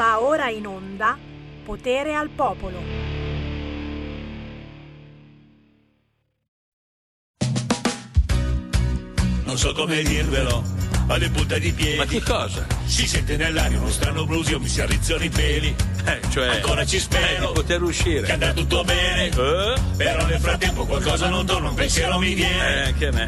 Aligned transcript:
Va 0.00 0.18
ora 0.22 0.48
in 0.48 0.66
onda 0.66 1.14
Potere 1.62 2.14
al 2.14 2.30
Popolo. 2.30 2.78
Non 9.44 9.58
so 9.58 9.74
come 9.74 10.02
dirvelo, 10.02 10.64
alle 11.08 11.28
punta 11.28 11.58
di 11.58 11.70
piedi. 11.72 11.98
Ma 11.98 12.06
che 12.06 12.22
cosa? 12.22 12.66
Si 12.86 13.06
sente 13.06 13.36
nell'aria 13.36 13.78
uno 13.78 13.90
strano 13.90 14.24
brusio, 14.24 14.58
mi 14.58 14.68
si 14.68 14.80
arrizzano 14.80 15.22
i 15.24 15.28
peli. 15.28 15.74
Eh, 16.06 16.20
cioè. 16.30 16.48
Ancora 16.48 16.86
ci 16.86 16.96
eh, 16.96 17.00
spero 17.00 17.48
di 17.48 17.52
poter 17.52 17.78
che 17.78 17.84
uscire. 17.84 18.32
andrà 18.32 18.54
tutto 18.54 18.82
bene. 18.84 19.26
Eh? 19.26 19.74
Però 19.98 20.24
nel 20.26 20.40
frattempo 20.40 20.86
qualcosa 20.86 21.28
non 21.28 21.44
torna, 21.44 21.68
un 21.68 21.74
pensiero 21.74 22.18
mi 22.18 22.32
Eh, 22.32 22.34
viene. 22.36 22.84
anche 22.84 23.06
a 23.06 23.12
me. 23.12 23.26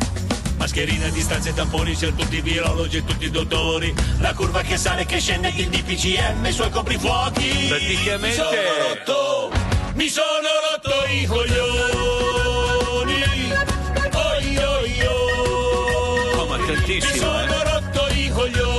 Mascherine, 0.63 1.11
distanze, 1.11 1.53
tamponi, 1.53 1.97
c'è 1.97 2.15
tutti 2.15 2.37
i 2.37 2.41
virologi 2.41 2.99
e 2.99 3.05
tutti 3.05 3.25
i 3.25 3.31
dottori. 3.33 3.93
La 4.21 4.33
curva 4.33 4.61
che 4.63 4.77
sale, 4.77 5.05
che 5.05 5.19
scende, 5.19 5.49
il 5.57 5.67
DPCM, 5.69 6.47
i 6.47 6.53
suoi 6.53 6.71
coprifuochi. 6.71 7.67
Praticamente- 7.67 8.29
Mi 8.29 8.33
sono 8.33 8.51
rotto, 8.79 9.51
mi 9.95 10.09
sono 10.09 10.49
rotto 10.71 11.05
i 11.11 11.27
coglioni. 11.27 13.23
Oi, 14.15 14.57
oi, 14.57 15.01
oi. 15.01 16.37
Oh, 16.37 16.47
ma 16.47 16.57
Mi 16.57 16.67
tantissimo, 16.67 17.17
sono 17.17 17.41
eh. 17.43 17.65
rotto 17.65 18.07
i 18.15 18.31
coglioni. 18.31 18.71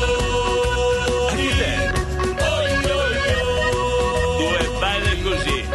Due 4.38 4.70
balle 4.79 5.21
così. 5.21 5.65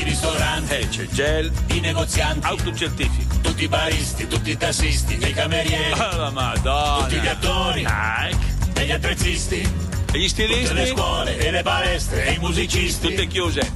I 0.00 0.02
ristoranti, 0.04 0.74
Eh, 0.74 0.88
c'è 0.88 1.06
gel, 1.06 1.50
i 1.68 1.80
negozianti, 1.80 2.46
autocertifico. 2.46 3.29
Tutti 3.60 3.64
i 3.64 3.68
baristi, 3.68 4.26
tutti 4.26 4.50
i 4.52 4.56
tassisti, 4.56 5.18
i 5.22 5.32
camerieri, 5.34 5.92
Ah, 5.92 6.16
la 6.16 6.28
tutti 6.30 7.16
gli 7.16 7.16
madonna. 7.16 7.30
attori, 7.30 7.82
Dai. 7.82 8.36
e 8.74 8.86
gli 8.86 8.90
attrezzisti, 8.90 9.56
E 10.12 10.18
gli 10.18 10.28
tutte 10.28 10.46
le 10.46 10.64
stilisti? 10.64 10.86
scuole 10.96 11.36
e 11.36 11.50
le 11.50 11.62
palestre 11.62 12.24
e 12.24 12.32
i 12.32 12.38
musicisti. 12.38 13.08
Tutte 13.08 13.26
chiuse. 13.26 13.70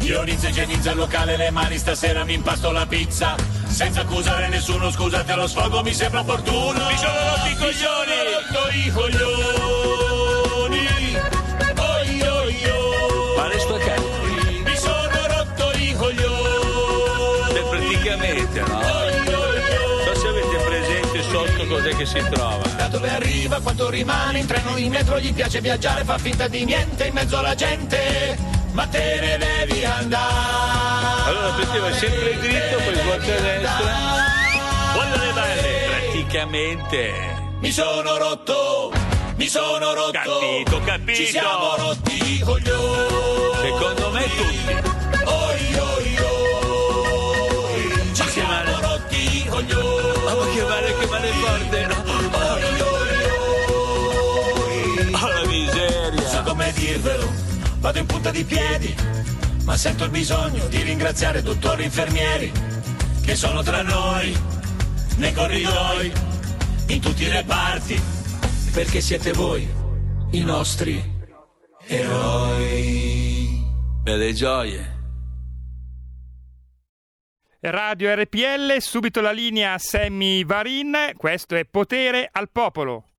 Io 0.00 0.22
inizio 0.22 0.48
e 0.48 0.50
igienizzo 0.50 0.90
il 0.90 0.96
locale, 0.96 1.38
le 1.38 1.50
mani 1.50 1.78
stasera 1.78 2.22
mi 2.24 2.34
impasto 2.34 2.70
la 2.70 2.84
pizza. 2.84 3.34
Senza 3.66 4.00
accusare 4.02 4.48
nessuno, 4.48 4.90
scusate 4.90 5.34
lo 5.34 5.46
sfogo, 5.46 5.82
mi 5.82 5.94
sembra 5.94 6.20
opportuno. 6.20 6.86
Mi 6.90 6.96
sono 6.98 7.12
rotto 7.30 7.48
i 7.48 7.54
coglioni. 7.54 8.10
Mi 8.10 8.32
sono 8.32 8.60
rotto 8.60 8.76
i 8.76 8.90
che 22.00 22.06
si 22.06 22.26
trova. 22.30 22.66
Da 22.76 22.88
dove 22.88 23.10
arriva, 23.10 23.60
quanto 23.60 23.90
rimane 23.90 24.38
in 24.38 24.46
treno, 24.46 24.76
in 24.78 24.90
metro 24.90 25.18
gli 25.18 25.34
piace 25.34 25.60
viaggiare, 25.60 26.04
fa 26.04 26.16
finta 26.16 26.48
di 26.48 26.64
niente 26.64 27.06
in 27.06 27.12
mezzo 27.12 27.38
alla 27.38 27.54
gente. 27.54 28.38
Ma 28.72 28.86
te 28.86 29.18
ne 29.20 29.36
devi 29.36 29.84
andare. 29.84 31.22
Allora, 31.26 31.50
perché 31.52 31.78
vai 31.78 31.92
sempre 31.92 32.38
dritto, 32.38 32.76
poi 32.76 32.94
svolta 32.94 33.34
a 33.34 33.40
destra. 33.40 33.84
Guarda 34.94 35.16
le 35.24 35.32
balle. 35.32 35.88
Praticamente. 35.88 37.12
Mi 37.60 37.70
sono 37.70 38.16
rotto, 38.16 38.92
mi 39.36 39.46
sono 39.46 39.92
rotto. 39.92 40.10
Capito, 40.12 40.80
capito. 40.82 41.18
Ci 41.18 41.26
siamo 41.26 41.76
rotti 41.76 42.34
i 42.34 42.38
coglioni. 42.38 43.58
Secondo 43.60 44.10
me 44.10 44.22
tutti. 44.22 44.79
Dirvelo, 56.72 57.32
vado 57.78 57.98
in 57.98 58.06
punta 58.06 58.30
di 58.30 58.44
piedi, 58.44 58.94
ma 59.64 59.76
sento 59.76 60.04
il 60.04 60.10
bisogno 60.10 60.66
di 60.68 60.82
ringraziare 60.82 61.42
dottori 61.42 61.82
e 61.82 61.86
infermieri 61.86 62.52
che 63.24 63.34
sono 63.34 63.62
tra 63.62 63.82
noi, 63.82 64.36
nei 65.16 65.32
corridoi, 65.32 66.12
in 66.88 67.00
tutti 67.00 67.22
i 67.22 67.28
reparti, 67.28 68.00
perché 68.72 69.00
siete 69.00 69.32
voi 69.32 69.68
i 70.32 70.40
nostri 70.42 71.02
eroi. 71.86 73.64
Belle 74.02 74.32
gioie. 74.32 74.98
Radio 77.62 78.14
RPL, 78.14 78.78
subito 78.78 79.20
la 79.20 79.32
linea 79.32 79.76
Sammy 79.76 80.44
Varin, 80.44 81.12
questo 81.16 81.56
è 81.56 81.66
Potere 81.66 82.28
al 82.32 82.48
Popolo. 82.50 83.09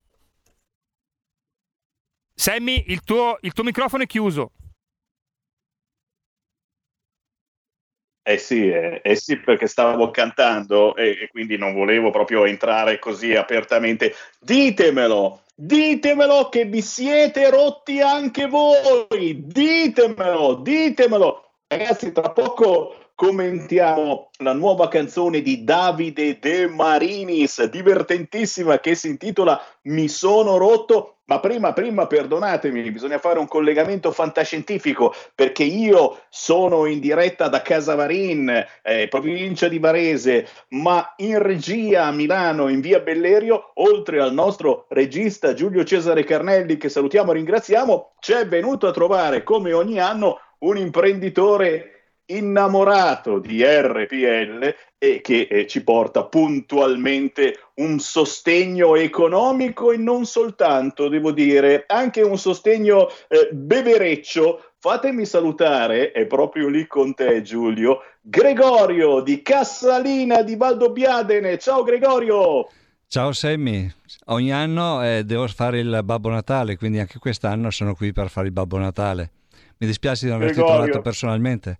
Sammy, 2.42 2.86
il 2.88 3.04
tuo, 3.04 3.38
il 3.42 3.52
tuo 3.52 3.62
microfono 3.62 4.02
è 4.02 4.06
chiuso. 4.06 4.50
Eh 8.20 8.36
sì, 8.36 8.68
eh, 8.68 9.00
eh 9.00 9.14
sì, 9.14 9.38
perché 9.38 9.68
stavo 9.68 10.10
cantando 10.10 10.96
e, 10.96 11.10
e 11.10 11.28
quindi 11.28 11.56
non 11.56 11.72
volevo 11.72 12.10
proprio 12.10 12.44
entrare 12.44 12.98
così 12.98 13.36
apertamente. 13.36 14.12
Ditemelo, 14.40 15.42
ditemelo 15.54 16.48
che 16.48 16.64
vi 16.64 16.82
siete 16.82 17.48
rotti 17.48 18.00
anche 18.00 18.48
voi, 18.48 19.46
ditemelo, 19.46 20.54
ditemelo. 20.54 21.44
Ragazzi, 21.68 22.10
tra 22.10 22.30
poco 22.30 23.12
commentiamo 23.14 24.30
la 24.38 24.52
nuova 24.52 24.88
canzone 24.88 25.42
di 25.42 25.62
Davide 25.62 26.40
De 26.40 26.66
Marinis, 26.66 27.62
divertentissima, 27.66 28.80
che 28.80 28.96
si 28.96 29.06
intitola 29.06 29.64
Mi 29.82 30.08
sono 30.08 30.56
rotto. 30.56 31.18
Ma 31.32 31.40
prima, 31.40 31.72
prima, 31.72 32.06
perdonatemi, 32.06 32.90
bisogna 32.90 33.16
fare 33.16 33.38
un 33.38 33.48
collegamento 33.48 34.10
fantascientifico 34.10 35.14
perché 35.34 35.62
io 35.62 36.24
sono 36.28 36.84
in 36.84 37.00
diretta 37.00 37.48
da 37.48 37.62
Casavarin, 37.62 38.62
eh, 38.82 39.08
provincia 39.08 39.66
di 39.66 39.78
Varese, 39.78 40.46
ma 40.72 41.14
in 41.16 41.38
regia 41.38 42.04
a 42.04 42.12
Milano, 42.12 42.68
in 42.68 42.82
via 42.82 43.00
Bellerio, 43.00 43.70
oltre 43.76 44.20
al 44.20 44.34
nostro 44.34 44.84
regista 44.90 45.54
Giulio 45.54 45.84
Cesare 45.84 46.22
Carnelli, 46.24 46.76
che 46.76 46.90
salutiamo 46.90 47.30
e 47.30 47.36
ringraziamo, 47.36 48.16
ci 48.20 48.32
è 48.32 48.46
venuto 48.46 48.86
a 48.86 48.92
trovare 48.92 49.42
come 49.42 49.72
ogni 49.72 49.98
anno 49.98 50.38
un 50.58 50.76
imprenditore 50.76 51.92
innamorato 52.26 53.38
di 53.38 53.64
RPL 53.64 54.74
e 54.98 55.20
che 55.20 55.48
eh, 55.50 55.66
ci 55.66 55.82
porta 55.82 56.24
puntualmente 56.24 57.58
un 57.82 57.98
sostegno 57.98 58.94
economico 58.94 59.90
e 59.90 59.96
non 59.96 60.24
soltanto, 60.24 61.08
devo 61.08 61.32
dire, 61.32 61.84
anche 61.86 62.22
un 62.22 62.38
sostegno 62.38 63.08
eh, 63.28 63.50
bevereccio. 63.52 64.62
Fatemi 64.78 65.24
salutare, 65.26 66.12
è 66.12 66.26
proprio 66.26 66.68
lì 66.68 66.86
con 66.86 67.14
te 67.14 67.42
Giulio, 67.42 68.00
Gregorio 68.20 69.20
di 69.20 69.42
Cassalina 69.42 70.42
di 70.42 70.56
Valdobbiadene. 70.56 71.58
Ciao 71.58 71.82
Gregorio! 71.82 72.68
Ciao 73.06 73.32
Sammy, 73.32 73.92
ogni 74.26 74.52
anno 74.52 75.04
eh, 75.04 75.22
devo 75.24 75.46
fare 75.46 75.80
il 75.80 76.00
Babbo 76.02 76.30
Natale, 76.30 76.78
quindi 76.78 76.98
anche 76.98 77.18
quest'anno 77.18 77.70
sono 77.70 77.94
qui 77.94 78.10
per 78.12 78.30
fare 78.30 78.46
il 78.46 78.52
Babbo 78.54 78.78
Natale. 78.78 79.30
Mi 79.76 79.86
dispiace 79.86 80.24
di 80.24 80.30
non 80.30 80.40
averti 80.40 80.60
Gregorio. 80.60 80.82
trovato 80.84 81.02
personalmente. 81.02 81.78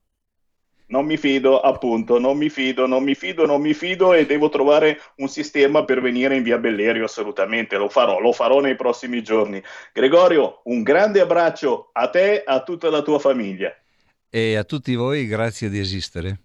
Non 0.93 1.07
mi 1.07 1.17
fido, 1.17 1.59
appunto, 1.61 2.19
non 2.19 2.37
mi 2.37 2.51
fido, 2.51 2.87
non 2.87 3.03
mi 3.03 3.15
fido, 3.15 3.47
non 3.47 3.63
mi 3.63 3.73
fido 3.73 4.13
e 4.13 4.27
devo 4.27 4.51
trovare 4.51 5.01
un 5.17 5.29
sistema 5.29 5.85
per 5.85 6.03
venire 6.03 6.37
in 6.37 6.43
via 6.43 6.59
Bellerio, 6.59 7.05
assolutamente, 7.05 7.79
lo 7.79 7.89
farò, 7.89 8.19
lo 8.21 8.33
farò 8.33 8.61
nei 8.61 8.77
prossimi 8.77 9.23
giorni. 9.23 9.63
Gregorio, 9.93 10.61
un 10.65 10.83
grande 10.83 11.21
abbraccio 11.21 11.89
a 11.93 12.11
te, 12.11 12.43
a 12.45 12.63
tutta 12.63 12.91
la 12.91 13.01
tua 13.01 13.19
famiglia. 13.19 13.75
e 14.29 14.57
a 14.57 14.65
tutti 14.65 14.95
voi 14.95 15.27
grazie 15.27 15.71
di 15.71 15.79
esistere. 15.79 16.41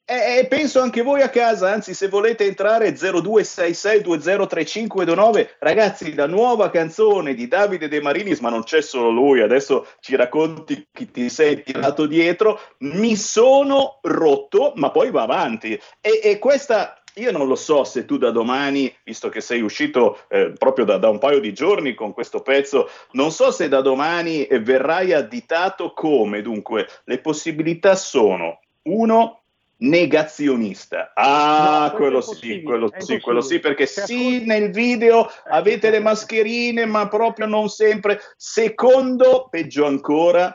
E, 0.06 0.38
e 0.38 0.46
penso 0.46 0.82
anche 0.82 1.02
voi 1.02 1.24
a 1.24 1.30
casa, 1.30 1.72
anzi 1.72 1.96
se 1.96 2.08
volete 2.08 2.46
entrare 2.46 2.92
0266203529, 2.92 5.56
ragazzi 5.58 6.14
la 6.14 6.28
nuova 6.28 6.70
canzone 6.70 7.34
di 7.34 7.48
Davide 7.48 7.88
De 7.88 8.00
Marinis, 8.00 8.40
ma 8.40 8.52
non 8.52 8.62
c'è 8.62 8.84
solo 8.84 9.10
lui, 9.10 9.42
adesso 9.42 9.88
ci 10.00 10.16
racconti 10.16 10.90
chi 10.92 11.10
ti 11.10 11.28
sei 11.28 11.64
tirato 11.64 12.06
dietro, 12.06 12.60
mi 12.82 13.16
sono 13.16 13.98
rotto, 14.04 14.74
ma 14.76 14.92
poi 14.92 15.10
va 15.10 15.24
avanti. 15.24 15.74
E, 16.00 16.22
e 16.24 16.38
questa 16.38 17.02
io 17.18 17.32
non 17.32 17.48
lo 17.48 17.56
so 17.56 17.84
se 17.84 18.06
tu 18.06 18.18
da 18.18 18.32
domani, 18.32 18.94
visto 19.04 19.30
che 19.30 19.42
sei 19.42 19.62
uscito 19.62 20.20
eh, 20.30 20.54
proprio 20.58 20.86
da, 20.86 20.98
da, 20.98 21.10
un 21.10 21.20
paio 21.20 21.40
di 21.40 21.54
giorni 21.54 21.94
con 21.94 22.14
questo 22.14 22.42
pezzo, 22.42 22.90
non 23.12 23.32
so 23.32 23.52
se 23.52 23.68
da 23.68 23.82
domani 23.82 24.46
eh, 24.46 24.60
verrai 24.60 25.14
additato 25.14 25.94
come. 25.94 26.42
Dunque, 26.42 26.88
le 27.06 27.20
possibilità 27.20 27.96
sono, 27.96 28.60
uno, 28.84 29.42
negazionista. 29.78 31.12
Ah, 31.14 31.90
no, 31.92 31.98
quello 31.98 32.22
sì, 32.22 32.62
quello 32.64 32.92
sì, 32.98 33.20
quello 33.20 33.42
sì, 33.42 33.60
perché 33.60 33.86
sì, 33.86 34.46
nel 34.46 34.72
video 34.72 35.30
avete 35.50 35.90
le 35.90 36.00
mascherine, 36.00 36.86
ma 36.86 37.08
proprio 37.08 37.46
non 37.48 37.70
sempre. 37.70 38.20
Secondo, 38.36 39.48
peggio 39.50 39.86
ancora, 39.86 40.54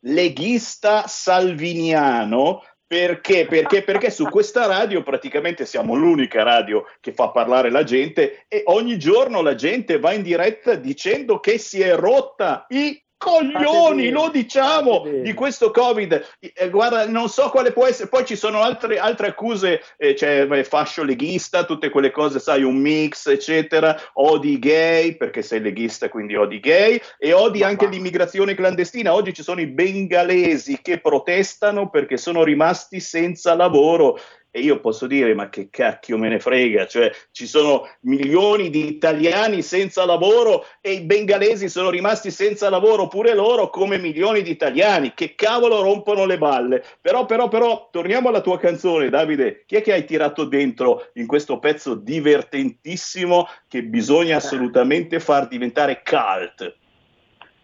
leghista 0.00 1.06
salviniano. 1.06 2.62
Perché? 2.88 3.44
Perché? 3.44 3.82
Perché 3.82 4.10
su 4.10 4.24
questa 4.30 4.64
radio 4.64 5.02
praticamente 5.02 5.66
siamo 5.66 5.94
l'unica 5.94 6.42
radio 6.42 6.86
che 7.00 7.12
fa 7.12 7.28
parlare 7.28 7.70
la 7.70 7.84
gente 7.84 8.46
e 8.48 8.62
ogni 8.64 8.98
giorno 8.98 9.42
la 9.42 9.54
gente 9.54 9.98
va 9.98 10.14
in 10.14 10.22
diretta 10.22 10.74
dicendo 10.74 11.38
che 11.38 11.58
si 11.58 11.82
è 11.82 11.94
rotta 11.94 12.64
i 12.70 12.98
coglioni, 13.18 14.10
lo 14.10 14.30
diciamo, 14.30 15.04
di 15.22 15.34
questo 15.34 15.70
Covid. 15.70 16.36
Eh, 16.38 16.70
guarda, 16.70 17.06
non 17.06 17.28
so 17.28 17.50
quale 17.50 17.72
può 17.72 17.84
essere. 17.84 18.08
Poi 18.08 18.24
ci 18.24 18.36
sono 18.36 18.62
altre, 18.62 18.98
altre 18.98 19.26
accuse, 19.26 19.82
eh, 19.98 20.14
c'è 20.14 20.46
cioè, 20.46 20.62
fascio 20.62 21.02
leghista, 21.02 21.64
tutte 21.64 21.90
quelle 21.90 22.12
cose, 22.12 22.38
sai, 22.38 22.62
un 22.62 22.76
mix, 22.76 23.26
eccetera. 23.26 24.00
Odi 24.14 24.58
gay, 24.58 25.16
perché 25.16 25.42
sei 25.42 25.60
leghista, 25.60 26.08
quindi 26.08 26.36
odi 26.36 26.60
gay, 26.60 27.00
e 27.18 27.32
odi 27.32 27.62
anche 27.62 27.86
va. 27.86 27.90
l'immigrazione 27.90 28.54
clandestina. 28.54 29.12
Oggi 29.12 29.34
ci 29.34 29.42
sono 29.42 29.60
i 29.60 29.66
bengalesi 29.66 30.78
che 30.80 31.00
protestano 31.00 31.90
perché 31.90 32.16
sono 32.16 32.44
rimasti 32.44 33.00
senza 33.00 33.54
lavoro 33.54 34.18
e 34.50 34.60
io 34.60 34.80
posso 34.80 35.06
dire 35.06 35.34
ma 35.34 35.48
che 35.48 35.68
cacchio 35.70 36.16
me 36.16 36.28
ne 36.28 36.40
frega, 36.40 36.86
cioè 36.86 37.10
ci 37.30 37.46
sono 37.46 37.88
milioni 38.00 38.70
di 38.70 38.88
italiani 38.88 39.62
senza 39.62 40.04
lavoro 40.06 40.64
e 40.80 40.92
i 40.92 41.00
bengalesi 41.02 41.68
sono 41.68 41.90
rimasti 41.90 42.30
senza 42.30 42.70
lavoro 42.70 43.08
pure 43.08 43.34
loro 43.34 43.68
come 43.68 43.98
milioni 43.98 44.42
di 44.42 44.50
italiani, 44.50 45.12
che 45.14 45.34
cavolo 45.34 45.82
rompono 45.82 46.24
le 46.24 46.38
balle. 46.38 46.82
Però 47.00 47.26
però 47.26 47.48
però 47.48 47.88
torniamo 47.90 48.28
alla 48.28 48.40
tua 48.40 48.58
canzone 48.58 49.10
Davide, 49.10 49.64
chi 49.66 49.76
è 49.76 49.82
che 49.82 49.92
hai 49.92 50.04
tirato 50.04 50.44
dentro 50.44 51.08
in 51.14 51.26
questo 51.26 51.58
pezzo 51.58 51.94
divertentissimo 51.94 53.46
che 53.68 53.82
bisogna 53.82 54.36
assolutamente 54.36 55.20
far 55.20 55.46
diventare 55.46 56.02
cult? 56.02 56.76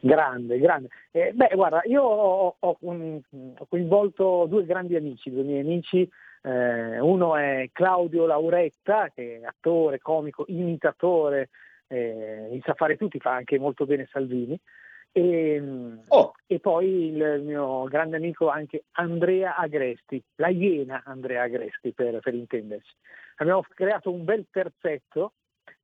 Grande, 0.00 0.58
grande. 0.58 0.88
Eh, 1.12 1.32
beh, 1.32 1.52
guarda, 1.54 1.80
io 1.84 2.02
ho, 2.02 2.56
ho, 2.58 2.76
ho, 2.78 3.66
coinvolto 3.66 4.44
due 4.46 4.66
grandi 4.66 4.96
amici, 4.96 5.30
due 5.30 5.42
miei 5.42 5.60
amici 5.60 6.06
eh, 6.46 7.00
uno 7.00 7.36
è 7.36 7.70
Claudio 7.72 8.26
Lauretta, 8.26 9.08
che 9.08 9.40
è 9.40 9.44
attore, 9.44 9.98
comico, 9.98 10.44
imitatore, 10.48 11.48
eh, 11.86 12.60
sa 12.62 12.74
fare 12.74 12.96
tutti, 12.96 13.18
fa 13.18 13.32
anche 13.32 13.58
molto 13.58 13.86
bene 13.86 14.06
Salvini. 14.10 14.58
E, 15.10 15.62
oh. 16.08 16.34
e, 16.46 16.58
poi 16.58 17.06
il 17.06 17.42
mio 17.44 17.84
grande 17.84 18.16
amico 18.16 18.48
anche 18.48 18.84
Andrea 18.92 19.56
Agresti, 19.56 20.22
la 20.36 20.48
Iena 20.48 21.02
Andrea 21.06 21.44
Agresti 21.44 21.92
per, 21.92 22.18
per 22.20 22.34
intenderci. 22.34 22.92
Abbiamo 23.36 23.64
creato 23.74 24.12
un 24.12 24.24
bel 24.24 24.46
terzetto 24.50 25.32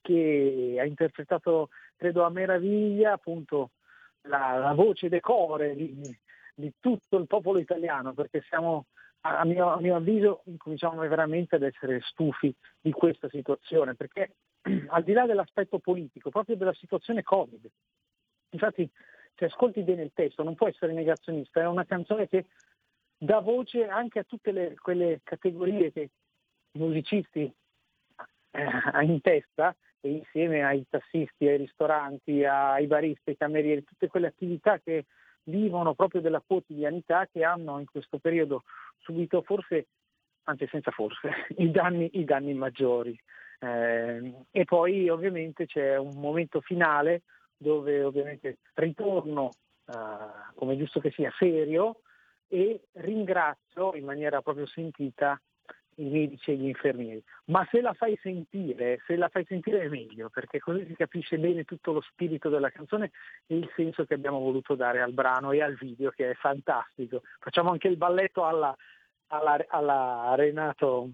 che 0.02 0.76
ha 0.78 0.84
interpretato, 0.84 1.70
credo 1.96 2.24
a 2.24 2.30
meraviglia, 2.30 3.12
appunto 3.12 3.70
la, 4.22 4.58
la 4.58 4.74
voce 4.74 5.08
decore 5.08 5.74
di, 5.74 6.18
di 6.54 6.72
tutto 6.80 7.16
il 7.16 7.26
popolo 7.26 7.58
italiano, 7.58 8.12
perché 8.12 8.42
siamo 8.48 8.86
a 9.22 9.44
mio, 9.44 9.68
a 9.68 9.80
mio, 9.80 9.96
avviso 9.96 10.42
cominciamo 10.56 11.00
veramente 11.06 11.56
ad 11.56 11.62
essere 11.62 12.00
stufi 12.02 12.54
di 12.80 12.90
questa 12.90 13.28
situazione, 13.28 13.94
perché 13.94 14.36
al 14.88 15.02
di 15.02 15.12
là 15.12 15.26
dell'aspetto 15.26 15.78
politico, 15.78 16.30
proprio 16.30 16.56
della 16.56 16.74
situazione 16.74 17.22
Covid, 17.22 17.66
infatti 18.50 18.88
se 19.34 19.44
ascolti 19.44 19.82
bene 19.82 20.02
il 20.02 20.12
testo 20.14 20.42
non 20.42 20.54
può 20.54 20.68
essere 20.68 20.92
negazionista, 20.92 21.60
è 21.60 21.66
una 21.66 21.84
canzone 21.84 22.28
che 22.28 22.46
dà 23.16 23.40
voce 23.40 23.86
anche 23.86 24.20
a 24.20 24.24
tutte 24.24 24.52
le, 24.52 24.74
quelle 24.76 25.20
categorie 25.22 25.92
che 25.92 26.10
i 26.72 26.78
musicisti 26.78 27.52
eh, 28.52 29.04
in 29.04 29.20
testa 29.20 29.76
e 30.00 30.10
insieme 30.10 30.64
ai 30.64 30.86
tassisti, 30.88 31.46
ai 31.46 31.58
ristoranti, 31.58 32.44
ai 32.44 32.86
baristi, 32.86 33.30
ai 33.30 33.36
camerieri, 33.36 33.84
tutte 33.84 34.08
quelle 34.08 34.28
attività 34.28 34.78
che 34.78 35.04
vivono 35.44 35.94
proprio 35.94 36.20
della 36.20 36.42
quotidianità 36.44 37.26
che 37.26 37.44
hanno 37.44 37.78
in 37.78 37.86
questo 37.86 38.18
periodo 38.18 38.64
subito 38.98 39.42
forse, 39.42 39.88
anzi 40.44 40.66
senza 40.70 40.90
forse, 40.90 41.30
i 41.58 41.70
danni, 41.70 42.10
i 42.14 42.24
danni 42.24 42.54
maggiori. 42.54 43.18
Eh, 43.62 44.34
e 44.50 44.64
poi 44.64 45.08
ovviamente 45.08 45.66
c'è 45.66 45.96
un 45.96 46.18
momento 46.18 46.60
finale 46.60 47.22
dove 47.56 48.02
ovviamente 48.02 48.58
ritorno, 48.74 49.50
eh, 49.86 49.92
come 50.54 50.76
giusto 50.76 51.00
che 51.00 51.10
sia, 51.10 51.30
serio 51.38 52.00
e 52.48 52.80
ringrazio 52.92 53.94
in 53.94 54.04
maniera 54.04 54.40
proprio 54.42 54.66
sentita 54.66 55.40
i 55.96 56.08
medici 56.08 56.50
e 56.50 56.56
gli 56.56 56.66
infermieri, 56.66 57.22
ma 57.46 57.66
se 57.70 57.80
la 57.80 57.92
fai 57.92 58.18
sentire, 58.22 59.02
se 59.06 59.16
la 59.16 59.28
fai 59.28 59.44
sentire 59.44 59.82
è 59.82 59.88
meglio, 59.88 60.30
perché 60.30 60.58
così 60.58 60.84
si 60.86 60.94
capisce 60.94 61.38
bene 61.38 61.64
tutto 61.64 61.92
lo 61.92 62.00
spirito 62.00 62.48
della 62.48 62.70
canzone 62.70 63.10
e 63.46 63.56
il 63.56 63.70
senso 63.74 64.04
che 64.04 64.14
abbiamo 64.14 64.38
voluto 64.38 64.74
dare 64.74 65.00
al 65.00 65.12
brano 65.12 65.52
e 65.52 65.62
al 65.62 65.74
video, 65.74 66.10
che 66.10 66.30
è 66.30 66.34
fantastico. 66.34 67.22
Facciamo 67.38 67.70
anche 67.70 67.88
il 67.88 67.96
balletto 67.96 68.44
alla, 68.44 68.74
alla, 69.28 69.64
alla 69.68 70.34
Renato 70.36 71.10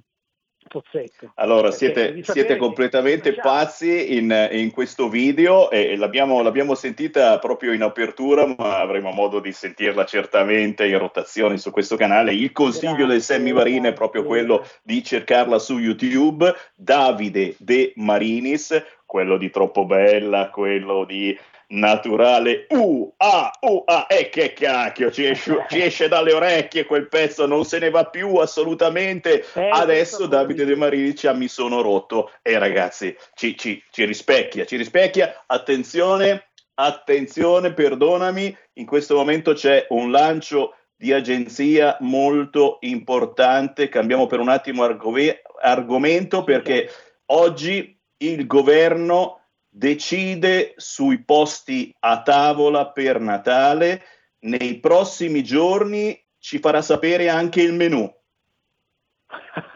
Pozzetto. 0.69 1.33
Allora, 1.37 1.71
siete, 1.71 2.23
siete 2.23 2.57
completamente 2.57 3.35
che... 3.35 3.41
pazzi 3.41 4.17
in, 4.17 4.49
in, 4.51 4.71
questo 4.73 5.09
video 5.09 5.71
e 5.71 5.97
l'abbiamo, 5.97 6.43
l'abbiamo, 6.43 6.75
sentita 6.75 7.39
proprio 7.39 7.73
in 7.73 7.83
apertura, 7.83 8.47
ma 8.47 8.79
avremo 8.81 9.13
modo 9.13 9.39
di 9.39 9.53
sentirla 9.53 10.05
certamente 10.05 10.87
in 10.87 10.99
rotazione 10.99 11.57
su 11.59 11.71
questo 11.71 11.97
canale. 11.97 12.35
Il 12.35 12.53
consiglio 12.53 13.07
del 13.07 13.23
Sammy 13.23 13.53
Marine 13.53 13.89
è 13.89 13.93
proprio 13.93 14.25
quello 14.25 14.67
di 14.83 15.03
cercarla 15.05 15.59
su 15.59 15.79
YouTube, 15.79 16.53
Davide 16.75 17.55
De 17.59 17.93
Marinis, 17.97 18.83
quello 19.07 19.37
di 19.37 19.51
Troppo 19.51 19.85
Bella, 19.85 20.51
quello 20.51 21.05
di 21.05 21.37
naturale. 21.69 22.67
Uh, 22.69 23.13
ah, 23.17 23.51
uh, 23.61 23.83
ah, 23.87 24.07
e 24.09 24.19
eh, 24.19 24.29
che 24.29 24.53
cacchio, 24.53 25.11
ci 25.11 25.27
esce, 25.27 25.65
ci 25.69 25.83
esce, 25.83 26.09
dalle 26.09 26.33
orecchie 26.33 26.87
quel 26.87 27.09
pezzo, 27.09 27.47
non 27.47 27.65
se 27.65 27.79
ne 27.79 27.91
va 27.91 28.05
più 28.05 28.37
assolutamente. 28.37 29.45
Eh, 29.55 29.69
Adesso 29.71 30.27
Davide 30.27 30.65
De 30.65 30.77
Marini 30.77 31.15
ci 31.15 31.27
ha 31.27 31.33
mi 31.33 31.49
sono 31.49 31.81
rotto. 31.81 32.31
E 32.43 32.53
eh, 32.53 32.59
ragazzi, 32.59 33.17
ci, 33.35 33.57
ci, 33.57 33.83
ci 33.91 34.05
rispecchia, 34.05 34.65
ci 34.65 34.77
rispecchia. 34.77 35.45
Attenzione, 35.47 36.51
attenzione, 36.75 37.73
perdonami, 37.73 38.57
in 38.75 38.87
questo 38.87 39.17
momento 39.17 39.53
c'è 39.55 39.87
un 39.91 40.11
lancio 40.11 40.75
di 40.95 41.13
agenzia 41.13 41.97
molto 42.01 42.79
importante. 42.81 43.89
Cambiamo 43.89 44.27
per 44.27 44.41
un 44.41 44.49
attimo 44.49 44.83
argove- 44.85 45.43
argomento 45.61 46.45
perché 46.45 46.91
oggi 47.27 47.99
il 48.19 48.47
governo 48.47 49.41
decide 49.77 50.73
sui 50.77 51.23
posti 51.23 51.95
a 52.01 52.23
tavola 52.23 52.89
per 52.89 53.21
Natale. 53.21 54.03
Nei 54.47 54.81
prossimi 54.81 55.45
giorni 55.45 56.19
ci 56.39 56.59
farà 56.59 56.81
sapere 56.81 57.29
anche 57.29 57.61
il 57.61 57.75
menù. 57.75 58.11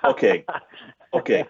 Ok, 0.02 0.44
ok. 1.10 1.48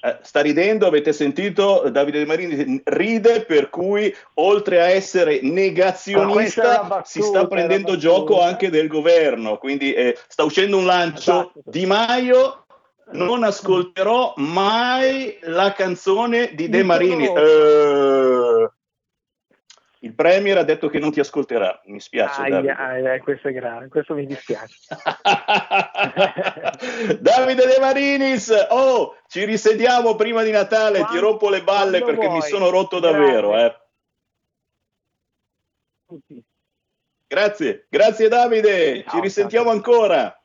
Eh, 0.00 0.18
sta 0.22 0.40
ridendo, 0.40 0.86
avete 0.86 1.12
sentito 1.12 1.88
Davide 1.90 2.18
De 2.18 2.26
Marini 2.26 2.80
ride 2.84 3.44
per 3.44 3.68
cui 3.70 4.14
oltre 4.34 4.80
a 4.80 4.88
essere 4.88 5.40
negazionista 5.42 6.82
battuta, 6.82 7.04
si 7.04 7.22
sta 7.22 7.46
prendendo 7.46 7.96
gioco 7.96 8.40
anche 8.40 8.70
del 8.70 8.86
governo, 8.86 9.58
quindi 9.58 9.92
eh, 9.92 10.16
sta 10.28 10.44
uscendo 10.44 10.76
un 10.76 10.84
lancio 10.84 11.52
esatto. 11.52 11.62
Di 11.64 11.86
Maio 11.86 12.61
non 13.10 13.42
ascolterò 13.42 14.34
mai 14.36 15.38
la 15.42 15.72
canzone 15.72 16.54
di 16.54 16.68
De 16.68 16.82
Marini. 16.82 17.26
Uh, 17.26 18.70
il 20.04 20.14
Premier 20.14 20.58
ha 20.58 20.64
detto 20.64 20.88
che 20.88 20.98
non 20.98 21.12
ti 21.12 21.20
ascolterà, 21.20 21.80
mi 21.84 22.00
spiace. 22.00 22.42
Aia, 22.42 22.76
aia, 22.76 23.20
questo 23.20 23.46
è 23.48 23.52
grave, 23.52 23.86
questo 23.86 24.14
mi 24.14 24.26
dispiace. 24.26 24.76
Davide 27.20 27.66
De 27.66 27.78
Marinis, 27.78 28.52
oh, 28.70 29.18
ci 29.28 29.44
risediamo 29.44 30.16
prima 30.16 30.42
di 30.42 30.50
Natale, 30.50 30.98
quando, 30.98 31.12
ti 31.12 31.18
rompo 31.20 31.48
le 31.50 31.62
balle 31.62 32.02
perché 32.02 32.26
vuoi. 32.26 32.38
mi 32.38 32.42
sono 32.42 32.68
rotto 32.68 32.98
davvero. 32.98 33.56
Eh. 33.56 33.76
Grazie, 37.28 37.86
grazie 37.88 38.28
Davide, 38.28 39.04
ciao, 39.04 39.14
ci 39.14 39.20
risentiamo 39.20 39.66
ciao. 39.66 39.74
ancora. 39.74 40.41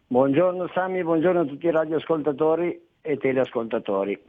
Buongiorno 0.08 0.70
Sammy, 0.74 1.04
buongiorno 1.04 1.42
a 1.42 1.46
tutti 1.46 1.68
i 1.68 1.72
radioascoltatori 1.72 2.82
e 3.02 3.18
teleascoltatori. 3.18 4.22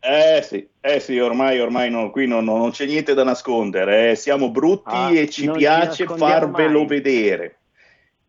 Eh 0.00 0.42
sì, 0.42 0.68
eh 0.80 0.98
sì, 0.98 1.18
ormai, 1.18 1.60
ormai 1.60 1.90
no, 1.90 2.10
qui 2.10 2.26
no, 2.26 2.40
no, 2.40 2.56
non 2.56 2.70
c'è 2.70 2.86
niente 2.86 3.14
da 3.14 3.22
nascondere, 3.22 4.10
eh. 4.10 4.14
siamo 4.16 4.50
brutti 4.50 4.90
ah, 4.90 5.12
e 5.12 5.28
ci 5.28 5.48
piace 5.50 6.06
farvelo 6.06 6.80
mai. 6.80 6.86
vedere. 6.88 7.58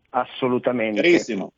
Assolutamente. 0.10 1.02
Carissimo. 1.02 1.54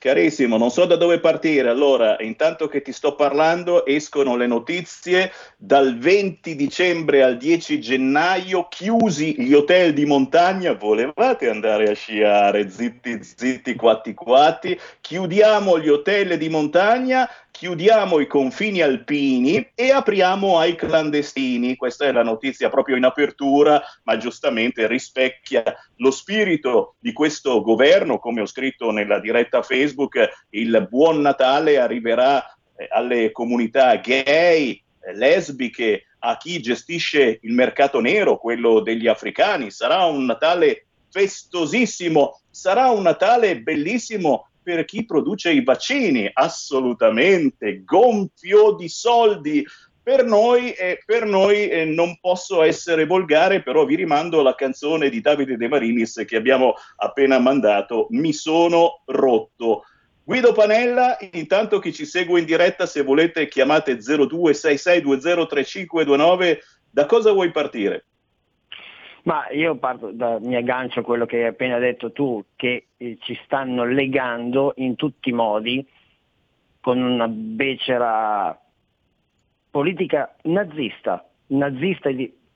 Carissimo, 0.00 0.58
non 0.58 0.70
so 0.70 0.84
da 0.84 0.94
dove 0.94 1.18
partire. 1.18 1.68
Allora, 1.68 2.18
intanto 2.20 2.68
che 2.68 2.82
ti 2.82 2.92
sto 2.92 3.16
parlando, 3.16 3.84
escono 3.84 4.36
le 4.36 4.46
notizie. 4.46 5.32
Dal 5.56 5.98
20 5.98 6.54
dicembre 6.54 7.24
al 7.24 7.36
10 7.36 7.80
gennaio, 7.80 8.68
chiusi 8.68 9.34
gli 9.36 9.52
hotel 9.54 9.94
di 9.94 10.06
montagna. 10.06 10.74
Volevate 10.74 11.50
andare 11.50 11.90
a 11.90 11.94
sciare? 11.94 12.70
Zitti, 12.70 13.24
zitti, 13.24 13.74
quatti, 13.74 14.14
quatti. 14.14 14.78
Chiudiamo 15.00 15.80
gli 15.80 15.88
hotel 15.88 16.38
di 16.38 16.48
montagna 16.48 17.28
chiudiamo 17.58 18.20
i 18.20 18.28
confini 18.28 18.82
alpini 18.82 19.72
e 19.74 19.90
apriamo 19.90 20.60
ai 20.60 20.76
clandestini. 20.76 21.74
Questa 21.74 22.04
è 22.04 22.12
la 22.12 22.22
notizia 22.22 22.68
proprio 22.68 22.94
in 22.94 23.02
apertura, 23.02 23.82
ma 24.04 24.16
giustamente 24.16 24.86
rispecchia 24.86 25.64
lo 25.96 26.12
spirito 26.12 26.94
di 27.00 27.12
questo 27.12 27.60
governo. 27.60 28.20
Come 28.20 28.42
ho 28.42 28.46
scritto 28.46 28.92
nella 28.92 29.18
diretta 29.18 29.62
Facebook, 29.62 30.46
il 30.50 30.86
buon 30.88 31.20
Natale 31.20 31.80
arriverà 31.80 32.46
eh, 32.76 32.86
alle 32.90 33.32
comunità 33.32 33.96
gay, 33.96 34.80
eh, 35.00 35.16
lesbiche, 35.16 36.04
a 36.20 36.36
chi 36.36 36.60
gestisce 36.60 37.40
il 37.42 37.54
mercato 37.54 37.98
nero, 37.98 38.38
quello 38.38 38.78
degli 38.78 39.08
africani. 39.08 39.72
Sarà 39.72 40.04
un 40.04 40.26
Natale 40.26 40.86
festosissimo, 41.10 42.40
sarà 42.50 42.90
un 42.90 43.02
Natale 43.02 43.60
bellissimo 43.62 44.46
per 44.68 44.84
chi 44.84 45.06
produce 45.06 45.50
i 45.50 45.64
vaccini, 45.64 46.28
assolutamente, 46.30 47.84
gonfio 47.84 48.72
di 48.72 48.90
soldi. 48.90 49.66
Per 50.02 50.26
noi, 50.26 50.72
eh, 50.72 51.02
per 51.06 51.24
noi 51.24 51.70
eh, 51.70 51.86
non 51.86 52.18
posso 52.20 52.62
essere 52.62 53.06
volgare, 53.06 53.62
però 53.62 53.86
vi 53.86 53.94
rimando 53.94 54.40
alla 54.40 54.54
canzone 54.54 55.08
di 55.08 55.22
Davide 55.22 55.56
De 55.56 55.68
Marinis 55.68 56.22
che 56.26 56.36
abbiamo 56.36 56.74
appena 56.96 57.38
mandato, 57.38 58.08
Mi 58.10 58.34
sono 58.34 59.00
rotto. 59.06 59.84
Guido 60.22 60.52
Panella, 60.52 61.16
intanto 61.32 61.78
chi 61.78 61.94
ci 61.94 62.04
segue 62.04 62.38
in 62.38 62.44
diretta, 62.44 62.84
se 62.84 63.02
volete 63.02 63.48
chiamate 63.48 63.96
0266203529, 63.96 66.58
da 66.90 67.06
cosa 67.06 67.32
vuoi 67.32 67.50
partire? 67.52 68.07
Ma 69.28 69.46
io 69.50 69.76
parto 69.76 70.10
da, 70.10 70.38
mi 70.40 70.56
aggancio 70.56 71.00
a 71.00 71.02
quello 71.02 71.26
che 71.26 71.36
hai 71.36 71.48
appena 71.48 71.76
detto 71.76 72.12
tu, 72.12 72.42
che 72.56 72.86
eh, 72.96 73.18
ci 73.20 73.38
stanno 73.44 73.84
legando 73.84 74.72
in 74.76 74.96
tutti 74.96 75.28
i 75.28 75.34
modi 75.34 75.86
con 76.80 76.98
una 76.98 77.28
becera 77.28 78.58
politica 79.70 80.34
nazista, 80.44 81.28
nazista 81.48 82.08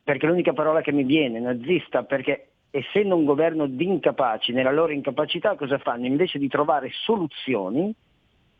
perché 0.02 0.25
è 0.25 0.29
l'unica 0.31 0.55
parola 0.55 0.81
che 0.81 0.93
mi 0.93 1.05
viene, 1.05 1.41
nazista, 1.41 2.05
perché 2.05 2.52
essendo 2.71 3.17
un 3.17 3.26
governo 3.26 3.67
di 3.67 3.85
incapaci, 3.85 4.52
nella 4.52 4.73
loro 4.73 4.93
incapacità 4.93 5.55
cosa 5.57 5.76
fanno? 5.76 6.07
Invece 6.07 6.38
di 6.38 6.49
trovare 6.49 6.88
soluzioni, 7.05 7.95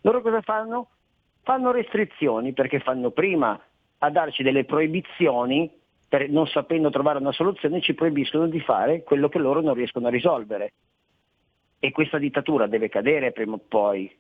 loro 0.03 0.21
cosa 0.21 0.43
fanno? 0.43 0.89
Fanno 1.45 1.71
restrizioni 1.71 2.53
perché 2.53 2.79
fanno 2.81 3.11
prima 3.11 3.59
a 3.97 4.11
darci 4.11 4.43
delle 4.43 4.67
proibizioni 4.67 5.81
per, 6.13 6.29
non 6.29 6.47
sapendo 6.47 6.91
trovare 6.91 7.21
una 7.21 7.33
soluzione, 7.33 7.81
ci 7.81 7.95
proibiscono 7.95 8.47
di 8.47 8.61
fare 8.61 9.03
quello 9.03 9.31
che 9.31 9.39
loro 9.39 9.63
non 9.63 9.73
riescono 9.73 10.09
a 10.09 10.11
risolvere. 10.11 10.75
E 11.79 11.91
questa 11.91 12.19
dittatura 12.19 12.67
deve 12.67 12.91
cadere 12.91 13.33
prima 13.33 13.55
o 13.55 13.61
poi. 13.67 14.15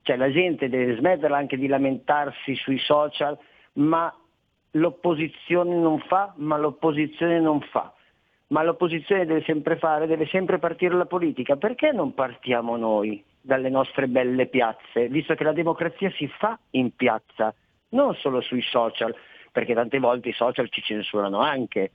Cioè 0.00 0.16
la 0.16 0.32
gente 0.32 0.70
deve 0.70 0.96
smetterla 0.96 1.36
anche 1.36 1.58
di 1.58 1.66
lamentarsi 1.66 2.54
sui 2.54 2.78
social, 2.78 3.38
ma 3.74 4.10
l'opposizione 4.70 5.76
non 5.76 5.98
fa, 5.98 6.32
ma 6.38 6.56
l'opposizione 6.56 7.40
non 7.40 7.60
fa. 7.60 7.92
Ma 8.46 8.62
l'opposizione 8.62 9.26
deve 9.26 9.42
sempre 9.42 9.76
fare, 9.76 10.06
deve 10.06 10.24
sempre 10.28 10.58
partire 10.58 10.94
la 10.94 11.04
politica. 11.04 11.56
Perché 11.56 11.92
non 11.92 12.14
partiamo 12.14 12.78
noi 12.78 13.22
dalle 13.38 13.68
nostre 13.68 14.08
belle 14.08 14.46
piazze, 14.46 15.08
visto 15.08 15.34
che 15.34 15.44
la 15.44 15.52
democrazia 15.52 16.10
si 16.12 16.26
fa 16.26 16.58
in 16.70 16.96
piazza, 16.96 17.54
non 17.90 18.14
solo 18.14 18.40
sui 18.40 18.62
social, 18.62 19.14
perché 19.52 19.74
tante 19.74 19.98
volte 19.98 20.30
i 20.30 20.32
social 20.32 20.68
ci 20.70 20.82
censurano 20.82 21.40
anche, 21.40 21.92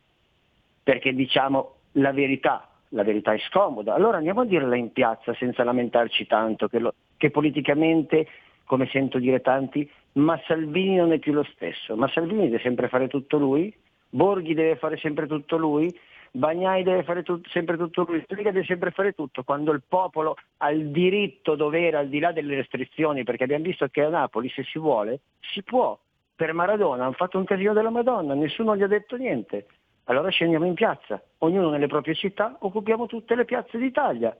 perché 0.83 1.13
diciamo 1.13 1.73
la 1.93 2.11
verità, 2.11 2.69
la 2.89 3.03
verità 3.03 3.33
è 3.33 3.39
scomoda. 3.39 3.93
Allora 3.93 4.17
andiamo 4.17 4.41
a 4.41 4.45
dirla 4.45 4.75
in 4.75 4.93
piazza 4.93 5.33
senza 5.33 5.63
lamentarci 5.63 6.27
tanto 6.27 6.67
che, 6.67 6.79
lo, 6.79 6.93
che 7.17 7.31
politicamente, 7.31 8.27
come 8.63 8.87
sento 8.87 9.17
dire 9.17 9.41
tanti, 9.41 9.89
ma 10.13 10.39
Salvini 10.45 10.95
non 10.95 11.11
è 11.11 11.19
più 11.19 11.33
lo 11.33 11.43
stesso, 11.43 11.95
ma 11.95 12.07
Salvini 12.09 12.43
deve 12.43 12.59
sempre 12.59 12.87
fare 12.87 13.07
tutto 13.07 13.37
lui, 13.37 13.73
Borghi 14.09 14.53
deve 14.53 14.77
fare 14.77 14.97
sempre 14.97 15.27
tutto 15.27 15.57
lui, 15.57 15.93
Bagnai 16.31 16.83
deve 16.83 17.03
fare 17.03 17.23
tut- 17.23 17.47
sempre 17.49 17.77
tutto 17.77 18.05
lui, 18.07 18.23
Lega 18.27 18.51
deve 18.51 18.65
sempre 18.65 18.91
fare 18.91 19.13
tutto, 19.13 19.43
quando 19.43 19.71
il 19.71 19.81
popolo 19.87 20.35
ha 20.57 20.71
il 20.71 20.89
diritto, 20.91 21.55
dovere, 21.55 21.97
al 21.97 22.09
di 22.09 22.19
là 22.19 22.31
delle 22.31 22.55
restrizioni, 22.55 23.23
perché 23.23 23.43
abbiamo 23.43 23.63
visto 23.63 23.87
che 23.87 24.03
a 24.03 24.09
Napoli 24.09 24.49
se 24.49 24.63
si 24.63 24.77
vuole, 24.77 25.21
si 25.39 25.63
può. 25.63 25.97
Per 26.37 26.53
Maradona 26.53 27.03
hanno 27.03 27.13
fatto 27.13 27.39
un 27.39 27.45
casino 27.45 27.73
della 27.73 27.89
Madonna, 27.89 28.35
nessuno 28.35 28.75
gli 28.77 28.83
ha 28.83 28.87
detto 28.87 29.17
niente. 29.17 29.65
Allora 30.03 30.29
scendiamo 30.29 30.65
in 30.65 30.75
piazza, 30.75 31.19
ognuno 31.39 31.71
nelle 31.71 31.87
proprie 31.87 32.13
città, 32.13 32.57
occupiamo 32.59 33.07
tutte 33.07 33.33
le 33.33 33.43
piazze 33.43 33.79
d'Italia, 33.79 34.37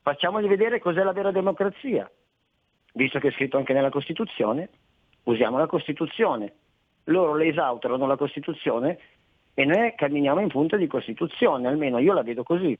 facciamogli 0.00 0.46
vedere 0.46 0.78
cos'è 0.78 1.02
la 1.02 1.12
vera 1.12 1.32
democrazia. 1.32 2.08
Visto 2.92 3.18
che 3.18 3.28
è 3.28 3.32
scritto 3.32 3.56
anche 3.56 3.72
nella 3.72 3.90
Costituzione, 3.90 4.70
usiamo 5.24 5.58
la 5.58 5.66
Costituzione. 5.66 6.54
Loro 7.06 7.34
le 7.34 7.48
esautorano 7.48 8.06
la 8.06 8.16
Costituzione 8.16 8.98
e 9.52 9.64
noi 9.64 9.92
camminiamo 9.96 10.38
in 10.38 10.48
punta 10.48 10.76
di 10.76 10.86
Costituzione, 10.86 11.66
almeno 11.66 11.98
io 11.98 12.12
la 12.12 12.22
vedo 12.22 12.44
così. 12.44 12.78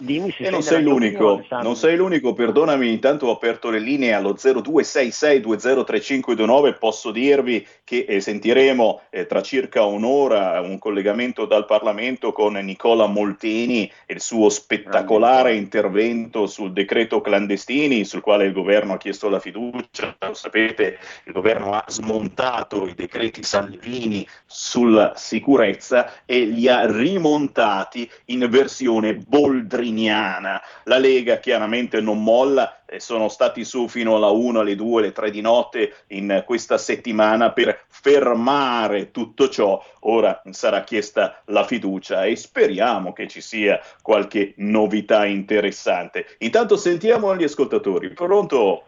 Dimmi 0.00 0.30
se 0.30 0.44
e 0.44 0.50
non 0.50 0.62
sei 0.62 0.84
l'unico, 0.84 1.44
non 1.50 1.74
sei 1.74 1.96
l'unico, 1.96 2.32
perdonami, 2.32 2.88
intanto 2.88 3.26
ho 3.26 3.32
aperto 3.32 3.68
le 3.68 3.80
linee 3.80 4.12
allo 4.12 4.34
0266203529, 4.34 6.78
posso 6.78 7.10
dirvi 7.10 7.66
che 7.82 8.04
eh, 8.06 8.20
sentiremo 8.20 9.00
eh, 9.10 9.26
tra 9.26 9.42
circa 9.42 9.82
un'ora 9.82 10.60
un 10.60 10.78
collegamento 10.78 11.46
dal 11.46 11.66
Parlamento 11.66 12.30
con 12.30 12.52
Nicola 12.52 13.06
Molteni 13.06 13.90
e 14.06 14.14
il 14.14 14.20
suo 14.20 14.50
spettacolare 14.50 15.56
intervento 15.56 16.46
sul 16.46 16.72
decreto 16.72 17.20
clandestini 17.20 18.04
sul 18.04 18.20
quale 18.20 18.44
il 18.44 18.52
governo 18.52 18.92
ha 18.92 18.98
chiesto 18.98 19.28
la 19.28 19.40
fiducia, 19.40 20.14
lo 20.20 20.34
sapete, 20.34 20.98
il 21.24 21.32
governo 21.32 21.72
ha 21.72 21.82
smontato 21.88 22.86
i 22.86 22.94
decreti 22.94 23.42
Salvini 23.42 24.24
sulla 24.46 25.14
sicurezza 25.16 26.22
e 26.24 26.44
li 26.44 26.68
ha 26.68 26.88
rimontati 26.88 28.08
in 28.26 28.46
versione 28.48 29.16
boldrina 29.16 29.86
matriniana. 29.88 30.60
La 30.84 30.98
Lega 30.98 31.38
chiaramente 31.38 32.00
non 32.00 32.22
molla, 32.22 32.82
e 32.86 33.00
sono 33.00 33.28
stati 33.28 33.64
su 33.64 33.88
fino 33.88 34.16
alla 34.16 34.28
1, 34.28 34.60
alle 34.60 34.74
2, 34.74 35.02
alle 35.02 35.12
3 35.12 35.30
di 35.30 35.40
notte 35.40 35.94
in 36.08 36.42
questa 36.46 36.78
settimana 36.78 37.52
per 37.52 37.84
fermare 37.88 39.10
tutto 39.10 39.48
ciò. 39.48 39.82
Ora 40.00 40.42
sarà 40.50 40.82
chiesta 40.84 41.42
la 41.46 41.64
fiducia 41.64 42.24
e 42.24 42.36
speriamo 42.36 43.12
che 43.12 43.28
ci 43.28 43.40
sia 43.40 43.80
qualche 44.02 44.54
novità 44.56 45.26
interessante. 45.26 46.26
Intanto 46.38 46.76
sentiamo 46.76 47.34
gli 47.36 47.44
ascoltatori. 47.44 48.10
Pronto? 48.10 48.84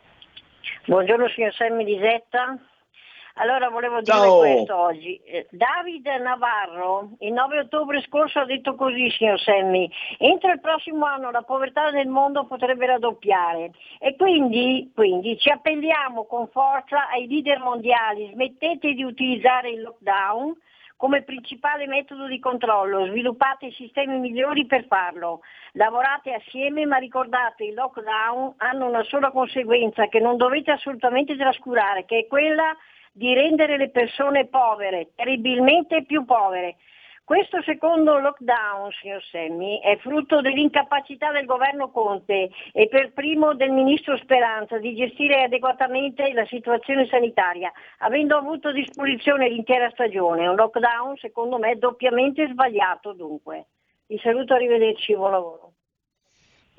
Buongiorno 0.86 1.28
signor 1.28 1.52
Semmi 1.54 1.84
di 1.84 1.98
Zetta. 2.00 2.58
Allora 3.40 3.70
volevo 3.70 4.02
dire 4.02 4.16
Ciao. 4.16 4.38
questo 4.38 4.76
oggi. 4.76 5.18
Eh, 5.24 5.46
David 5.50 6.06
Navarro 6.20 7.12
il 7.20 7.32
9 7.32 7.60
ottobre 7.60 8.02
scorso 8.02 8.40
ha 8.40 8.44
detto 8.44 8.74
così, 8.74 9.08
signor 9.10 9.40
Semmi, 9.40 9.90
entro 10.18 10.52
il 10.52 10.60
prossimo 10.60 11.06
anno 11.06 11.30
la 11.30 11.40
povertà 11.40 11.88
nel 11.88 12.08
mondo 12.08 12.44
potrebbe 12.44 12.84
raddoppiare 12.84 13.70
e 13.98 14.14
quindi, 14.16 14.92
quindi 14.94 15.38
ci 15.38 15.48
appelliamo 15.48 16.26
con 16.26 16.48
forza 16.48 17.08
ai 17.08 17.26
leader 17.26 17.60
mondiali, 17.60 18.28
smettete 18.30 18.92
di 18.92 19.02
utilizzare 19.02 19.70
il 19.70 19.80
lockdown 19.80 20.54
come 20.98 21.22
principale 21.22 21.86
metodo 21.86 22.26
di 22.26 22.38
controllo, 22.38 23.06
sviluppate 23.06 23.70
sistemi 23.70 24.18
migliori 24.18 24.66
per 24.66 24.84
farlo, 24.84 25.40
lavorate 25.72 26.34
assieme 26.34 26.84
ma 26.84 26.98
ricordate 26.98 27.64
i 27.64 27.72
lockdown 27.72 28.52
hanno 28.58 28.86
una 28.86 29.02
sola 29.04 29.30
conseguenza 29.30 30.08
che 30.08 30.20
non 30.20 30.36
dovete 30.36 30.72
assolutamente 30.72 31.38
trascurare, 31.38 32.04
che 32.04 32.18
è 32.18 32.26
quella 32.26 32.76
di 33.12 33.34
rendere 33.34 33.76
le 33.76 33.90
persone 33.90 34.46
povere, 34.46 35.10
terribilmente 35.14 36.04
più 36.04 36.24
povere. 36.24 36.76
Questo 37.30 37.62
secondo 37.62 38.18
lockdown, 38.18 38.90
signor 39.00 39.22
Semmi, 39.22 39.80
è 39.80 39.96
frutto 39.98 40.40
dell'incapacità 40.40 41.30
del 41.30 41.44
governo 41.44 41.92
Conte 41.92 42.50
e 42.72 42.88
per 42.88 43.12
primo 43.12 43.54
del 43.54 43.70
ministro 43.70 44.16
Speranza 44.16 44.78
di 44.78 44.96
gestire 44.96 45.44
adeguatamente 45.44 46.32
la 46.32 46.44
situazione 46.46 47.06
sanitaria, 47.06 47.70
avendo 47.98 48.36
avuto 48.36 48.68
a 48.68 48.72
disposizione 48.72 49.48
l'intera 49.48 49.88
stagione. 49.90 50.48
Un 50.48 50.56
lockdown, 50.56 51.18
secondo 51.18 51.56
me, 51.58 51.78
doppiamente 51.78 52.48
sbagliato 52.48 53.12
dunque. 53.12 53.66
Vi 54.08 54.18
saluto, 54.18 54.54
arrivederci, 54.54 55.14
buon 55.14 55.30
lavoro. 55.30 55.69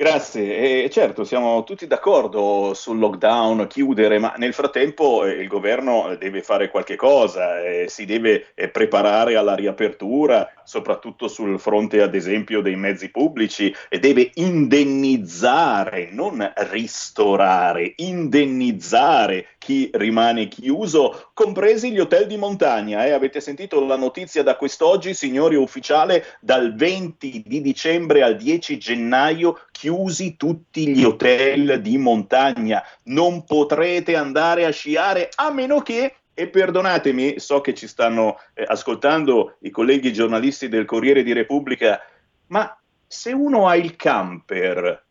Grazie, 0.01 0.85
e 0.85 0.89
certo 0.89 1.23
siamo 1.23 1.63
tutti 1.63 1.85
d'accordo 1.85 2.73
sul 2.73 2.97
lockdown, 2.97 3.67
chiudere, 3.67 4.17
ma 4.17 4.33
nel 4.37 4.51
frattempo 4.51 5.25
eh, 5.25 5.33
il 5.33 5.47
governo 5.47 6.15
deve 6.17 6.41
fare 6.41 6.71
qualche 6.71 6.95
cosa, 6.95 7.61
eh, 7.61 7.85
si 7.87 8.05
deve 8.05 8.47
eh, 8.55 8.69
preparare 8.69 9.35
alla 9.35 9.53
riapertura, 9.53 10.51
soprattutto 10.63 11.27
sul 11.27 11.59
fronte 11.59 12.01
ad 12.01 12.15
esempio 12.15 12.61
dei 12.61 12.75
mezzi 12.75 13.11
pubblici, 13.11 13.71
e 13.89 13.99
deve 13.99 14.31
indennizzare, 14.33 16.09
non 16.11 16.51
ristorare, 16.71 17.93
indennizzare 17.97 19.49
chi 19.59 19.91
rimane 19.93 20.47
chiuso, 20.47 21.29
compresi 21.35 21.91
gli 21.91 21.99
hotel 21.99 22.25
di 22.25 22.37
montagna. 22.37 23.05
Eh? 23.05 23.11
Avete 23.11 23.39
sentito 23.39 23.85
la 23.85 23.95
notizia 23.95 24.41
da 24.41 24.55
quest'oggi, 24.55 25.13
signori 25.13 25.55
ufficiale, 25.55 26.25
dal 26.41 26.73
20 26.73 27.43
di 27.45 27.61
dicembre 27.61 28.23
al 28.23 28.35
10 28.35 28.79
gennaio 28.79 29.59
chiusi 29.81 30.37
tutti 30.37 30.89
gli 30.89 31.03
hotel 31.03 31.81
di 31.81 31.97
montagna, 31.97 32.83
non 33.05 33.45
potrete 33.45 34.15
andare 34.15 34.65
a 34.65 34.69
sciare 34.69 35.31
a 35.33 35.51
meno 35.51 35.81
che 35.81 36.17
e 36.35 36.49
perdonatemi, 36.49 37.39
so 37.39 37.61
che 37.61 37.73
ci 37.73 37.87
stanno 37.87 38.37
eh, 38.53 38.63
ascoltando 38.67 39.55
i 39.61 39.71
colleghi 39.71 40.13
giornalisti 40.13 40.69
del 40.69 40.85
Corriere 40.85 41.23
di 41.23 41.33
Repubblica, 41.33 41.99
ma 42.47 42.79
se 43.07 43.31
uno 43.31 43.67
ha 43.67 43.75
il 43.75 43.95
camper 43.95 45.03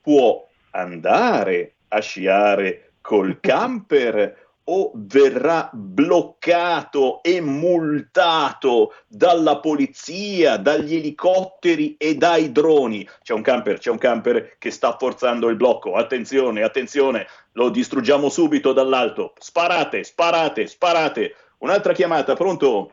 può 0.00 0.48
andare 0.70 1.74
a 1.88 2.00
sciare 2.00 2.92
col 3.02 3.40
camper 3.40 4.47
o 4.70 4.92
verrà 4.94 5.70
bloccato 5.72 7.22
e 7.22 7.40
multato 7.40 8.92
dalla 9.06 9.60
polizia, 9.60 10.56
dagli 10.56 10.96
elicotteri 10.96 11.96
e 11.96 12.16
dai 12.16 12.52
droni. 12.52 13.06
C'è 13.22 13.32
un 13.32 13.42
camper, 13.42 13.78
c'è 13.78 13.90
un 13.90 13.98
camper 13.98 14.56
che 14.58 14.70
sta 14.70 14.96
forzando 14.98 15.48
il 15.48 15.56
blocco. 15.56 15.94
Attenzione, 15.94 16.62
attenzione, 16.62 17.26
lo 17.52 17.70
distruggiamo 17.70 18.28
subito 18.28 18.72
dall'alto. 18.72 19.32
Sparate, 19.38 20.04
sparate, 20.04 20.66
sparate. 20.66 21.34
Un'altra 21.58 21.94
chiamata, 21.94 22.34
pronto? 22.34 22.90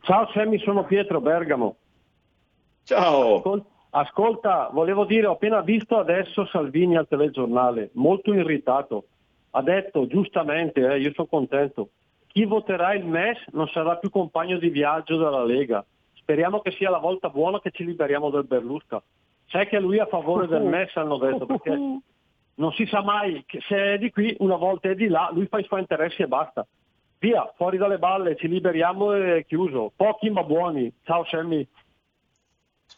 Ciao 0.00 0.28
Sammy, 0.32 0.58
sono 0.58 0.84
Pietro 0.84 1.20
Bergamo. 1.20 1.76
Ciao. 2.84 3.36
Ascolta, 3.36 3.68
ascolta, 3.90 4.70
volevo 4.72 5.04
dire, 5.06 5.26
ho 5.26 5.32
appena 5.32 5.62
visto 5.62 5.96
adesso 5.96 6.44
Salvini 6.46 6.96
al 6.96 7.08
telegiornale, 7.08 7.90
molto 7.94 8.34
irritato 8.34 9.06
ha 9.54 9.62
detto 9.62 10.06
giustamente, 10.06 10.80
eh, 10.80 10.98
io 10.98 11.12
sono 11.14 11.26
contento, 11.26 11.90
chi 12.28 12.44
voterà 12.44 12.94
il 12.94 13.04
MES 13.04 13.38
non 13.52 13.68
sarà 13.68 13.96
più 13.96 14.10
compagno 14.10 14.58
di 14.58 14.70
viaggio 14.70 15.16
della 15.16 15.44
Lega. 15.44 15.84
Speriamo 16.14 16.60
che 16.60 16.70
sia 16.72 16.88
la 16.88 16.98
volta 16.98 17.28
buona 17.28 17.60
che 17.60 17.70
ci 17.70 17.84
liberiamo 17.84 18.30
del 18.30 18.44
Berlusca. 18.44 19.02
Sai 19.48 19.66
che 19.66 19.78
lui 19.78 19.98
è 19.98 20.00
a 20.00 20.06
favore 20.06 20.46
del 20.46 20.62
MES, 20.62 20.96
hanno 20.96 21.18
detto, 21.18 21.44
perché 21.44 21.70
non 22.54 22.72
si 22.72 22.86
sa 22.86 23.02
mai 23.02 23.44
che 23.46 23.60
se 23.68 23.94
è 23.94 23.98
di 23.98 24.10
qui, 24.10 24.34
una 24.38 24.56
volta 24.56 24.88
è 24.88 24.94
di 24.94 25.08
là, 25.08 25.28
lui 25.32 25.46
fa 25.46 25.58
i 25.58 25.64
suoi 25.64 25.80
interessi 25.80 26.22
e 26.22 26.26
basta. 26.26 26.66
Via, 27.18 27.52
fuori 27.56 27.76
dalle 27.76 27.98
balle, 27.98 28.36
ci 28.36 28.48
liberiamo 28.48 29.12
e 29.12 29.44
chiuso. 29.46 29.92
Pochi 29.94 30.30
ma 30.30 30.42
buoni. 30.42 30.92
Ciao 31.04 31.24
Sammy. 31.26 31.66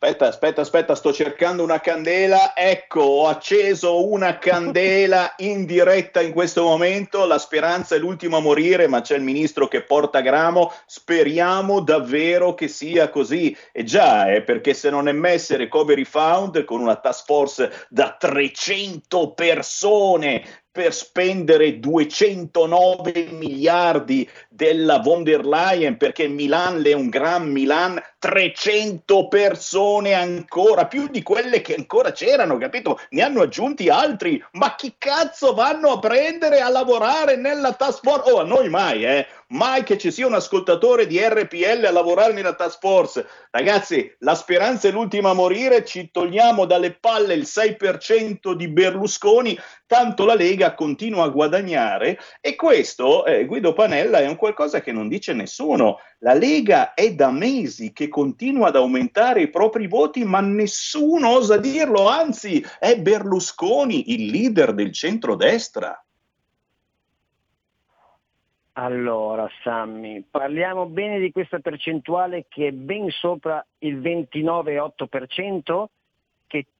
Aspetta, 0.04 0.26
aspetta, 0.26 0.60
aspetta, 0.60 0.94
sto 0.94 1.14
cercando 1.14 1.62
una 1.62 1.80
candela. 1.80 2.54
Ecco, 2.54 3.00
ho 3.00 3.26
acceso 3.26 4.06
una 4.06 4.36
candela 4.36 5.32
in 5.40 5.64
diretta 5.64 6.20
in 6.20 6.34
questo 6.34 6.62
momento. 6.62 7.24
La 7.24 7.38
speranza 7.38 7.94
è 7.94 7.98
l'ultimo 7.98 8.36
a 8.36 8.40
morire, 8.40 8.86
ma 8.86 9.00
c'è 9.00 9.16
il 9.16 9.22
ministro 9.22 9.66
che 9.66 9.80
porta 9.80 10.20
gramo. 10.20 10.70
Speriamo 10.84 11.80
davvero 11.80 12.52
che 12.52 12.68
sia 12.68 13.08
così. 13.08 13.56
E 13.72 13.82
già, 13.82 14.30
eh, 14.30 14.42
perché 14.42 14.74
se 14.74 14.90
non 14.90 15.08
è 15.08 15.12
messa 15.12 15.56
Recovery 15.56 16.04
Fund 16.04 16.64
con 16.64 16.82
una 16.82 16.96
task 16.96 17.24
force 17.24 17.86
da 17.88 18.14
300 18.18 19.32
persone 19.32 20.44
per 20.74 20.92
spendere 20.92 21.78
209 21.78 23.28
miliardi 23.30 24.28
della 24.54 25.00
von 25.00 25.24
der 25.24 25.44
Leyen 25.44 25.96
perché 25.96 26.28
Milan 26.28 26.80
è 26.86 26.92
un 26.92 27.08
gran 27.08 27.50
Milan, 27.50 28.00
300 28.20 29.26
persone 29.26 30.14
ancora, 30.14 30.86
più 30.86 31.08
di 31.08 31.22
quelle 31.22 31.60
che 31.60 31.74
ancora 31.74 32.12
c'erano, 32.12 32.56
capito? 32.56 33.00
Ne 33.10 33.22
hanno 33.22 33.42
aggiunti 33.42 33.88
altri, 33.88 34.42
ma 34.52 34.76
chi 34.76 34.94
cazzo 34.96 35.54
vanno 35.54 35.90
a 35.90 35.98
prendere 35.98 36.60
a 36.60 36.68
lavorare 36.68 37.36
nella 37.36 37.72
task 37.72 38.00
force? 38.02 38.30
Oh, 38.30 38.38
a 38.38 38.44
noi 38.44 38.68
mai, 38.68 39.04
eh? 39.04 39.26
Mai 39.48 39.82
che 39.82 39.98
ci 39.98 40.10
sia 40.10 40.26
un 40.26 40.34
ascoltatore 40.34 41.06
di 41.06 41.20
RPL 41.20 41.84
a 41.84 41.92
lavorare 41.92 42.32
nella 42.32 42.54
task 42.54 42.78
force. 42.80 43.26
Ragazzi, 43.50 44.14
la 44.20 44.34
speranza 44.34 44.88
è 44.88 44.90
l'ultima 44.90 45.30
a 45.30 45.34
morire, 45.34 45.84
ci 45.84 46.10
togliamo 46.10 46.64
dalle 46.64 46.92
palle 46.92 47.34
il 47.34 47.46
6% 47.46 48.52
di 48.52 48.68
Berlusconi, 48.68 49.58
tanto 49.86 50.24
la 50.24 50.34
Lega 50.34 50.74
continua 50.74 51.24
a 51.24 51.28
guadagnare 51.28 52.18
e 52.40 52.56
questo, 52.56 53.24
eh, 53.26 53.44
Guido 53.44 53.74
Panella, 53.74 54.18
è 54.18 54.26
un 54.26 54.36
qualcosa 54.44 54.82
che 54.82 54.92
non 54.92 55.08
dice 55.08 55.32
nessuno. 55.32 56.00
La 56.18 56.34
Lega 56.34 56.92
è 56.92 57.14
da 57.14 57.30
mesi 57.30 57.94
che 57.94 58.08
continua 58.08 58.68
ad 58.68 58.76
aumentare 58.76 59.40
i 59.40 59.48
propri 59.48 59.86
voti, 59.86 60.22
ma 60.22 60.40
nessuno 60.40 61.30
osa 61.30 61.56
dirlo, 61.56 62.08
anzi 62.08 62.62
è 62.78 63.00
Berlusconi 63.00 64.12
il 64.12 64.26
leader 64.26 64.74
del 64.74 64.92
centrodestra. 64.92 65.98
Allora, 68.72 69.48
Sammy, 69.62 70.22
parliamo 70.28 70.84
bene 70.86 71.18
di 71.20 71.32
questa 71.32 71.60
percentuale 71.60 72.44
che 72.46 72.66
è 72.66 72.72
ben 72.72 73.08
sopra 73.08 73.64
il 73.78 73.98
29,8%, 73.98 75.04
che 75.06 75.88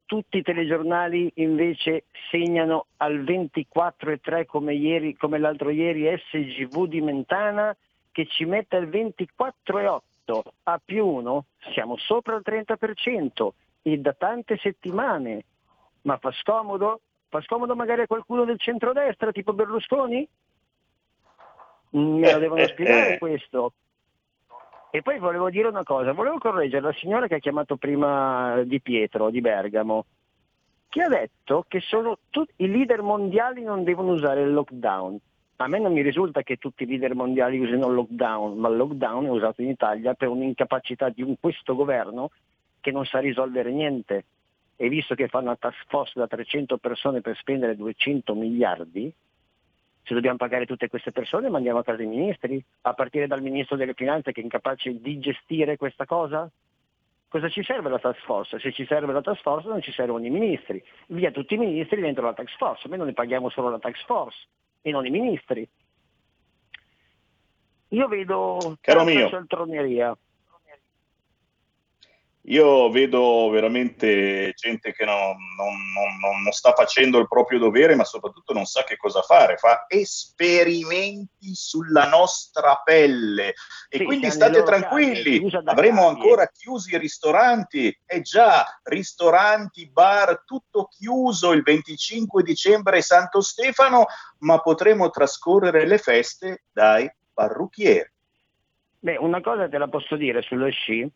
tutti 0.06 0.38
i 0.38 0.42
telegiornali 0.42 1.32
invece 1.36 2.04
segnano 2.30 2.86
al 2.98 3.22
24,3% 3.22 4.44
come, 4.46 4.74
ieri, 4.74 5.16
come 5.16 5.38
l'altro 5.38 5.70
ieri 5.70 6.06
SGV 6.30 6.86
di 6.86 7.00
Mentana, 7.00 7.76
che 8.12 8.26
ci 8.26 8.44
mette 8.44 8.76
al 8.76 8.88
24,8%. 8.88 10.02
A 10.62 10.80
più 10.82 11.06
1 11.06 11.44
siamo 11.74 11.96
sopra 11.98 12.36
il 12.36 12.42
30% 12.44 13.48
e 13.82 13.98
da 13.98 14.12
tante 14.14 14.56
settimane. 14.56 15.44
Ma 16.02 16.16
fa 16.16 16.32
scomodo? 16.32 17.00
Fa 17.28 17.40
scomodo 17.42 17.74
magari 17.74 18.02
a 18.02 18.06
qualcuno 18.06 18.44
del 18.44 18.58
centrodestra, 18.58 19.32
tipo 19.32 19.52
Berlusconi? 19.52 20.26
me 21.94 22.32
lo 22.32 22.38
devono 22.38 22.66
spiegare 22.66 23.18
questo. 23.18 23.72
E 24.94 25.02
poi 25.02 25.18
volevo 25.18 25.50
dire 25.50 25.66
una 25.66 25.82
cosa, 25.82 26.12
volevo 26.12 26.38
correggere 26.38 26.80
la 26.80 26.92
signora 26.92 27.26
che 27.26 27.34
ha 27.34 27.38
chiamato 27.40 27.74
prima 27.74 28.62
Di 28.62 28.80
Pietro 28.80 29.28
di 29.28 29.40
Bergamo, 29.40 30.04
che 30.88 31.02
ha 31.02 31.08
detto 31.08 31.64
che 31.66 31.80
tutti, 32.30 32.52
i 32.58 32.68
leader 32.68 33.02
mondiali 33.02 33.64
non 33.64 33.82
devono 33.82 34.12
usare 34.12 34.42
il 34.42 34.52
lockdown. 34.52 35.18
A 35.56 35.66
me 35.66 35.80
non 35.80 35.92
mi 35.92 36.00
risulta 36.00 36.44
che 36.44 36.58
tutti 36.58 36.84
i 36.84 36.86
leader 36.86 37.16
mondiali 37.16 37.58
usino 37.58 37.88
il 37.88 37.94
lockdown, 37.94 38.56
ma 38.56 38.68
il 38.68 38.76
lockdown 38.76 39.24
è 39.24 39.30
usato 39.30 39.62
in 39.62 39.70
Italia 39.70 40.14
per 40.14 40.28
un'incapacità 40.28 41.08
di 41.08 41.22
un, 41.22 41.34
questo 41.40 41.74
governo 41.74 42.30
che 42.80 42.92
non 42.92 43.04
sa 43.04 43.18
risolvere 43.18 43.72
niente. 43.72 44.24
E 44.76 44.88
visto 44.88 45.16
che 45.16 45.26
fanno 45.26 45.46
una 45.46 45.56
task 45.56 45.86
force 45.88 46.12
da 46.20 46.28
300 46.28 46.76
persone 46.76 47.20
per 47.20 47.36
spendere 47.36 47.74
200 47.74 48.32
miliardi, 48.36 49.12
se 50.04 50.12
dobbiamo 50.12 50.36
pagare 50.36 50.66
tutte 50.66 50.88
queste 50.88 51.12
persone 51.12 51.48
mandiamo 51.48 51.78
a 51.78 51.84
casa 51.84 52.02
i 52.02 52.06
ministri, 52.06 52.62
a 52.82 52.92
partire 52.92 53.26
dal 53.26 53.40
ministro 53.40 53.76
delle 53.76 53.94
finanze 53.94 54.32
che 54.32 54.40
è 54.40 54.44
incapace 54.44 55.00
di 55.00 55.18
gestire 55.18 55.76
questa 55.76 56.04
cosa? 56.04 56.48
Cosa 57.28 57.48
ci 57.48 57.64
serve 57.64 57.88
la 57.88 57.98
task 57.98 58.22
force? 58.22 58.60
Se 58.60 58.70
ci 58.70 58.84
serve 58.84 59.12
la 59.12 59.22
task 59.22 59.40
force 59.40 59.66
non 59.66 59.80
ci 59.80 59.90
servono 59.92 60.24
i 60.24 60.30
ministri. 60.30 60.82
Via 61.06 61.30
tutti 61.30 61.54
i 61.54 61.58
ministri 61.58 62.00
dentro 62.00 62.24
la 62.24 62.34
task 62.34 62.56
force, 62.56 62.82
almeno 62.84 63.04
ne 63.04 63.12
paghiamo 63.12 63.48
solo 63.48 63.70
la 63.70 63.78
task 63.78 64.04
force 64.04 64.46
e 64.82 64.90
non 64.90 65.06
i 65.06 65.10
ministri. 65.10 65.66
Io 67.88 68.08
vedo 68.08 68.76
Caro 68.80 69.04
mio. 69.04 69.28
cialtroneria. 69.28 70.16
Io 72.46 72.90
vedo 72.90 73.48
veramente 73.48 74.52
gente 74.54 74.92
che 74.92 75.06
non, 75.06 75.34
non, 75.56 75.74
non, 75.94 76.42
non, 76.42 76.52
sta 76.52 76.72
facendo 76.74 77.18
il 77.18 77.26
proprio 77.26 77.58
dovere, 77.58 77.94
ma 77.94 78.04
soprattutto 78.04 78.52
non 78.52 78.66
sa 78.66 78.84
che 78.84 78.98
cosa 78.98 79.22
fare. 79.22 79.56
Fa 79.56 79.86
esperimenti 79.88 81.54
sulla 81.54 82.06
nostra 82.06 82.82
pelle. 82.84 83.54
E 83.88 83.98
Sì, 83.98 84.04
quindi 84.04 84.30
state 84.30 84.62
tranquilli, 84.62 85.50
avremo 85.64 86.06
ancora 86.06 86.46
chiusi 86.48 86.94
i 86.94 86.98
ristoranti. 86.98 87.98
E 88.04 88.20
già, 88.20 88.78
ristoranti, 88.82 89.88
bar, 89.90 90.42
tutto 90.44 90.88
chiuso 90.88 91.52
il 91.52 91.62
25 91.62 92.42
dicembre 92.42 92.98
è 92.98 93.00
Santo 93.00 93.40
Stefano, 93.40 94.04
ma 94.40 94.60
potremo 94.60 95.08
trascorrere 95.08 95.86
le 95.86 95.96
feste 95.96 96.64
dai 96.70 97.10
parrucchieri. 97.32 98.12
Beh, 98.98 99.16
una 99.16 99.40
cosa 99.40 99.66
te 99.66 99.78
la 99.78 99.88
posso 99.88 100.16
dire 100.16 100.42
sullo 100.42 100.68
sci. 100.68 101.10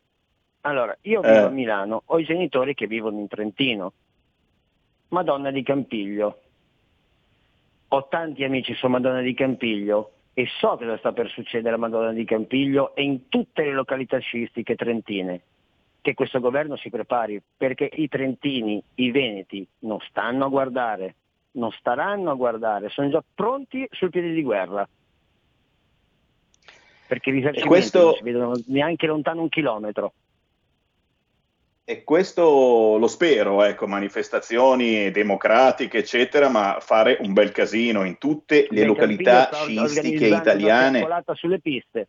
Allora, 0.69 0.95
io 1.03 1.23
Eh. 1.23 1.33
vivo 1.33 1.47
a 1.47 1.51
Milano, 1.51 2.03
ho 2.05 2.19
i 2.19 2.25
genitori 2.25 2.75
che 2.75 2.87
vivono 2.87 3.19
in 3.19 3.27
Trentino. 3.27 3.93
Madonna 5.09 5.51
di 5.51 5.63
Campiglio. 5.63 6.41
Ho 7.89 8.07
tanti 8.09 8.45
amici 8.45 8.75
su 8.75 8.87
Madonna 8.87 9.23
di 9.23 9.33
Campiglio 9.33 10.13
e 10.35 10.47
so 10.61 10.77
cosa 10.77 10.99
sta 10.99 11.13
per 11.13 11.31
succedere 11.31 11.77
a 11.77 11.79
Madonna 11.79 12.13
di 12.13 12.25
Campiglio 12.27 12.95
e 12.95 13.03
in 13.03 13.31
tutte 13.31 13.65
le 13.65 13.73
località 13.73 14.19
sciistiche 14.19 14.77
trentine. 14.77 15.41
Che 16.03 16.13
questo 16.13 16.39
governo 16.39 16.77
si 16.77 16.91
prepari, 16.91 17.41
perché 17.57 17.89
i 17.91 18.07
trentini, 18.07 18.83
i 18.97 19.11
veneti, 19.11 19.67
non 19.81 19.99
stanno 20.01 20.45
a 20.45 20.49
guardare, 20.49 21.15
non 21.53 21.71
staranno 21.73 22.31
a 22.31 22.35
guardare, 22.35 22.91
sono 22.91 23.09
già 23.09 23.25
pronti 23.35 23.89
sul 23.91 24.11
piede 24.11 24.33
di 24.33 24.43
guerra. 24.43 24.87
Perché 27.07 27.31
i 27.31 27.33
risarcimenti 27.33 27.69
questo- 27.69 28.03
non 28.03 28.15
si 28.17 28.23
vedono 28.23 28.61
neanche 28.67 29.07
lontano 29.07 29.41
un 29.41 29.49
chilometro. 29.49 30.13
E 31.90 32.05
questo 32.05 32.98
lo 32.98 33.07
spero, 33.07 33.62
ecco, 33.62 33.87
manifestazioni 33.87 35.11
democratiche, 35.11 35.96
eccetera, 35.96 36.51
ma 36.51 36.77
fare 36.81 37.16
un 37.22 37.33
bel 37.33 37.51
casino 37.51 38.05
in 38.05 38.18
tutte 38.18 38.66
le 38.68 38.81
Beh, 38.81 38.87
località 38.87 39.48
sciistiche 39.55 40.27
italiane, 40.27 41.09
sulle 41.33 41.61
piste. 41.61 42.09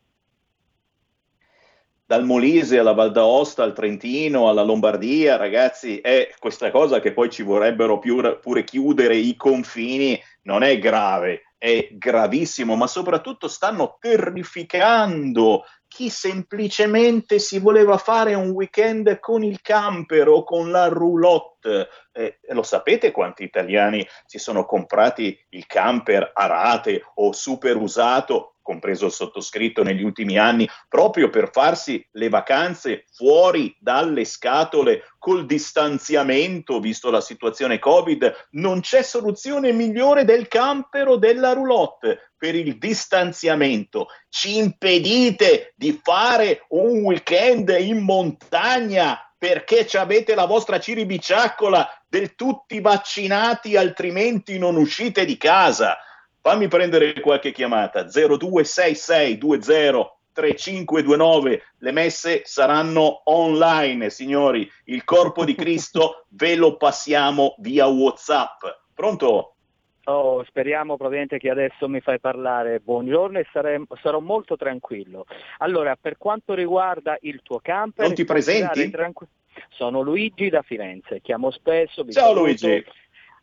dal 2.06 2.26
Molise 2.26 2.78
alla 2.78 2.92
Val 2.92 3.14
d'Aosta, 3.14 3.64
al 3.64 3.72
Trentino, 3.72 4.50
alla 4.50 4.64
Lombardia, 4.64 5.38
ragazzi, 5.38 6.00
è 6.00 6.30
questa 6.40 6.72
cosa 6.72 7.00
che 7.00 7.14
poi 7.14 7.30
ci 7.30 7.44
vorrebbero 7.44 8.00
pure 8.00 8.64
chiudere 8.66 9.16
i 9.16 9.38
confini, 9.38 10.22
non 10.42 10.62
è 10.62 10.78
grave, 10.78 11.54
è 11.58 11.88
gravissimo, 11.94 12.76
ma 12.76 12.88
soprattutto 12.88 13.48
stanno 13.48 13.96
terrificando 14.02 15.64
chi 15.90 16.10
semplicemente 16.10 17.40
si 17.40 17.60
voleva 17.60 17.98
fare 17.98 18.36
un 18.36 18.52
weekend 18.52 19.20
con 19.20 19.44
il 19.44 19.60
camper 19.60 20.30
o 20.30 20.44
con 20.44 20.72
la 20.72 20.88
roulotte. 20.88 21.90
Eh, 22.14 22.40
lo 22.50 22.64
sapete 22.64 23.12
quanti 23.12 23.44
italiani 23.44 24.08
si 24.26 24.38
sono 24.38 24.66
comprati 24.66 25.38
il 25.50 25.66
camper 25.66 26.32
a 26.34 26.46
rate 26.46 27.02
o 27.16 27.34
super 27.34 27.76
usato, 27.76 28.59
compreso 28.70 29.08
il 29.08 29.12
sottoscritto 29.12 29.82
negli 29.82 30.04
ultimi 30.04 30.38
anni, 30.38 30.70
proprio 30.88 31.32
per 31.32 31.50
farsi 31.52 32.08
le 32.12 32.30
vacanze 32.30 33.06
fuori 33.12 33.76
dalle 33.80 34.26
scatole 34.26 35.06
col 35.18 35.48
distanziamento, 35.48 36.80
visto 36.80 37.10
la 37.10 37.20
situazione 37.20 37.80
Covid, 37.80 38.48
non 38.52 38.82
c'è 38.82 39.02
soluzione 39.02 39.72
migliore 39.72 40.24
del 40.24 40.48
camper 40.48 41.08
o 41.08 41.18
della 41.18 41.54
roulotte 41.54 42.34
per 42.38 42.54
il 42.54 42.78
distanziamento. 42.78 44.06
Ci 44.30 44.58
impedite 44.58 45.74
di 45.76 46.00
fare 46.04 46.66
un 46.70 47.02
weekend 47.02 47.76
in 47.80 47.98
montagna 47.98 49.20
perché 49.36 49.88
avete 49.98 50.36
la 50.36 50.46
vostra 50.46 50.80
ciribiciaccola 50.80 51.90
del 52.08 52.36
tutti 52.36 52.80
vaccinati, 52.82 53.76
altrimenti 53.76 54.60
non 54.60 54.76
uscite 54.76 55.26
di 55.26 55.38
casa. 55.38 55.98
Fammi 56.42 56.68
prendere 56.68 57.20
qualche 57.20 57.52
chiamata 57.52 58.08
026620 58.08 60.18
3529 60.32 61.64
le 61.80 61.92
messe 61.92 62.44
saranno 62.46 63.24
online 63.26 64.10
signori 64.10 64.70
il 64.86 65.04
corpo 65.04 65.44
di 65.44 65.54
Cristo 65.54 66.28
ve 66.32 66.56
lo 66.56 66.78
passiamo 66.78 67.56
via 67.58 67.88
Whatsapp 67.88 68.62
pronto? 68.94 69.56
Oh, 70.06 70.44
speriamo 70.46 70.96
probabilmente 70.96 71.38
che 71.38 71.52
adesso 71.52 71.88
mi 71.88 72.00
fai 72.00 72.20
parlare. 72.20 72.80
Buongiorno 72.80 73.38
e 73.38 73.46
saremo- 73.52 73.86
sarò 74.02 74.20
molto 74.20 74.58
tranquillo. 74.58 75.26
Allora, 75.60 75.96
per 76.02 76.18
quanto 76.18 76.56
riguarda 76.56 77.16
il 77.22 77.42
tuo 77.44 77.60
camper... 77.60 78.08
Non 78.08 78.16
ti 78.16 78.26
presenti? 78.26 78.90
tranqu- 78.90 79.28
Sono 79.70 80.02
Luigi 80.02 80.50
da 80.50 80.64
Firenze, 80.64 81.22
chiamo 81.22 81.52
spesso. 81.52 82.04
Ciao 82.10 82.34
saluto. 82.34 82.42
Luigi 82.42 82.84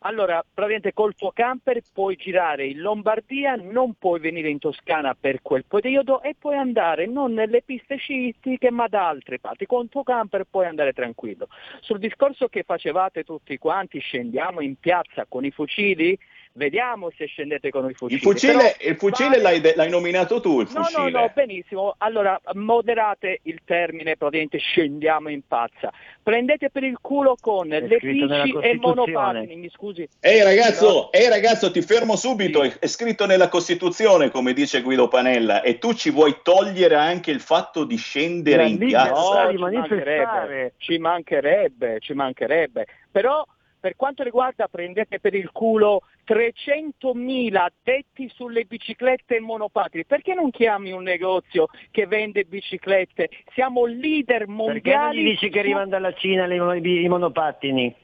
Allora, 0.01 0.43
praticamente 0.43 0.93
col 0.93 1.15
tuo 1.15 1.31
camper 1.31 1.81
puoi 1.91 2.15
girare 2.15 2.67
in 2.67 2.79
Lombardia, 2.79 3.55
non 3.55 3.93
puoi 3.93 4.19
venire 4.19 4.49
in 4.49 4.59
Toscana 4.59 5.15
per 5.19 5.41
quel 5.41 5.65
periodo 5.65 6.21
e 6.21 6.35
puoi 6.37 6.55
andare 6.55 7.07
non 7.07 7.33
nelle 7.33 7.63
piste 7.63 7.95
sciistiche 7.95 8.69
ma 8.69 8.87
da 8.87 9.07
altre 9.07 9.39
parti. 9.39 9.65
Con 9.65 9.83
il 9.83 9.89
tuo 9.89 10.03
camper 10.03 10.45
puoi 10.49 10.65
andare 10.67 10.93
tranquillo. 10.93 11.47
Sul 11.81 11.99
discorso 11.99 12.47
che 12.47 12.63
facevate 12.63 13.23
tutti 13.23 13.57
quanti, 13.57 13.99
scendiamo 13.99 14.61
in 14.61 14.75
piazza 14.79 15.25
con 15.27 15.45
i 15.45 15.51
fucili, 15.51 16.17
Vediamo 16.57 17.11
se 17.15 17.27
scendete 17.27 17.69
con 17.69 17.87
i 17.87 17.93
fucili. 17.93 18.15
Il 18.19 18.25
fucile, 18.27 18.53
Però 18.53 18.89
il 18.89 18.95
fucile 18.97 19.29
vale- 19.29 19.41
l'hai, 19.43 19.61
de- 19.61 19.73
l'hai 19.75 19.89
nominato 19.91 20.41
tu, 20.41 20.59
il 20.61 20.67
No, 20.73 20.83
fucile. 20.85 21.11
no, 21.11 21.19
no, 21.19 21.31
benissimo. 21.33 21.93
Allora, 21.99 22.41
moderate 22.53 23.41
il 23.43 23.59
termine, 23.63 24.17
praticamente 24.17 24.57
scendiamo 24.57 25.29
in 25.29 25.41
pazza. 25.47 25.93
Prendete 26.23 26.71
per 26.71 26.83
il 26.83 26.97
culo 26.99 27.37
con 27.39 27.67
le 27.67 27.87
scritto 27.99 28.25
nella 28.25 28.43
bici 28.43 28.57
e 28.57 28.75
monopattini, 28.75 29.55
mi 29.55 29.69
scusi. 29.69 30.09
Ehi 30.19 30.41
ragazzo, 30.41 31.11
ehi 31.11 31.29
ragazzo, 31.29 31.69
ti 31.69 31.83
fermo 31.83 32.15
subito, 32.15 32.63
è, 32.63 32.73
è 32.79 32.87
scritto 32.87 33.27
nella 33.27 33.49
Costituzione, 33.49 34.31
come 34.31 34.53
dice 34.53 34.81
Guido 34.81 35.07
Panella, 35.07 35.61
e 35.61 35.77
tu 35.77 35.93
ci 35.93 36.09
vuoi 36.09 36.39
togliere 36.41 36.95
anche 36.95 37.29
il 37.29 37.39
fatto 37.39 37.83
di 37.83 37.97
scendere 37.97 38.65
in 38.65 38.79
piazza? 38.79 39.43
No, 39.43 39.51
ci 39.51 39.57
mancherebbe, 39.57 40.73
ci 40.77 40.97
mancherebbe, 40.97 41.99
ci 41.99 42.13
mancherebbe. 42.13 42.87
Però 43.11 43.45
per 43.87 43.95
quanto 43.95 44.21
riguarda 44.21 44.67
prendete 44.67 45.21
per 45.21 45.33
il 45.33 45.49
culo 45.53 46.01
300.000 46.27 47.55
addetti 47.55 48.29
sulle 48.35 48.65
biciclette 48.65 49.39
monopattini, 49.39 50.03
perché 50.03 50.33
non 50.33 50.51
chiami 50.51 50.91
un 50.91 51.03
negozio 51.03 51.67
che 51.89 52.05
vende 52.05 52.43
biciclette? 52.43 53.29
Siamo 53.53 53.85
leader 53.85 54.39
Perché 54.39 54.45
non 54.45 54.55
mondiali. 54.55 55.21
gli 55.21 55.29
dici 55.29 55.49
che 55.49 55.59
arrivano 55.59 55.87
dalla 55.87 56.11
Cina 56.15 56.45
le- 56.45 56.79
i, 56.79 57.03
i 57.03 57.07
monopattini? 57.07 57.95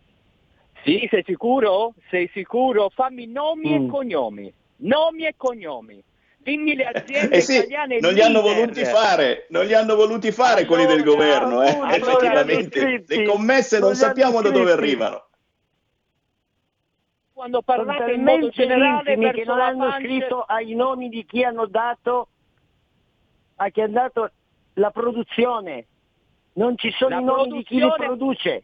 Sì, 0.86 1.06
sei 1.12 1.24
sicuro? 1.26 1.96
Sei 2.10 2.30
sicuro? 2.32 2.90
Fammi 2.90 3.28
nomi 3.28 3.78
Mm. 3.78 3.86
e 3.86 3.90
cognomi. 3.90 4.54
Nomi 4.78 5.26
e 5.26 5.34
cognomi. 5.36 6.02
Dimmi 6.38 6.76
le 6.76 6.86
aziende 6.86 7.36
Eh 7.36 7.42
sì, 7.42 7.58
italiane 7.58 8.00
non 8.00 8.14
li 8.14 8.22
hanno 8.22 8.42
voluti 8.42 8.84
fare, 8.86 9.48
non 9.50 9.66
li 9.66 9.74
hanno 9.74 9.96
voluti 9.96 10.32
fare 10.32 10.66
quelli 10.66 10.86
del 10.86 11.02
Allora, 11.02 11.12
governo, 11.12 11.64
eh. 11.64 11.70
allora, 11.70 11.96
effettivamente. 11.96 13.04
Le 13.06 13.24
commesse 13.26 13.80
non 13.80 13.88
non 13.90 13.96
sappiamo 13.98 14.42
da 14.42 14.50
dove 14.50 14.72
arrivano. 14.72 15.28
Quando 17.44 17.62
parlate 17.62 18.14
in 18.14 18.24
modo 18.24 18.48
generale 18.52 19.18
che 19.18 19.44
non 19.44 19.60
hanno 19.60 19.90
pancia- 19.90 20.00
scritto 20.00 20.42
ai 20.44 20.76
nomi 20.76 21.10
di 21.10 21.26
chi 21.26 21.44
hanno 21.44 21.66
dato 21.66 22.30
a 23.58 23.68
chi 23.68 23.82
ha 23.82 23.88
dato 23.90 24.32
la 24.76 24.92
produzione. 24.92 25.88
Non 26.54 26.78
ci 26.78 26.90
sono 26.92 27.16
La 27.16 27.20
i 27.20 27.24
nomi 27.26 27.58
di 27.58 27.64
chi 27.64 27.82
li 27.82 27.92
produce. 27.98 28.64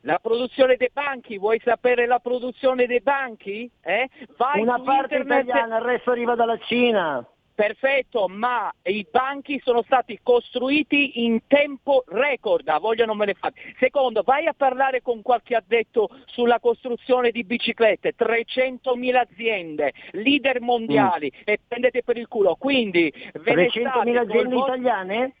La 0.00 0.18
produzione 0.18 0.74
dei 0.74 0.90
banchi, 0.92 1.38
vuoi 1.38 1.60
sapere 1.60 2.06
la 2.06 2.18
produzione 2.18 2.86
dei 2.86 3.00
banchi? 3.00 3.70
Eh? 3.82 4.08
Una 4.54 4.80
parte 4.80 5.14
internet- 5.18 5.44
italiana, 5.44 5.76
il 5.76 5.82
resto 5.84 6.10
arriva 6.10 6.34
dalla 6.34 6.58
Cina. 6.58 7.24
Perfetto, 7.58 8.28
ma 8.28 8.72
i 8.84 9.04
banchi 9.10 9.60
sono 9.64 9.82
stati 9.82 10.20
costruiti 10.22 11.24
in 11.24 11.40
tempo 11.48 12.04
record, 12.06 12.68
ah, 12.68 12.78
voglio 12.78 13.04
non 13.04 13.16
me 13.16 13.26
ne 13.26 13.34
fate. 13.34 13.74
Secondo, 13.80 14.22
vai 14.22 14.46
a 14.46 14.54
parlare 14.56 15.02
con 15.02 15.22
qualche 15.22 15.56
addetto 15.56 16.08
sulla 16.26 16.60
costruzione 16.60 17.32
di 17.32 17.42
biciclette, 17.42 18.14
300.000 18.16 19.16
aziende, 19.16 19.92
leader 20.12 20.60
mondiali 20.60 21.32
e 21.44 21.58
prendete 21.66 22.04
per 22.04 22.16
il 22.16 22.28
culo. 22.28 22.54
Quindi 22.54 23.12
ve 23.32 23.54
ne 23.56 23.66
300.000 23.66 23.70
state 23.70 24.04
col 24.04 24.16
aziende 24.18 24.54
vostro- 24.54 24.74
italiane? 24.74 25.34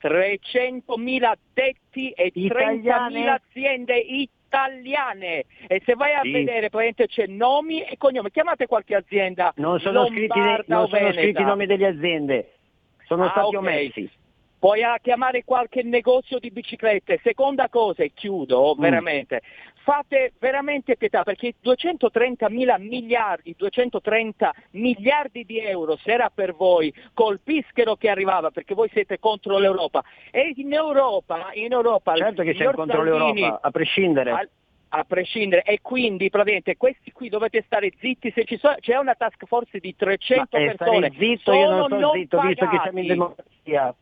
300.000 0.00 1.24
addetti 1.24 2.10
e 2.12 2.32
30.000 2.32 2.46
Italiane? 2.46 3.28
aziende 3.28 3.96
italiane 3.98 4.28
e 4.48 5.82
se 5.84 5.94
vai 5.94 6.14
a 6.14 6.20
Sì. 6.22 6.30
vedere 6.30 6.70
praticamente 6.70 7.06
c'è 7.08 7.26
nomi 7.26 7.82
e 7.82 7.96
cognomi 7.96 8.30
chiamate 8.30 8.66
qualche 8.66 8.94
azienda 8.94 9.52
Non 9.56 9.78
sono, 9.80 10.06
scritti, 10.06 10.38
non 10.66 10.88
sono 10.88 11.12
scritti 11.12 11.42
i 11.42 11.44
nomi 11.44 11.66
delle 11.66 11.86
aziende. 11.86 12.52
Sono 13.06 13.24
Ah, 13.26 13.30
stati 13.30 13.54
ok. 13.54 13.56
omessi. 13.56 14.10
Puoi 14.58 14.80
chiamare 15.02 15.44
qualche 15.44 15.82
negozio 15.82 16.38
di 16.38 16.50
biciclette. 16.50 17.20
Seconda 17.22 17.68
cosa, 17.68 18.02
e 18.02 18.12
chiudo 18.14 18.74
Mm. 18.76 18.80
Fate 19.86 20.32
veramente 20.40 20.96
pietà 20.96 21.22
perché 21.22 21.54
230 21.60 22.48
mila 22.50 22.76
miliardi, 22.76 23.54
230 23.56 24.52
miliardi 24.72 25.44
di 25.44 25.60
euro, 25.60 25.96
se 25.96 26.10
era 26.10 26.28
per 26.28 26.56
voi, 26.56 26.92
col 27.14 27.38
pischero 27.38 27.94
che 27.94 28.08
arrivava, 28.10 28.50
perché 28.50 28.74
voi 28.74 28.88
siete 28.92 29.20
contro 29.20 29.58
l'Europa. 29.58 30.02
E 30.32 30.54
in 30.56 30.72
Europa, 30.72 31.50
in 31.52 31.70
Europa 31.70 32.16
Certo 32.16 32.42
che 32.42 32.54
siamo 32.54 32.72
contro 32.72 32.96
Salvini- 33.04 33.40
l'Europa, 33.42 33.60
a 33.62 33.70
prescindere. 33.70 34.30
al- 34.32 34.50
a 34.88 35.04
prescindere 35.04 35.62
e 35.62 35.78
quindi 35.82 36.30
praticamente 36.30 36.76
questi 36.76 37.12
qui 37.12 37.28
dovete 37.28 37.62
stare 37.66 37.92
zitti 37.98 38.32
se 38.34 38.44
ci 38.44 38.56
so- 38.56 38.74
c'è 38.80 38.96
una 38.96 39.14
task 39.14 39.44
force 39.46 39.78
di 39.78 39.94
300 39.94 40.56
Ma, 40.56 40.62
eh, 40.64 40.74
persone 40.74 41.10
stare 41.10 41.12
zitto, 41.16 41.52
io 41.52 41.70
non 41.70 41.88
sono 41.90 42.12
zitto, 42.12 42.40
visto 42.40 42.66
che 42.66 42.78
siamo 42.82 42.98
in 42.98 43.06
pagati 43.06 43.06
democrazia. 43.06 43.94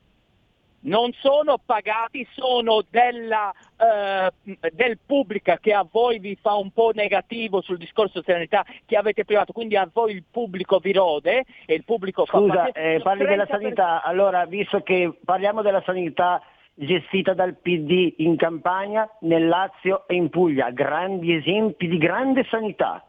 Non 0.85 1.13
sono 1.13 1.59
pagati, 1.65 2.27
sono 2.33 2.83
della, 2.89 3.53
eh, 3.77 4.33
del 4.73 4.99
pubblica 5.05 5.59
che 5.59 5.73
a 5.73 5.87
voi 5.89 6.19
vi 6.19 6.37
fa 6.41 6.55
un 6.55 6.71
po' 6.71 6.91
negativo 6.95 7.61
sul 7.61 7.79
discorso 7.79 8.23
sanità 8.23 8.65
che 8.85 8.97
avete 8.97 9.25
privato, 9.25 9.53
quindi 9.53 9.77
a 9.77 9.89
voi 9.93 10.13
il 10.13 10.25
pubblico 10.31 10.79
vi 10.79 10.93
rode 10.93 11.45
e 11.67 11.75
il 11.75 11.85
pubblico 11.85 12.25
fa 12.25 12.39
Scusa, 12.39 12.73
eh, 12.73 13.01
parli 13.03 13.25
della 13.25 13.47
30 13.47 13.47
sanità, 13.47 14.03
allora 14.03 14.45
visto 14.47 14.81
che 14.81 15.13
parliamo 15.25 15.63
della 15.63 15.83
sanità 15.85 16.43
gestita 16.75 17.35
dal 17.35 17.57
PD 17.57 18.15
in 18.19 18.37
Campania, 18.37 19.09
nel 19.21 19.47
Lazio 19.47 20.07
e 20.09 20.15
in 20.15 20.29
Puglia, 20.29 20.71
grandi 20.71 21.35
esempi 21.35 21.89
di 21.89 21.99
grande 21.99 22.45
sanità. 22.51 23.05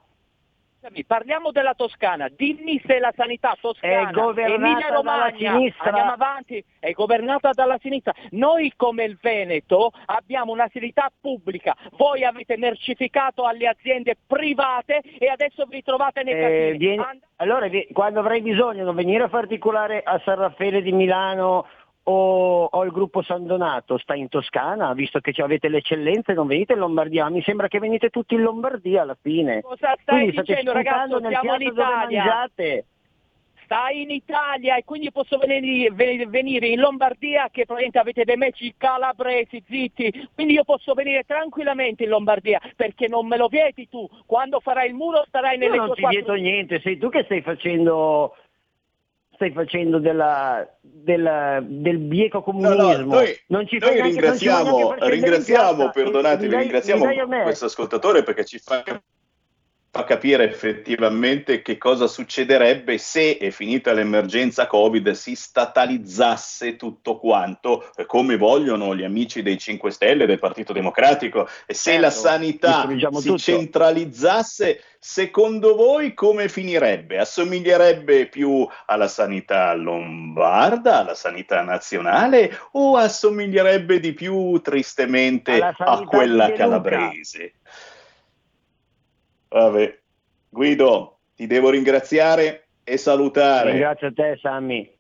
Scusami, 0.86 1.04
Parliamo 1.06 1.52
della 1.52 1.74
Toscana, 1.74 2.28
dimmi 2.30 2.80
se 2.86 3.00
la 3.00 3.12
sanità 3.16 3.58
toscana, 3.60 4.12
Emilia 4.36 4.90
Romagna, 4.90 5.54
andiamo 5.78 6.12
avanti, 6.12 6.64
è 6.80 6.92
governata 6.92 7.50
dalla 7.54 7.80
sinistra. 7.82 8.14
Noi 8.32 8.72
come 8.76 9.04
il 9.04 9.18
Veneto 9.20 9.90
abbiamo 10.06 10.52
una 10.52 10.70
sanità 10.72 11.12
pubblica, 11.20 11.76
voi 11.94 12.24
avete 12.24 12.56
mercificato 12.58 13.46
alle 13.46 13.68
aziende 13.68 14.16
private 14.28 15.02
e 15.18 15.28
adesso 15.28 15.66
vi 15.66 15.82
trovate 15.82 16.22
nei 16.22 16.34
Eh, 16.36 16.40
casini. 16.42 16.78
vieni- 16.78 17.04
allora 17.38 17.68
quando 17.92 18.20
avrai 18.20 18.42
bisogno 18.42 18.84
non 18.84 18.94
venire 18.96 19.24
a 19.24 19.30
particolare 19.30 20.04
a 20.04 20.22
San 20.24 20.36
Raffaele 20.36 20.84
di 20.84 20.92
Milano 20.92 21.66
o, 22.08 22.66
o 22.66 22.84
il 22.84 22.92
gruppo 22.92 23.22
San 23.24 23.46
Donato, 23.46 23.98
sta 23.98 24.14
in 24.14 24.30
Toscana, 24.30 24.94
visto 24.94 25.20
che 25.20 25.34
ci 25.34 25.42
avete 25.42 25.70
le 25.70 25.78
eccellenze, 25.78 26.34
non 26.34 26.48
venite 26.48 26.74
in 26.74 26.80
Lombardia, 26.80 27.30
mi 27.30 27.42
sembra 27.42 27.68
che 27.68 27.80
venite 27.80 28.10
tutti 28.10 28.36
in 28.36 28.42
Lombardia 28.42 29.02
alla 29.02 29.18
fine. 29.20 29.62
Cosa 29.62 29.96
stai 30.02 30.30
Quindi 30.30 30.42
dicendo 30.42 30.74
nel 30.74 30.84
Siamo 30.84 31.56
in 31.56 31.62
Italia. 31.62 32.50
Stai 33.64 34.04
in 34.04 34.12
Italia 34.12 34.76
e 34.76 34.84
quindi 34.84 35.12
posso 35.12 35.40
venire, 35.40 35.90
ve- 35.92 36.28
venire 36.28 36.68
in 36.68 36.80
Lombardia 36.80 37.50
che 37.52 37.66
probabilmente 37.66 37.98
avete 37.98 38.24
dei 38.24 38.36
meci 38.36 38.76
calabresi, 38.78 39.64
zitti, 39.68 40.30
quindi 40.36 40.54
io 40.54 40.64
posso 40.64 40.94
venire 40.94 41.24
tranquillamente 41.24 42.04
in 42.04 42.10
Lombardia 42.10 42.62
perché 42.76 43.08
non 43.08 43.26
me 43.26 43.38
lo 43.38 43.48
vieti 43.48 43.90
tu, 43.90 44.08
quando 44.28 44.60
farai 44.60 44.90
il 44.90 44.94
muro 44.94 45.24
starai 45.28 45.58
Io 45.58 45.66
nelle 45.66 45.78
non 45.78 45.88
tue 45.88 45.96
ti 45.96 46.02
quattro... 46.02 46.20
vieto 46.20 46.34
niente, 46.34 46.80
sei 46.82 47.00
tu 47.00 47.10
che 47.10 47.24
stai 47.24 47.42
facendo 47.42 48.36
stai 49.36 49.52
facendo 49.52 50.00
della, 50.00 50.68
della- 50.82 51.60
del 51.64 51.98
bieco 52.00 52.44
No, 52.48 52.70
no, 52.70 52.76
comunismo. 52.76 53.14
noi, 53.14 53.38
non 53.48 53.68
ci 53.68 53.78
noi 53.78 53.88
fai 53.90 53.96
neanche- 53.98 54.12
ringraziamo, 54.20 54.96
ringraziamo, 55.00 55.90
perdonatemi, 55.92 56.56
ringraziamo 56.56 57.06
questo 57.44 57.66
ascoltatore 57.66 58.24
perché 58.24 58.44
ci 58.46 58.58
fa, 58.60 58.84
fa 59.96 60.04
capire 60.04 60.44
effettivamente 60.44 61.62
che 61.62 61.78
cosa 61.78 62.06
succederebbe 62.08 62.98
se, 62.98 63.38
è 63.38 63.50
finita 63.50 63.94
l'emergenza 63.94 64.68
Covid, 64.68 65.12
si 65.12 65.36
statalizzasse 65.36 66.76
tutto 66.76 67.18
quanto, 67.18 67.90
eh, 67.96 68.06
come 68.06 68.36
vogliono 68.36 68.94
gli 68.94 69.06
amici 69.06 69.42
dei 69.42 69.58
5 69.58 69.92
Stelle, 69.92 70.26
del 70.26 70.38
Partito 70.38 70.74
Democratico, 70.74 71.48
e 71.66 71.74
se 71.74 71.92
Certo, 71.92 72.02
la 72.02 72.10
sanità 72.10 72.68
distruggiamo 72.80 73.20
si 73.22 73.28
tutto. 73.28 73.40
centralizzasse, 73.40 74.82
secondo 75.00 75.78
voi 75.78 76.14
come 76.14 76.50
finirebbe? 76.50 77.18
Assomiglierebbe 77.18 78.26
più 78.26 78.68
alla 78.88 79.08
sanità 79.08 79.74
lombarda, 79.76 81.00
alla 81.00 81.16
sanità 81.16 81.62
nazionale 81.62 82.52
o 82.74 82.98
assomiglierebbe 82.98 84.02
di 84.02 84.12
più 84.12 84.60
tristemente 84.62 85.58
a 85.62 86.04
quella 86.06 86.48
De 86.48 86.66
Luca. 86.66 87.12
Vabbè. 89.56 89.98
Guido, 90.50 91.20
ti 91.34 91.48
devo 91.48 91.70
ringraziare 91.70 92.68
e 92.84 92.98
salutare. 92.98 93.72
Ringrazio 93.72 94.14
te 94.14 94.38
Sammy. 94.42 94.94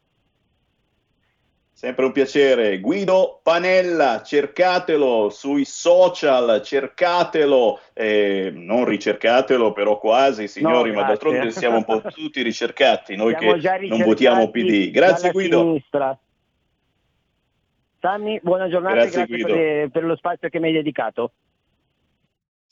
Sempre 1.74 2.06
un 2.06 2.13
piacere. 2.13 2.80
Guido 2.80 3.41
Panella, 3.44 4.22
cercatelo 4.24 5.30
sui 5.30 5.65
social, 5.65 6.62
cercatelo, 6.62 7.82
eh, 7.91 8.50
non 8.56 8.86
ricercatelo 8.86 9.74
però 9.74 10.00
quasi, 10.00 10.48
signori, 10.48 10.91
ma 10.91 11.04
grazie. 11.04 11.08
d'altronde 11.08 11.52
siamo 11.60 11.76
un 11.76 11.84
po' 11.84 12.02
tutti 12.04 12.41
ricercati, 12.41 13.18
noi 13.18 13.36
Siamo 13.38 13.58
che 13.58 13.88
non 13.88 14.04
votiamo 14.04 14.50
PD. 14.52 14.89
Grazie 14.89 15.32
Guido. 15.32 15.60
sinistra. 15.60 16.18
Sammy, 18.00 18.39
buona 18.41 18.70
giornata 18.70 18.96
Grazie, 18.96 19.24
e 19.24 19.26
grazie 19.26 19.54
per, 19.54 19.89
per 19.89 20.04
lo 20.06 20.15
spazio 20.15 20.48
che 20.48 20.60
mi 20.60 20.68
hai 20.68 20.74
dedicato. 20.74 21.32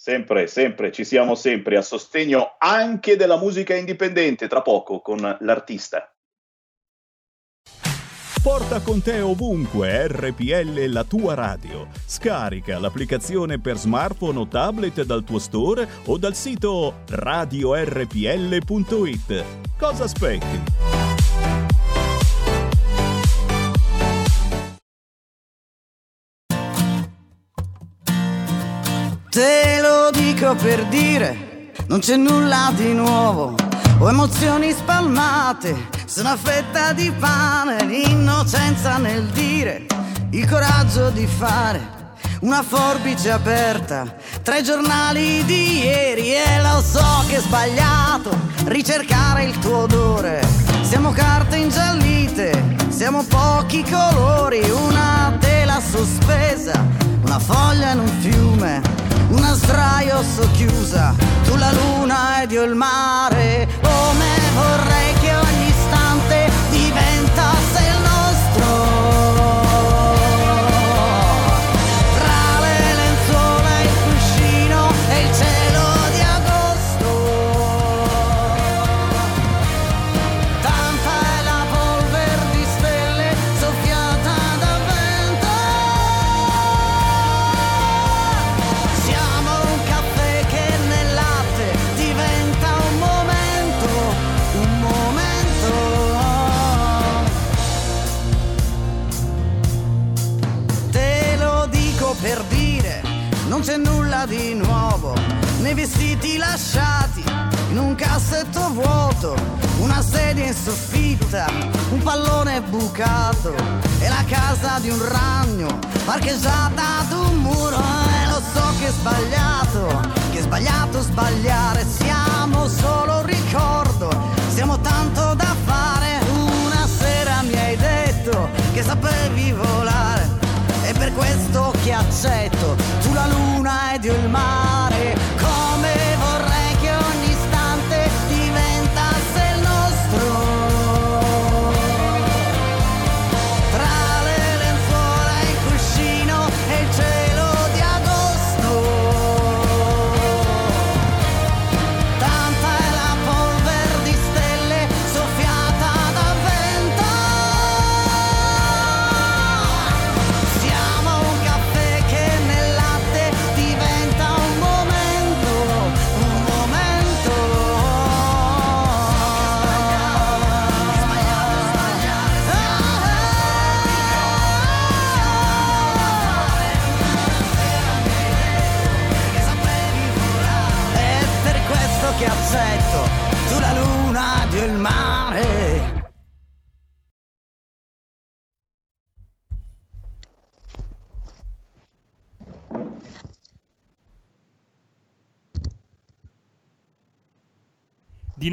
Sempre, 0.04 0.48
sempre, 0.48 0.92
ci 0.92 1.06
siamo 1.06 1.34
sempre 1.34 1.78
a 1.78 1.82
sostegno 1.82 2.58
anche 2.60 3.16
della 3.16 3.38
musica 3.38 3.74
indipendente, 3.74 4.50
tra 4.50 4.62
poco 4.62 5.00
con 5.00 5.38
l'artista. 5.40 6.14
Porta 8.44 8.82
con 8.82 9.02
te 9.02 9.22
ovunque 9.22 10.10
RPL 10.10 10.88
la 10.88 11.06
tua 11.06 11.36
radio. 11.36 11.88
Scarica 12.06 12.80
l'applicazione 12.80 13.62
per 13.62 13.78
smartphone 13.78 14.40
o 14.40 14.46
tablet 14.46 15.04
dal 15.04 15.24
tuo 15.24 15.40
store 15.40 15.88
o 16.08 16.18
dal 16.18 16.36
sito 16.36 16.96
radiorpl.it. 17.08 18.26
Cosa 19.80 20.04
aspetti? 20.04 20.62
Te 29.34 29.80
lo 29.82 29.93
dico 30.44 30.56
per 30.56 30.86
dire, 30.88 31.72
non 31.88 32.00
c'è 32.00 32.18
nulla 32.18 32.70
di 32.76 32.94
nuovo. 32.94 33.56
Ho 34.00 34.10
emozioni 34.10 34.74
spalmate 34.74 35.88
su 36.06 36.20
una 36.20 36.36
fetta 36.36 36.92
di 36.92 37.10
pane, 37.18 37.86
l'innocenza 37.86 38.98
nel 38.98 39.24
dire, 39.28 39.86
il 40.32 40.50
coraggio 40.50 41.12
di 41.12 41.26
fare 41.26 42.02
una 42.42 42.62
forbice 42.62 43.32
aperta 43.32 44.18
tra 44.42 44.58
i 44.58 44.64
giornali 44.64 45.46
di 45.46 45.78
ieri 45.78 46.34
e 46.34 46.62
lo 46.62 46.82
so 46.82 47.24
che 47.30 47.38
è 47.38 47.40
sbagliato 47.40 48.38
ricercare 48.66 49.46
il 49.46 49.58
tuo 49.60 49.84
odore. 49.84 50.46
Siamo 50.82 51.12
carte 51.12 51.56
ingiallite, 51.56 52.76
siamo 52.90 53.24
pochi 53.24 53.82
colori, 53.90 54.60
una 54.70 55.38
tela 55.40 55.80
sospesa, 55.80 56.86
una 57.24 57.40
foglia 57.40 57.92
in 57.92 58.00
un 58.00 58.20
fiume, 58.20 58.82
una 59.34 59.54
sdraio 59.54 60.24
socchiusa, 60.24 61.16
tu 61.44 61.56
la 61.56 61.72
luna 61.72 62.42
ed 62.44 62.52
io 62.52 62.64
il 62.64 62.76
mare, 62.76 63.68
come 63.82 64.26
vorrei 64.54 64.93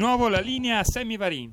nuovo 0.01 0.29
la 0.29 0.39
linea 0.39 0.79
a 0.79 0.83
Sammy 0.83 1.15
Varin. 1.15 1.51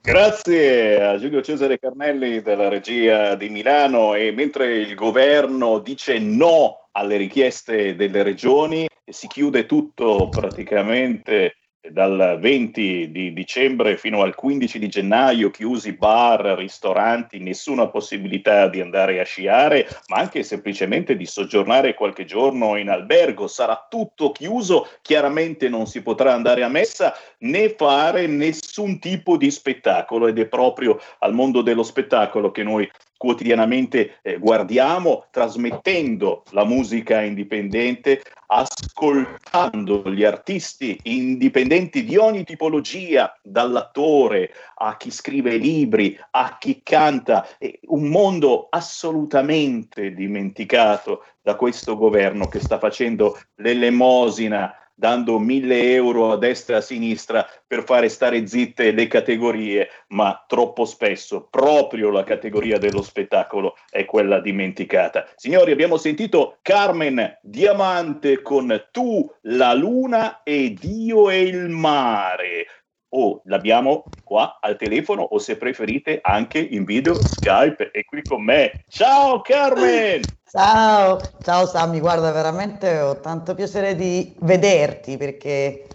Grazie 0.00 1.02
a 1.02 1.18
Giulio 1.18 1.42
Cesare 1.42 1.78
Carnelli 1.78 2.40
della 2.40 2.68
regia 2.68 3.34
di 3.34 3.50
Milano 3.50 4.14
e 4.14 4.32
mentre 4.32 4.76
il 4.76 4.94
governo 4.94 5.78
dice 5.78 6.18
no 6.18 6.88
alle 6.92 7.18
richieste 7.18 7.94
delle 7.96 8.22
regioni 8.22 8.88
e 9.04 9.12
si 9.12 9.26
chiude 9.26 9.66
tutto 9.66 10.30
praticamente 10.30 11.56
dal 11.90 12.38
20 12.40 13.10
di 13.10 13.32
dicembre 13.32 13.96
fino 13.96 14.22
al 14.22 14.34
15 14.34 14.78
di 14.78 14.88
gennaio, 14.88 15.50
chiusi 15.50 15.92
bar, 15.92 16.56
ristoranti, 16.56 17.38
nessuna 17.38 17.88
possibilità 17.88 18.68
di 18.68 18.80
andare 18.80 19.20
a 19.20 19.24
sciare, 19.24 19.86
ma 20.06 20.16
anche 20.16 20.42
semplicemente 20.42 21.16
di 21.16 21.26
soggiornare 21.26 21.94
qualche 21.94 22.24
giorno 22.24 22.76
in 22.76 22.88
albergo, 22.88 23.46
sarà 23.46 23.86
tutto 23.88 24.32
chiuso, 24.32 24.88
chiaramente 25.02 25.68
non 25.68 25.86
si 25.86 26.02
potrà 26.02 26.32
andare 26.32 26.62
a 26.62 26.68
messa 26.68 27.14
né 27.38 27.74
fare 27.76 28.26
nessun 28.26 28.98
tipo 28.98 29.36
di 29.36 29.50
spettacolo 29.50 30.26
ed 30.26 30.38
è 30.38 30.46
proprio 30.46 30.98
al 31.18 31.34
mondo 31.34 31.60
dello 31.60 31.82
spettacolo 31.82 32.50
che 32.50 32.62
noi 32.62 32.88
quotidianamente 33.24 34.18
eh, 34.20 34.36
guardiamo, 34.38 35.24
trasmettendo 35.30 36.42
la 36.50 36.64
musica 36.64 37.22
indipendente, 37.22 38.22
ascoltando 38.46 40.02
gli 40.10 40.24
artisti 40.24 40.98
indipendenti 41.04 42.04
di 42.04 42.16
ogni 42.16 42.44
tipologia, 42.44 43.34
dall'attore 43.42 44.52
a 44.76 44.96
chi 44.98 45.10
scrive 45.10 45.56
libri, 45.56 46.18
a 46.32 46.58
chi 46.60 46.82
canta, 46.82 47.48
un 47.86 48.08
mondo 48.08 48.66
assolutamente 48.68 50.12
dimenticato 50.12 51.24
da 51.40 51.56
questo 51.56 51.96
governo 51.96 52.46
che 52.46 52.60
sta 52.60 52.78
facendo 52.78 53.38
l'elemosina 53.56 54.83
dando 54.94 55.38
mille 55.38 55.92
euro 55.92 56.30
a 56.30 56.36
destra 56.36 56.76
e 56.76 56.78
a 56.78 56.82
sinistra 56.82 57.46
per 57.66 57.84
fare 57.84 58.08
stare 58.08 58.46
zitte 58.46 58.92
le 58.92 59.06
categorie, 59.06 59.88
ma 60.08 60.44
troppo 60.46 60.84
spesso 60.84 61.48
proprio 61.50 62.10
la 62.10 62.24
categoria 62.24 62.78
dello 62.78 63.02
spettacolo 63.02 63.76
è 63.90 64.04
quella 64.04 64.40
dimenticata. 64.40 65.28
Signori, 65.36 65.72
abbiamo 65.72 65.96
sentito 65.96 66.58
Carmen 66.62 67.38
Diamante 67.42 68.42
con 68.42 68.88
Tu, 68.90 69.28
la 69.42 69.74
luna 69.74 70.42
e 70.42 70.74
Dio 70.78 71.30
e 71.30 71.40
il 71.42 71.68
mare. 71.68 72.66
O 73.16 73.42
l'abbiamo 73.44 74.06
qua 74.24 74.58
al 74.60 74.76
telefono 74.76 75.22
o 75.22 75.38
se 75.38 75.56
preferite 75.56 76.18
anche 76.20 76.58
in 76.58 76.84
video 76.84 77.14
Skype 77.24 77.92
è 77.92 78.04
qui 78.04 78.24
con 78.24 78.42
me. 78.42 78.72
Ciao 78.88 79.40
Carmen! 79.40 80.32
Ciao, 80.50 81.20
ciao 81.42 81.66
Sammy, 81.66 82.00
guarda, 82.00 82.32
veramente 82.32 83.00
ho 83.00 83.20
tanto 83.20 83.54
piacere 83.54 83.94
di 83.94 84.34
vederti 84.40 85.16
perché 85.16 85.90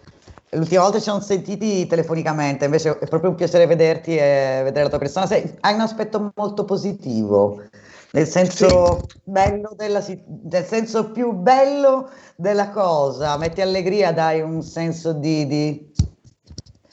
l'ultima 0.51 0.83
volta 0.83 0.97
ci 0.97 1.03
siamo 1.03 1.19
sentiti 1.19 1.85
telefonicamente, 1.87 2.65
invece 2.65 2.97
è 2.97 3.07
proprio 3.07 3.31
un 3.31 3.35
piacere 3.35 3.67
vederti 3.67 4.15
e 4.15 4.61
vedere 4.63 4.83
la 4.83 4.89
tua 4.89 4.97
persona. 4.99 5.25
Sei, 5.27 5.57
hai 5.59 5.73
un 5.73 5.81
aspetto 5.81 6.31
molto 6.35 6.63
positivo, 6.63 7.61
nel 8.11 8.27
senso, 8.27 9.09
bello 9.23 9.73
della, 9.75 10.03
nel 10.49 10.65
senso 10.65 11.11
più 11.11 11.33
bello 11.33 12.09
della 12.35 12.69
cosa, 12.69 13.37
metti 13.37 13.61
allegria, 13.61 14.11
dai 14.11 14.41
un 14.41 14.61
senso 14.61 15.13
di, 15.13 15.45
di- 15.47 15.88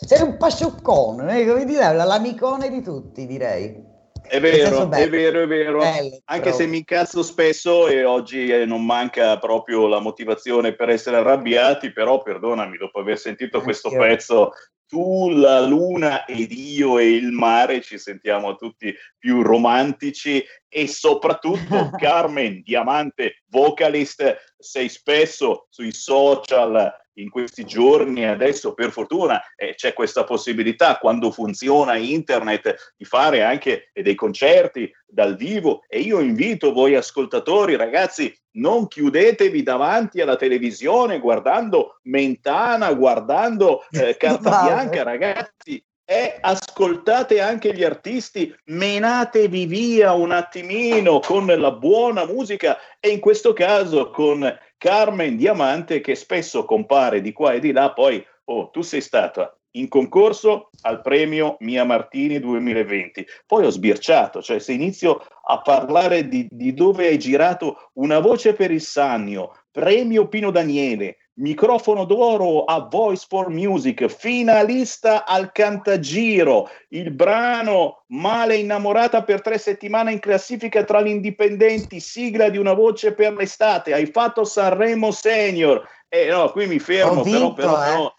Sei 0.07 0.23
un 0.23 0.37
pascioccone, 0.37 1.41
eh, 1.41 1.47
come 1.49 1.65
dire, 1.65 1.93
l'amicone 1.93 2.71
di 2.71 2.81
tutti, 2.81 3.27
direi. 3.27 3.75
È 4.23 4.39
vero, 4.39 4.89
è 4.89 5.09
vero, 5.09 5.43
è 5.43 5.47
vero. 5.49 5.79
Bello, 5.79 6.21
Anche 6.27 6.45
però. 6.45 6.55
se 6.55 6.67
mi 6.67 6.77
incazzo 6.77 7.25
spesso 7.25 7.89
e 7.89 8.05
oggi 8.05 8.49
eh, 8.49 8.65
non 8.67 8.87
manca 8.87 9.37
proprio 9.41 9.89
la 9.89 9.99
motivazione 9.99 10.77
per 10.77 10.91
essere 10.91 11.17
arrabbiati, 11.17 11.91
però 11.91 12.23
perdonami, 12.23 12.77
dopo 12.77 13.01
aver 13.01 13.19
sentito 13.19 13.61
questo 13.63 13.89
Anch'io. 13.89 14.03
pezzo, 14.03 14.53
tu, 14.87 15.31
la 15.31 15.61
luna 15.63 16.25
ed 16.25 16.53
io 16.53 16.99
e 16.99 17.11
il 17.11 17.33
mare 17.33 17.81
ci 17.81 17.99
sentiamo 17.99 18.55
tutti 18.55 18.95
più 19.19 19.43
romantici 19.43 20.41
e 20.69 20.87
soprattutto 20.87 21.91
Carmen, 21.99 22.63
diamante 22.63 23.43
vocalist, 23.49 24.55
sei 24.57 24.89
spesso 24.89 25.67
sui 25.69 25.93
social 25.93 26.95
in 27.17 27.31
questi 27.31 27.65
giorni 27.65 28.27
adesso 28.27 28.75
per 28.75 28.91
fortuna 28.91 29.41
eh, 29.55 29.75
c'è 29.75 29.93
questa 29.93 30.25
possibilità 30.25 30.99
quando 30.99 31.31
funziona 31.31 31.97
internet 31.97 32.95
di 32.97 33.05
fare 33.05 33.43
anche 33.43 33.91
dei 33.93 34.15
concerti 34.15 34.91
dal 35.07 35.37
vivo 35.37 35.83
e 35.89 36.01
io 36.01 36.21
invito 36.21 36.73
voi 36.73 36.95
ascoltatori 36.95 37.77
ragazzi 37.77 38.35
non 38.57 38.89
chiudetevi 38.89 39.63
davanti 39.63 40.21
alla 40.21 40.37
televisione 40.37 41.19
guardando 41.19 41.99
Mentana 42.03 42.93
guardando 42.93 43.83
eh, 43.91 44.17
Carta. 44.19 44.63
Bianca 44.63 45.03
ragazzi 45.03 45.85
e 46.09 46.39
ascoltate 46.41 47.41
anche 47.41 47.75
gli 47.75 47.83
artisti, 47.83 48.55
menatevi 48.67 49.67
via 49.67 50.13
un 50.13 50.31
attimino 50.31 51.19
con 51.19 51.47
la 51.47 51.73
buona 51.73 52.25
musica 52.25 52.79
e 53.01 53.09
in 53.09 53.19
questo 53.19 53.53
caso 53.53 54.11
con 54.11 54.41
Carmen 54.79 55.37
Diamante 55.37 56.01
che 56.01 56.15
spesso 56.15 56.65
compare 56.65 57.21
di 57.21 57.33
qua 57.33 57.53
e 57.53 57.61
di 57.61 57.73
là, 57.73 57.93
poi 57.93 58.25
oh, 58.45 58.71
tu 58.71 58.83
sei 58.83 59.01
stata 59.01 59.57
in 59.77 59.89
concorso 59.89 60.71
al 60.83 61.01
premio 61.03 61.57
Mia 61.61 61.85
Martini 61.85 62.39
2020, 62.39 63.27
poi 63.47 63.67
ho 63.67 63.71
sbirciato, 63.71 64.43
cioè 64.43 64.59
se 64.59 64.73
inizio 64.73 65.23
a 65.49 65.61
parlare 65.61 66.29
di, 66.29 66.47
di 66.51 66.73
dove 66.73 67.07
hai 67.07 67.19
girato 67.19 67.91
una 67.95 68.19
voce 68.19 68.55
per 68.55 68.71
il 68.71 68.81
Sannio, 68.81 69.65
premio 69.71 70.29
Pino 70.29 70.51
Daniele, 70.51 71.19
microfono 71.37 72.05
d'oro 72.05 72.65
a 72.65 72.87
Voice 72.89 73.27
for 73.29 73.49
Music, 73.49 74.07
finalista 74.07 75.25
al 75.25 75.53
Cantagiro, 75.53 76.69
il 76.89 77.11
brano 77.11 78.05
Male 78.09 78.57
innamorata 78.57 79.23
per 79.23 79.43
tre 79.43 79.59
settimane 79.59 80.13
in 80.13 80.21
classifica 80.21 80.85
tra 80.85 81.01
gli 81.03 81.09
indipendenti, 81.09 82.01
sigla 82.01 82.49
di 82.49 82.59
una 82.59 82.73
voce 82.73 83.13
per 83.13 83.35
l'estate, 83.35 83.93
hai 83.93 84.07
fatto 84.07 84.45
Sanremo 84.45 85.11
Senior. 85.11 85.87
Eh 86.09 86.29
no, 86.31 86.51
qui 86.51 86.67
mi 86.67 86.79
fermo, 86.79 87.21
Ho 87.21 87.25
vinto, 87.25 87.53
però, 87.53 87.73
però, 87.73 87.83
eh. 87.83 88.13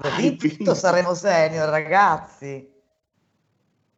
però 0.00 0.14
Ho 0.14 0.36
vinto 0.38 0.74
Saremo 0.74 1.14
Senior, 1.14 1.68
ragazzi. 1.68 2.70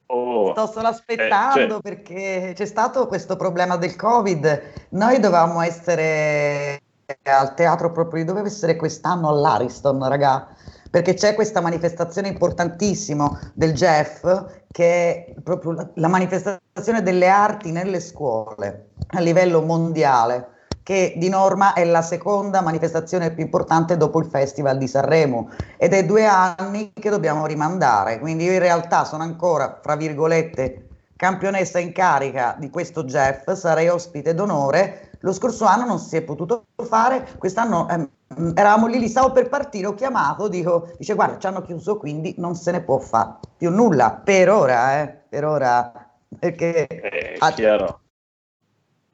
oh, 0.07 0.53
Sto 0.53 0.67
solo 0.67 0.87
eh, 0.87 0.91
aspettando 0.91 1.75
cioè, 1.75 1.81
perché 1.83 2.53
c'è 2.55 2.67
stato 2.67 3.07
questo 3.07 3.37
problema 3.37 3.77
del 3.77 3.97
Covid. 3.97 4.89
Noi 4.91 5.19
dovevamo 5.19 5.61
essere 5.61 6.81
al 7.25 7.55
teatro 7.55 7.93
proprio, 7.93 8.25
doveva 8.25 8.47
essere 8.47 8.77
quest'anno 8.77 9.29
all'Ariston, 9.29 10.09
raga, 10.09 10.49
perché 10.91 11.15
c'è 11.15 11.35
questa 11.35 11.61
manifestazione 11.61 12.29
importantissima 12.29 13.53
del 13.55 13.73
Jeff, 13.73 14.23
che 14.71 15.27
è 15.27 15.35
proprio 15.43 15.73
la, 15.73 15.89
la 15.95 16.09
manifestazione 16.09 17.03
delle 17.03 17.29
arti 17.29 17.71
nelle 17.71 18.01
scuole 18.01 18.91
a 19.09 19.21
livello 19.21 19.63
mondiale, 19.63 20.55
che 20.83 21.15
di 21.17 21.29
norma 21.29 21.73
è 21.73 21.85
la 21.85 22.03
seconda 22.03 22.61
manifestazione 22.61 23.33
più 23.33 23.43
importante 23.43 23.97
dopo 23.97 24.21
il 24.21 24.27
Festival 24.27 24.79
di 24.79 24.87
Sanremo 24.87 25.51
ed 25.77 25.93
è 25.93 26.05
due 26.05 26.27
anni 26.27 26.93
che 26.95 27.11
dobbiamo 27.11 27.45
rimandare, 27.47 28.21
quindi 28.21 28.45
io 28.45 28.53
in 28.53 28.61
realtà 28.61 29.05
sono 29.05 29.25
ancora, 29.25 29.81
fra 29.83 29.97
virgolette, 29.97 30.87
campionessa 31.17 31.79
in 31.79 31.93
carica 31.93 32.55
di 32.59 32.71
questo 32.71 33.05
Jeff, 33.05 33.51
sarei 33.53 33.89
ospite 33.89 34.35
d'onore. 34.35 35.11
Lo 35.27 35.33
scorso 35.33 35.65
anno 35.65 35.85
non 35.85 35.99
si 35.99 36.17
è 36.17 36.23
potuto 36.23 36.67
fare, 36.85 37.35
quest'anno 37.37 37.89
ehm, 37.89 38.53
eravamo 38.55 38.87
lì, 38.87 39.01
lì, 39.01 39.09
stavo 39.09 39.33
per 39.33 39.49
partire, 39.49 39.89
ho 39.89 39.95
chiamato, 39.95 40.47
dico, 40.47 40.93
dice 40.99 41.15
guarda 41.15 41.37
ci 41.37 41.49
hanno 41.49 41.63
chiuso 41.63 41.97
quindi 41.97 42.37
non 42.39 42.55
se 42.55 42.71
ne 42.71 42.81
può 42.81 43.01
fare 43.01 43.39
più 43.57 43.71
nulla, 43.71 44.13
per 44.13 44.49
ora, 44.49 45.03
eh, 45.03 45.09
per 45.29 45.45
ora, 45.45 46.11
perché 46.39 46.87
è 46.87 47.35
ah, 47.39 47.51
chiaro. 47.51 48.01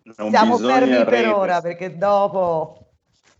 Non 0.02 0.28
siamo 0.28 0.58
fermi 0.58 1.02
per 1.02 1.28
ora, 1.28 1.62
perché 1.62 1.96
dopo, 1.96 2.88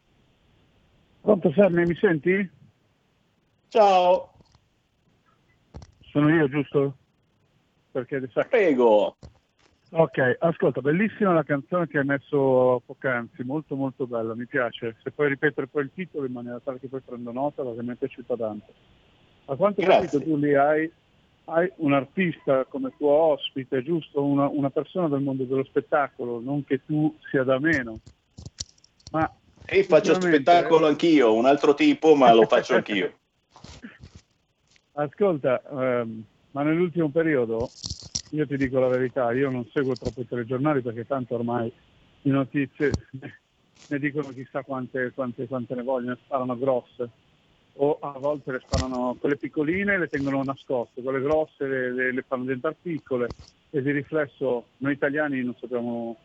Pronto 1.21 1.53
Sammy, 1.53 1.85
mi 1.85 1.95
senti? 1.97 2.51
Ciao. 3.69 4.33
Sono 6.11 6.35
io, 6.35 6.49
giusto? 6.49 6.97
Perché 7.93 8.29
sa- 8.33 8.43
Prego. 8.45 9.19
Ok, 9.91 10.37
ascolta, 10.41 10.83
bellissima 10.83 11.33
la 11.33 11.45
canzone 11.45 11.87
che 11.87 11.99
hai 11.99 12.05
messo 12.05 12.83
poc'anzi, 12.85 13.43
molto 13.43 13.75
molto 13.75 14.07
bella, 14.07 14.35
mi 14.35 14.47
piace. 14.47 14.97
Se 15.03 15.11
puoi 15.13 15.29
ripetere 15.29 15.67
poi 15.67 15.85
il 15.85 15.93
titolo 15.95 16.27
in 16.27 16.33
maniera 16.33 16.61
tale 16.61 16.79
che 16.79 16.89
poi 16.89 17.01
prendo 17.01 17.33
nota, 17.33 17.63
perché 17.63 17.83
mi 17.83 17.93
è 17.93 17.95
piaciuta 17.95 18.37
tanto. 18.37 18.73
A 19.47 19.57
quanto 19.57 19.81
capito 19.81 20.21
tu 20.21 20.37
lì 20.37 20.55
hai, 20.55 20.93
hai 21.47 21.73
un 21.77 21.95
artista 21.95 22.67
come 22.67 22.93
tuo 22.99 23.09
ospite, 23.09 23.83
giusto? 23.83 24.23
Una, 24.23 24.47
una 24.49 24.69
persona 24.69 25.09
del 25.09 25.23
mondo 25.23 25.45
dello 25.45 25.65
spettacolo, 25.65 26.39
non 26.39 26.65
che 26.65 26.85
tu 26.85 27.17
sia 27.31 27.43
da 27.43 27.59
meno. 27.59 27.99
Ma 29.09 29.33
E 29.65 29.85
faccio 29.85 30.15
spettacolo 30.17 30.87
anch'io, 30.87 31.35
un 31.35 31.47
altro 31.47 31.73
tipo, 31.73 32.15
ma 32.15 32.31
lo 32.35 32.45
faccio 32.45 32.75
anch'io. 32.75 33.15
Ascolta, 34.93 35.63
ehm, 35.63 36.25
ma 36.51 36.63
nell'ultimo 36.63 37.09
periodo, 37.09 37.73
io 38.31 38.47
ti 38.47 38.57
dico 38.57 38.79
la 38.79 38.89
verità, 38.89 39.33
io 39.33 39.51
non 39.51 39.67
seguo 39.73 39.97
troppo 39.97 40.21
i 40.21 40.27
telegiornali 40.29 40.83
perché 40.83 41.07
tanto 41.07 41.35
ormai 41.35 41.73
di 42.21 42.31
notizie 42.31 43.07
ne- 43.87 43.99
dicono 43.99 44.33
chissà 44.33 44.63
quante, 44.63 45.13
quante, 45.15 45.47
quante 45.47 45.75
ne 45.75 45.83
vogliono, 45.83 46.19
sparano 46.25 46.59
grosse. 46.59 47.11
O 47.81 47.99
a 48.01 48.19
volte 48.19 48.51
le 48.53 48.61
sparano 48.65 49.17
quelle 49.21 49.37
piccoline 49.37 49.99
le 49.99 50.09
tengono 50.09 50.43
nascoste, 50.43 51.01
quelle 51.01 51.21
grosse 51.21 51.67
le, 51.67 51.93
le- 51.93 52.13
le 52.13 52.23
fanno 52.27 52.43
diventare 52.43 52.77
piccole 52.81 53.33
e 53.71 53.83
di 53.83 53.93
riflesso 53.93 54.67
noi 54.79 54.95
italiani 54.95 55.43
non 55.45 55.55
sappiamo 55.59 56.17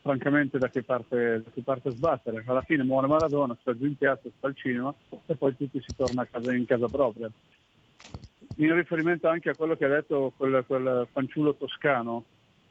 francamente 0.00 0.58
da 0.58 0.68
che 0.68 0.82
parte, 0.82 1.42
da 1.44 1.50
che 1.52 1.62
parte 1.62 1.92
sbattere. 1.92 2.42
Alla 2.46 2.62
fine 2.62 2.84
muore 2.84 3.06
Maradona, 3.06 3.56
sta 3.60 3.76
giù 3.76 3.86
in 3.86 3.96
piazza, 3.96 4.28
sta 4.36 4.46
al 4.46 4.56
cinema 4.56 4.94
e 5.26 5.36
poi 5.36 5.56
tutti 5.56 5.80
si 5.80 5.94
torna 5.96 6.26
casa, 6.26 6.52
in 6.52 6.64
casa 6.64 6.88
propria. 6.88 7.30
In 8.58 8.74
riferimento 8.74 9.28
anche 9.28 9.50
a 9.50 9.54
quello 9.54 9.76
che 9.76 9.84
ha 9.84 9.88
detto 9.88 10.32
quel, 10.36 10.64
quel 10.66 11.06
fanciullo 11.12 11.54
toscano, 11.54 12.24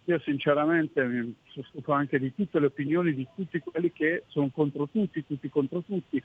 io 0.05 0.19
sinceramente 0.19 1.03
mi 1.03 1.35
sono 1.47 1.65
stufo 1.69 1.91
anche 1.91 2.19
di 2.19 2.33
tutte 2.33 2.59
le 2.59 2.67
opinioni 2.67 3.13
di 3.13 3.27
tutti 3.35 3.59
quelli 3.59 3.91
che 3.91 4.23
sono 4.27 4.49
contro 4.51 4.87
tutti, 4.87 5.25
tutti 5.25 5.47
contro 5.49 5.81
tutti. 5.81 6.21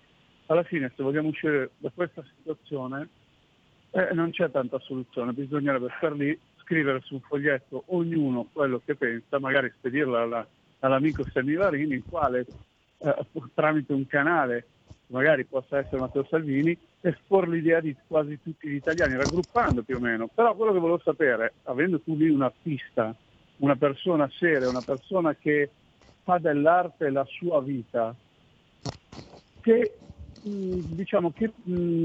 Alla 0.47 0.63
fine 0.63 0.91
se 0.97 1.03
vogliamo 1.03 1.29
uscire 1.29 1.71
da 1.77 1.91
questa 1.95 2.25
situazione 2.37 3.09
eh, 3.91 4.15
non 4.15 4.31
c'è 4.31 4.51
tanta 4.51 4.79
soluzione, 4.79 5.33
bisognerebbe 5.33 5.93
star 5.97 6.13
lì, 6.13 6.39
scrivere 6.63 7.01
su 7.03 7.15
un 7.15 7.21
foglietto 7.21 7.85
ognuno 7.89 8.49
quello 8.53 8.81
che 8.85 8.95
pensa, 8.95 9.39
magari 9.39 9.73
spedirla 9.77 10.23
alla- 10.23 10.47
all'amico 10.81 11.25
Semivarini, 11.33 11.95
il 11.95 12.05
quale 12.09 12.47
eh, 12.99 13.27
tramite 13.55 13.93
un 13.93 14.07
canale, 14.07 14.67
magari 15.11 15.45
possa 15.45 15.79
essere 15.79 15.99
Matteo 15.99 16.25
Salvini, 16.29 16.77
esporre 17.01 17.51
l'idea 17.51 17.81
di 17.81 17.97
quasi 18.07 18.41
tutti 18.43 18.69
gli 18.69 18.75
italiani, 18.75 19.17
raggruppando 19.17 19.83
più 19.83 19.97
o 19.97 20.01
meno. 20.01 20.29
Però 20.29 20.55
quello 20.55 20.73
che 20.73 20.79
volevo 20.79 21.01
sapere, 21.05 21.55
avendo 21.65 22.01
tu 22.01 22.17
lì 22.17 22.29
un 22.29 22.43
artista, 22.43 23.15
una 23.57 23.77
persona 23.77 24.29
seria, 24.39 24.69
una 24.69 24.83
persona 24.83 25.35
che 25.35 25.71
fa 26.23 26.39
dell'arte 26.39 27.11
la 27.11 27.25
sua 27.27 27.61
vita, 27.61 28.15
che 29.61 29.99
diciamo 30.43 31.33
che 31.33 31.53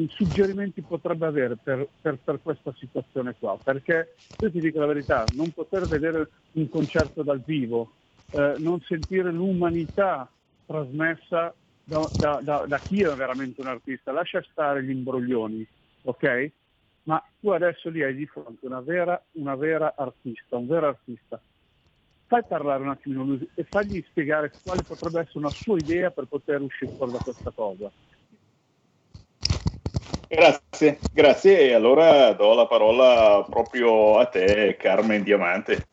suggerimenti 0.09 0.81
potrebbe 0.81 1.25
avere 1.25 1.55
per, 1.55 1.87
per- 2.01 2.19
per 2.23 2.41
questa 2.41 2.73
situazione 2.77 3.35
qua? 3.39 3.57
Perché 3.63 4.15
io 4.39 4.51
ti 4.51 4.59
dico 4.59 4.79
la 4.79 4.87
verità, 4.87 5.29
non 5.31 5.51
poter 5.51 5.87
vedere 5.87 6.29
un 6.53 6.67
concerto 6.69 7.23
dal 7.23 7.41
vivo, 7.45 7.93
eh, 8.31 8.55
non 8.59 8.81
sentire 8.81 9.31
l'umanità 9.31 10.29
trasmessa 10.65 11.53
da, 11.85 12.11
da- 12.15 12.41
da- 12.41 12.65
da 12.65 12.81
chi 12.81 13.01
è 13.01 13.13
veramente 13.15 13.61
un 13.61 13.67
artista, 13.67 14.11
lascia 14.11 14.43
stare 14.51 14.83
gli 14.83 14.89
imbroglioni, 14.89 15.65
ok? 16.03 16.51
Ma 17.03 17.23
tu 17.39 17.49
adesso 17.49 17.89
lì 17.89 18.03
hai 18.03 18.15
di 18.15 18.25
fronte 18.25 18.65
una 18.65 18.81
vera, 18.81 19.23
una 19.33 19.55
vera 19.55 19.93
artista, 19.95 20.57
un 20.57 20.67
vero 20.67 20.87
artista. 20.87 21.41
Fai 22.27 22.43
parlare 22.47 22.81
un 22.81 22.89
attimino 22.89 23.23
lui 23.23 23.49
e 23.53 23.63
fagli 23.65 24.03
spiegare 24.09 24.57
quale 24.63 24.83
potrebbe 24.83 25.19
essere 25.19 25.37
una 25.37 25.51
sua 25.51 25.79
idea 25.79 26.09
per 26.09 26.25
poter 26.25 26.61
uscire 26.61 26.91
fuori 26.95 27.11
da 27.11 27.19
questa 27.19 27.51
cosa. 27.51 27.91
Grazie, 30.27 31.03
grazie. 31.11 31.59
E 31.59 31.73
allora 31.73 32.33
do 32.33 32.55
la 32.55 32.65
parola 32.65 33.45
proprio 33.47 34.17
a 34.17 34.25
te, 34.25 34.75
Carmen 34.79 35.21
Diamante. 35.21 35.89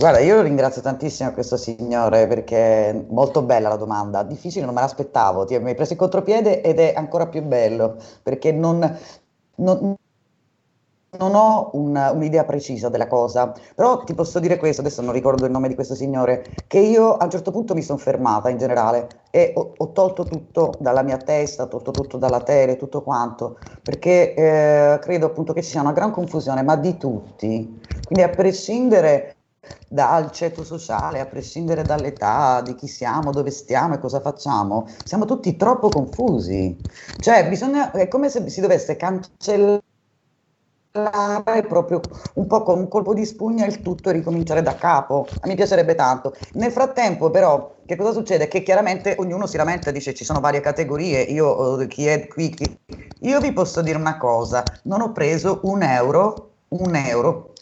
Guarda, 0.00 0.18
io 0.20 0.40
ringrazio 0.40 0.80
tantissimo 0.80 1.30
questo 1.32 1.58
signore 1.58 2.26
perché 2.26 2.88
è 2.88 3.04
molto 3.10 3.42
bella 3.42 3.68
la 3.68 3.76
domanda, 3.76 4.22
difficile, 4.22 4.64
non 4.64 4.72
me 4.74 4.80
l'aspettavo, 4.80 5.44
ti 5.44 5.58
mi 5.58 5.68
hai 5.68 5.74
preso 5.74 5.92
il 5.92 5.98
contropiede 5.98 6.62
ed 6.62 6.78
è 6.78 6.94
ancora 6.96 7.26
più 7.26 7.42
bello 7.42 7.96
perché 8.22 8.50
non, 8.50 8.78
non- 9.56 9.94
non 11.18 11.34
ho 11.34 11.70
un- 11.74 12.10
un'idea 12.14 12.44
precisa 12.44 12.88
della 12.88 13.08
cosa, 13.08 13.52
però 13.74 14.04
ti 14.04 14.14
posso 14.14 14.38
dire 14.38 14.56
questo, 14.56 14.80
adesso 14.80 15.02
non 15.02 15.12
ricordo 15.12 15.44
il 15.44 15.50
nome 15.50 15.66
di 15.68 15.74
questo 15.74 15.94
signore, 15.96 16.64
che 16.68 16.78
io 16.78 17.16
a 17.16 17.24
un 17.24 17.30
certo 17.30 17.50
punto 17.50 17.74
mi 17.74 17.82
sono 17.82 17.98
fermata 17.98 18.48
in 18.48 18.58
generale 18.58 19.08
e 19.30 19.52
ho, 19.56 19.72
ho 19.76 19.92
tolto 19.92 20.28
tutto 20.28 20.76
dalla 20.80 21.02
mia 21.02 21.18
testa, 21.18 21.64
ho 21.64 21.68
tolto 21.68 21.92
tutto 21.92 22.16
dalla 22.16 22.40
tele, 22.42 22.76
tutto 22.76 23.02
quanto, 23.02 23.58
perché 23.82 24.34
eh, 24.34 24.98
credo 25.00 25.26
appunto 25.26 25.52
che 25.52 25.62
ci 25.62 25.70
sia 25.70 25.80
una 25.80 25.92
gran 25.92 26.12
confusione, 26.12 26.62
ma 26.62 26.76
di 26.76 26.96
tutti, 26.96 27.80
quindi 28.04 28.24
a 28.24 28.30
prescindere 28.30 29.34
dal 29.92 30.30
ceto 30.30 30.62
sociale, 30.62 31.18
a 31.18 31.26
prescindere 31.26 31.84
dall'età, 31.84 32.60
di 32.60 32.76
chi 32.76 32.86
siamo, 32.86 33.32
dove 33.32 33.50
stiamo 33.50 33.94
e 33.94 33.98
cosa 33.98 34.20
facciamo, 34.20 34.86
siamo 35.02 35.24
tutti 35.24 35.56
troppo 35.56 35.90
confusi. 35.90 36.76
Cioè, 37.18 37.48
bisogna, 37.48 37.90
è 37.90 38.06
come 38.06 38.28
se 38.28 38.48
si 38.48 38.60
dovesse 38.60 38.96
cancellare 38.96 39.82
proprio 41.68 42.08
un 42.34 42.46
po' 42.46 42.62
con 42.62 42.78
un 42.78 42.88
colpo 42.88 43.14
di 43.14 43.24
spugna 43.24 43.64
il 43.66 43.82
tutto 43.82 44.10
e 44.10 44.12
ricominciare 44.12 44.62
da 44.62 44.76
capo. 44.76 45.26
Me 45.42 45.54
piacerebbe 45.56 45.94
tanto. 45.96 46.34
Nel 46.54 46.70
frattempo, 46.72 47.30
però, 47.30 47.76
che 47.84 47.96
cosa 47.96 48.12
succede? 48.12 48.46
Che 48.48 48.62
chiaramente 48.62 49.16
ognuno 49.18 49.46
si 49.46 49.56
lamenta 49.56 49.90
dice 49.90 50.14
ci 50.14 50.24
sono 50.24 50.40
varie 50.40 50.60
categorie. 50.60 51.22
Io, 51.22 51.80
eh, 51.80 51.86
chi 51.88 52.06
è 52.06 52.28
qui, 52.28 52.50
chi... 52.50 52.78
Io 53.22 53.40
vi 53.40 53.52
posso 53.52 53.82
dire 53.82 53.98
una 53.98 54.16
cosa: 54.16 54.64
non 54.84 55.00
ho 55.00 55.12
preso 55.12 55.60
un 55.64 55.82
euro, 55.82 56.50
un 56.68 56.94
euro 56.94 57.52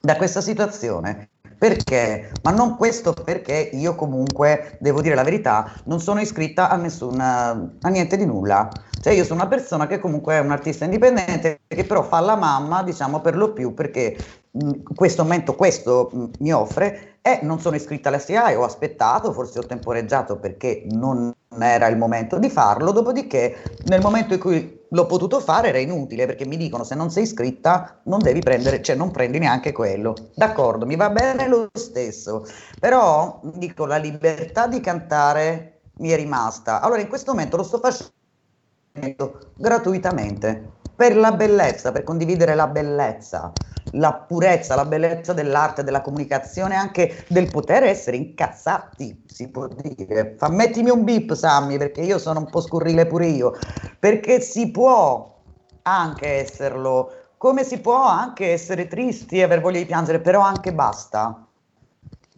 da 0.00 0.16
questa 0.16 0.40
situazione. 0.40 1.30
Perché? 1.58 2.38
Ma 2.42 2.52
non 2.52 2.76
questo 2.76 3.12
perché 3.12 3.70
io 3.72 3.96
comunque, 3.96 4.76
devo 4.78 5.00
dire 5.00 5.16
la 5.16 5.24
verità, 5.24 5.80
non 5.86 5.98
sono 6.00 6.20
iscritta 6.20 6.68
a 6.68 6.76
nessun, 6.76 7.18
a 7.20 7.88
niente 7.88 8.16
di 8.16 8.24
nulla. 8.24 8.80
Cioè 9.00 9.12
io 9.12 9.24
sono 9.24 9.40
una 9.40 9.48
persona 9.48 9.86
che 9.88 9.98
comunque 9.98 10.34
è 10.34 10.38
un 10.40 10.52
artista 10.52 10.84
indipendente, 10.84 11.60
che 11.66 11.84
però 11.84 12.02
fa 12.02 12.20
la 12.20 12.36
mamma, 12.36 12.82
diciamo 12.84 13.20
per 13.20 13.36
lo 13.36 13.52
più, 13.52 13.74
perché 13.74 14.16
in 14.52 14.82
questo 14.94 15.22
momento 15.22 15.54
questo 15.54 16.10
mh, 16.12 16.24
mi 16.38 16.52
offre 16.52 17.16
e 17.20 17.40
non 17.42 17.60
sono 17.60 17.76
iscritta 17.76 18.08
alla 18.08 18.18
SIAE, 18.18 18.54
ho 18.54 18.64
aspettato, 18.64 19.32
forse 19.32 19.58
ho 19.58 19.66
temporeggiato 19.66 20.38
perché 20.38 20.86
non 20.90 21.34
era 21.58 21.86
il 21.88 21.96
momento 21.96 22.38
di 22.38 22.48
farlo, 22.48 22.90
dopodiché 22.90 23.56
nel 23.84 24.00
momento 24.00 24.34
in 24.34 24.40
cui 24.40 24.78
l'ho 24.88 25.06
potuto 25.06 25.40
fare 25.40 25.68
era 25.68 25.78
inutile 25.78 26.24
perché 26.24 26.46
mi 26.46 26.56
dicono 26.56 26.84
se 26.84 26.94
non 26.94 27.10
sei 27.10 27.24
iscritta 27.24 28.00
non 28.04 28.20
devi 28.20 28.40
prendere, 28.40 28.80
cioè 28.80 28.96
non 28.96 29.10
prendi 29.10 29.38
neanche 29.38 29.72
quello. 29.72 30.14
D'accordo, 30.34 30.86
mi 30.86 30.96
va 30.96 31.10
bene 31.10 31.46
lo 31.48 31.68
stesso, 31.72 32.46
però 32.78 33.40
dico 33.42 33.84
la 33.84 33.98
libertà 33.98 34.66
di 34.66 34.80
cantare 34.80 35.80
mi 35.98 36.08
è 36.10 36.16
rimasta. 36.16 36.80
Allora 36.80 37.00
in 37.00 37.08
questo 37.08 37.32
momento 37.32 37.56
lo 37.56 37.62
sto 37.62 37.78
facendo 37.78 39.38
gratuitamente 39.56 40.76
per 40.94 41.16
la 41.16 41.32
bellezza, 41.32 41.92
per 41.92 42.02
condividere 42.02 42.54
la 42.54 42.66
bellezza, 42.66 43.52
la 43.92 44.12
purezza, 44.14 44.74
la 44.74 44.84
bellezza 44.84 45.32
dell'arte, 45.32 45.84
della 45.84 46.00
comunicazione, 46.00 46.74
anche 46.76 47.24
del 47.28 47.50
poter 47.50 47.84
essere 47.84 48.16
incazzati, 48.16 49.24
si 49.26 49.48
può 49.48 49.66
dire. 49.68 50.34
Fa, 50.36 50.48
mettimi 50.48 50.90
un 50.90 51.04
bip, 51.04 51.34
Sammy, 51.34 51.78
perché 51.78 52.02
io 52.02 52.18
sono 52.18 52.40
un 52.40 52.50
po' 52.50 52.60
scurrile 52.60 53.06
pure 53.06 53.26
io, 53.26 53.54
perché 53.98 54.40
si 54.40 54.70
può 54.70 55.36
anche 55.82 56.26
esserlo, 56.26 57.12
come 57.36 57.64
si 57.64 57.80
può 57.80 58.04
anche 58.04 58.52
essere 58.52 58.88
tristi 58.88 59.38
e 59.38 59.42
aver 59.42 59.60
voglia 59.60 59.78
di 59.78 59.86
piangere, 59.86 60.20
però 60.20 60.40
anche 60.40 60.72
basta. 60.72 61.47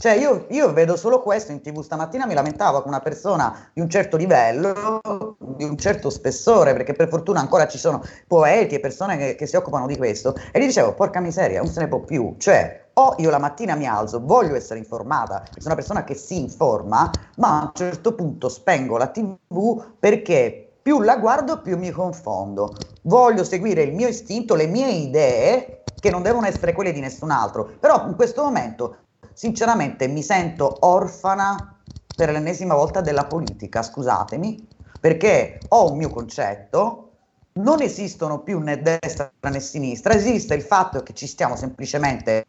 Cioè 0.01 0.13
io, 0.13 0.47
io 0.49 0.73
vedo 0.73 0.97
solo 0.97 1.21
questo 1.21 1.53
in 1.53 1.61
tv, 1.61 1.83
stamattina 1.83 2.25
mi 2.25 2.33
lamentavo 2.33 2.81
con 2.81 2.89
una 2.89 3.01
persona 3.03 3.69
di 3.71 3.83
un 3.83 3.91
certo 3.91 4.17
livello, 4.17 5.37
di 5.37 5.65
un 5.65 5.77
certo 5.77 6.09
spessore, 6.09 6.73
perché 6.73 6.95
per 6.95 7.07
fortuna 7.07 7.41
ancora 7.41 7.69
ci 7.69 7.77
sono 7.77 8.03
poeti 8.27 8.77
e 8.77 8.81
persone 8.81 9.19
che, 9.19 9.35
che 9.35 9.45
si 9.45 9.57
occupano 9.57 9.87
di 9.87 9.99
questo, 9.99 10.35
e 10.53 10.59
gli 10.59 10.65
dicevo, 10.65 10.95
porca 10.95 11.21
miseria, 11.21 11.61
non 11.61 11.71
se 11.71 11.81
ne 11.81 11.89
può 11.89 12.01
più, 12.01 12.35
cioè 12.39 12.87
o 12.95 13.15
io 13.19 13.29
la 13.29 13.39
mattina 13.39 13.75
mi 13.75 13.87
alzo, 13.87 14.23
voglio 14.25 14.55
essere 14.55 14.79
informata, 14.79 15.43
sono 15.51 15.67
una 15.67 15.75
persona 15.75 16.03
che 16.03 16.15
si 16.15 16.41
informa, 16.41 17.11
ma 17.37 17.59
a 17.59 17.63
un 17.65 17.71
certo 17.75 18.15
punto 18.15 18.49
spengo 18.49 18.97
la 18.97 19.09
tv 19.09 19.85
perché 19.99 20.77
più 20.81 21.03
la 21.03 21.19
guardo 21.19 21.61
più 21.61 21.77
mi 21.77 21.91
confondo, 21.91 22.73
voglio 23.03 23.45
seguire 23.45 23.83
il 23.83 23.93
mio 23.93 24.09
istinto, 24.09 24.55
le 24.55 24.67
mie 24.67 24.89
idee, 24.89 25.83
che 26.01 26.11
non 26.11 26.23
devono 26.23 26.47
essere 26.47 26.73
quelle 26.73 26.93
di 26.93 27.01
nessun 27.01 27.31
altro, 27.31 27.69
però 27.79 28.07
in 28.07 28.17
questo 28.17 28.43
momento 28.43 28.97
sinceramente 29.41 30.07
mi 30.07 30.23
sento 30.23 30.81
orfana 30.81 31.75
per 32.15 32.31
l'ennesima 32.31 32.75
volta 32.75 33.01
della 33.01 33.25
politica, 33.25 33.83
scusatemi, 33.83 34.69
perché 35.01 35.65
ho 35.69 35.91
un 35.91 35.97
mio 35.97 36.11
concetto, 36.11 37.13
non 37.53 37.81
esistono 37.81 38.41
più 38.41 38.59
né 38.59 38.83
destra 38.83 39.33
né 39.49 39.61
sinistra, 39.61 40.13
esiste 40.13 40.53
il 40.53 40.61
fatto 40.61 41.03
che 41.03 41.15
ci 41.15 41.27
stiamo 41.27 41.57
semplicemente 41.57 42.45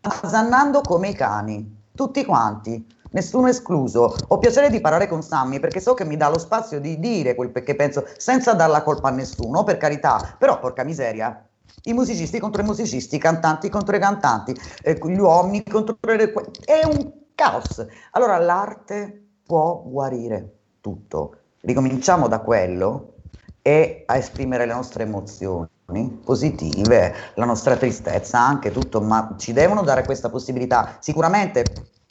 azzannando 0.00 0.82
come 0.82 1.10
i 1.10 1.14
cani, 1.14 1.82
tutti 1.94 2.24
quanti, 2.24 2.84
nessuno 3.10 3.46
escluso. 3.46 4.24
Ho 4.26 4.38
piacere 4.38 4.70
di 4.70 4.80
parlare 4.80 5.06
con 5.06 5.22
Sammy 5.22 5.60
perché 5.60 5.78
so 5.78 5.94
che 5.94 6.04
mi 6.04 6.16
dà 6.16 6.28
lo 6.28 6.38
spazio 6.38 6.80
di 6.80 6.98
dire 6.98 7.36
quel 7.36 7.52
che 7.52 7.76
penso 7.76 8.04
senza 8.16 8.52
dar 8.52 8.68
la 8.68 8.82
colpa 8.82 9.10
a 9.10 9.12
nessuno, 9.12 9.62
per 9.62 9.76
carità, 9.76 10.34
però 10.36 10.58
porca 10.58 10.82
miseria, 10.82 11.48
i 11.82 11.92
musicisti 11.92 12.38
contro 12.38 12.62
i 12.62 12.64
musicisti, 12.64 13.16
i 13.16 13.18
cantanti 13.18 13.68
contro 13.68 13.96
i 13.96 14.00
cantanti, 14.00 14.54
eh, 14.82 14.98
gli 15.02 15.18
uomini 15.18 15.62
contro 15.64 15.96
le... 16.00 16.32
È 16.64 16.80
un 16.84 17.12
caos. 17.34 17.84
Allora 18.12 18.38
l'arte 18.38 19.26
può 19.44 19.82
guarire 19.84 20.52
tutto. 20.80 21.36
Ricominciamo 21.60 22.28
da 22.28 22.40
quello 22.40 23.14
e 23.62 24.04
a 24.06 24.16
esprimere 24.16 24.66
le 24.66 24.74
nostre 24.74 25.04
emozioni 25.04 25.68
positive, 26.24 27.14
la 27.34 27.44
nostra 27.44 27.76
tristezza, 27.76 28.38
anche 28.38 28.70
tutto, 28.70 29.00
ma 29.00 29.34
ci 29.38 29.52
devono 29.52 29.82
dare 29.82 30.04
questa 30.04 30.30
possibilità. 30.30 30.96
Sicuramente 31.00 31.64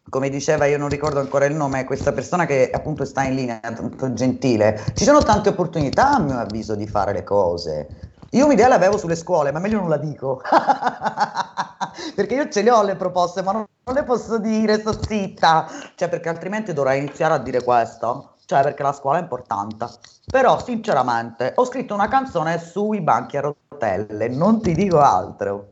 come 0.10 0.30
diceva, 0.30 0.66
io 0.66 0.78
non 0.78 0.90
ricordo 0.90 1.20
ancora 1.20 1.46
il 1.46 1.56
nome, 1.56 1.86
questa 1.86 2.12
persona 2.12 2.46
che 2.46 2.70
appunto 2.72 3.04
sta 3.04 3.24
in 3.24 3.34
linea, 3.34 3.60
tanto 3.60 4.14
gentile, 4.14 4.80
ci 4.94 5.06
sono 5.06 5.24
tante 5.24 5.50
opportunità 5.50 6.12
a 6.12 6.20
mio 6.20 6.38
avviso 6.38 6.76
di 6.76 6.86
fare 6.86 7.14
le 7.14 7.24
cose. 7.24 8.13
Io 8.34 8.46
un'idea 8.46 8.68
l'avevo 8.68 8.98
sulle 8.98 9.16
scuole, 9.16 9.52
ma 9.52 9.60
meglio 9.60 9.80
non 9.80 9.90
la 9.90 9.98
dico. 9.98 10.42
perché 12.16 12.34
io 12.34 12.50
ce 12.50 12.64
le 12.64 12.72
ho 12.72 12.82
le 12.82 12.96
proposte, 12.96 13.44
ma 13.44 13.52
non, 13.52 13.66
non 13.84 13.96
le 13.96 14.04
posso 14.04 14.40
dire, 14.40 14.80
sto 14.80 15.00
zitta. 15.06 15.68
Cioè, 15.96 16.10
perché 16.10 16.30
altrimenti 16.30 16.74
dovrei 16.74 16.98
iniziare 17.00 17.36
a 17.36 17.38
dire 17.38 17.64
questo. 17.64 18.36
Cioè, 18.46 18.64
perché 18.64 18.82
la 18.82 18.92
scuola 18.92 19.20
è 19.20 19.22
importante. 19.22 19.86
Però, 20.32 20.60
sinceramente, 20.60 21.54
ho 21.56 21.66
scritto 21.66 21.94
una 21.94 22.08
canzone 22.08 22.58
sui 22.60 23.02
banchi 23.02 23.38
a 23.38 23.42
rotelle, 23.42 24.28
non 24.30 24.62
ti 24.62 24.74
dico 24.74 25.00
altro. 25.00 25.68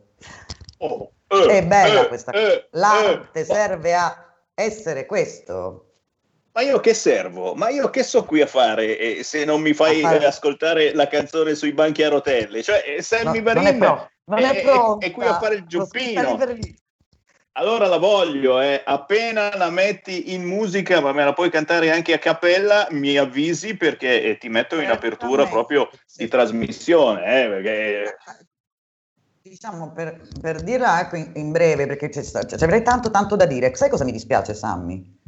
Oh, 0.77 1.11
è 1.27 1.65
bella 1.65 2.01
eh, 2.01 2.07
questa 2.07 2.31
eh. 2.31 2.67
L'arte 2.71 3.39
eh. 3.39 3.45
serve 3.45 3.95
a 3.95 4.15
essere 4.53 5.07
questo. 5.07 5.90
Ma 6.53 6.61
io 6.61 6.79
che 6.81 6.93
servo? 6.93 7.55
Ma 7.55 7.69
io 7.69 7.89
che 7.89 8.03
so 8.03 8.25
qui 8.25 8.41
a 8.41 8.47
fare 8.47 8.97
eh, 8.97 9.23
se 9.23 9.45
non 9.45 9.61
mi 9.61 9.73
fai 9.73 10.01
eh, 10.01 10.25
ascoltare 10.25 10.93
la 10.93 11.07
canzone 11.07 11.55
sui 11.55 11.71
banchi 11.71 12.03
a 12.03 12.09
rotelle? 12.09 12.61
Cioè, 12.61 12.83
eh, 12.97 13.01
Sammy 13.01 13.39
No, 13.39 13.43
non 13.43 13.43
Varin 13.43 13.65
è 13.65 13.77
pro- 13.77 14.09
non 14.25 14.39
è 14.39 14.61
pronta. 14.61 15.05
è 15.05 15.11
qui 15.11 15.25
a 15.25 15.39
fare 15.39 15.55
il 15.55 15.65
giubbino. 15.65 16.37
Allora 17.53 17.87
la 17.87 17.97
voglio, 17.97 18.61
eh. 18.61 18.81
appena 18.85 19.55
la 19.57 19.69
metti 19.69 20.33
in 20.33 20.43
musica, 20.43 21.01
ma 21.01 21.11
me 21.11 21.25
la 21.25 21.33
puoi 21.33 21.49
cantare 21.49 21.91
anche 21.91 22.13
a 22.13 22.17
cappella, 22.17 22.87
mi 22.91 23.17
avvisi 23.17 23.75
perché 23.75 24.23
eh, 24.23 24.37
ti 24.37 24.47
metto 24.47 24.79
in 24.79 24.89
apertura 24.89 25.45
proprio 25.45 25.89
di 26.15 26.27
trasmissione. 26.29 27.43
Eh, 27.43 27.47
perché... 27.49 28.17
Diciamo 29.41 29.91
per, 29.91 30.21
per 30.39 30.61
dirla 30.61 31.01
ecco, 31.01 31.17
in, 31.17 31.31
in 31.35 31.51
breve, 31.51 31.87
perché 31.87 32.07
c'è, 32.07 32.23
cioè, 32.23 32.63
avrei 32.63 32.83
tanto 32.83 33.11
tanto 33.11 33.35
da 33.35 33.45
dire. 33.45 33.75
Sai 33.75 33.89
cosa 33.89 34.05
mi 34.05 34.13
dispiace, 34.13 34.53
Sammy? 34.53 35.19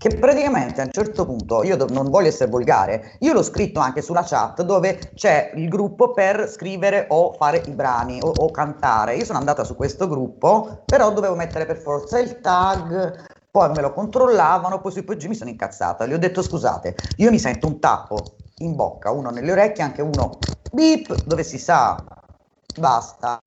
Che 0.00 0.12
praticamente 0.12 0.80
a 0.80 0.84
un 0.84 0.92
certo 0.92 1.26
punto, 1.26 1.62
io 1.62 1.76
do- 1.76 1.86
non 1.90 2.08
voglio 2.08 2.28
essere 2.28 2.48
volgare, 2.50 3.16
io 3.18 3.34
l'ho 3.34 3.42
scritto 3.42 3.80
anche 3.80 4.00
sulla 4.00 4.22
chat 4.22 4.62
dove 4.62 5.12
c'è 5.14 5.52
il 5.56 5.68
gruppo 5.68 6.12
per 6.14 6.48
scrivere 6.48 7.04
o 7.10 7.34
fare 7.34 7.62
i 7.66 7.70
brani 7.72 8.18
o, 8.22 8.26
o 8.28 8.50
cantare. 8.50 9.16
Io 9.16 9.26
sono 9.26 9.36
andata 9.36 9.62
su 9.62 9.76
questo 9.76 10.08
gruppo, 10.08 10.84
però 10.88 11.12
dovevo 11.12 11.34
mettere 11.34 11.66
per 11.66 11.76
forza 11.76 12.18
il 12.18 12.40
tag, 12.40 13.26
poi 13.50 13.74
me 13.74 13.82
lo 13.82 13.92
controllavano, 13.92 14.80
poi 14.80 14.90
sui 14.90 15.02
PG 15.02 15.24
mi 15.26 15.34
sono 15.34 15.50
incazzata. 15.50 16.06
Gli 16.06 16.14
ho 16.14 16.18
detto 16.18 16.40
scusate, 16.40 16.96
io 17.16 17.30
mi 17.30 17.38
sento 17.38 17.66
un 17.66 17.78
tappo 17.78 18.36
in 18.60 18.74
bocca, 18.74 19.10
uno 19.10 19.28
nelle 19.28 19.52
orecchie, 19.52 19.84
anche 19.84 20.00
uno 20.00 20.38
beep, 20.72 21.24
dove 21.24 21.42
si 21.44 21.58
sa, 21.58 22.02
basta. 22.78 23.38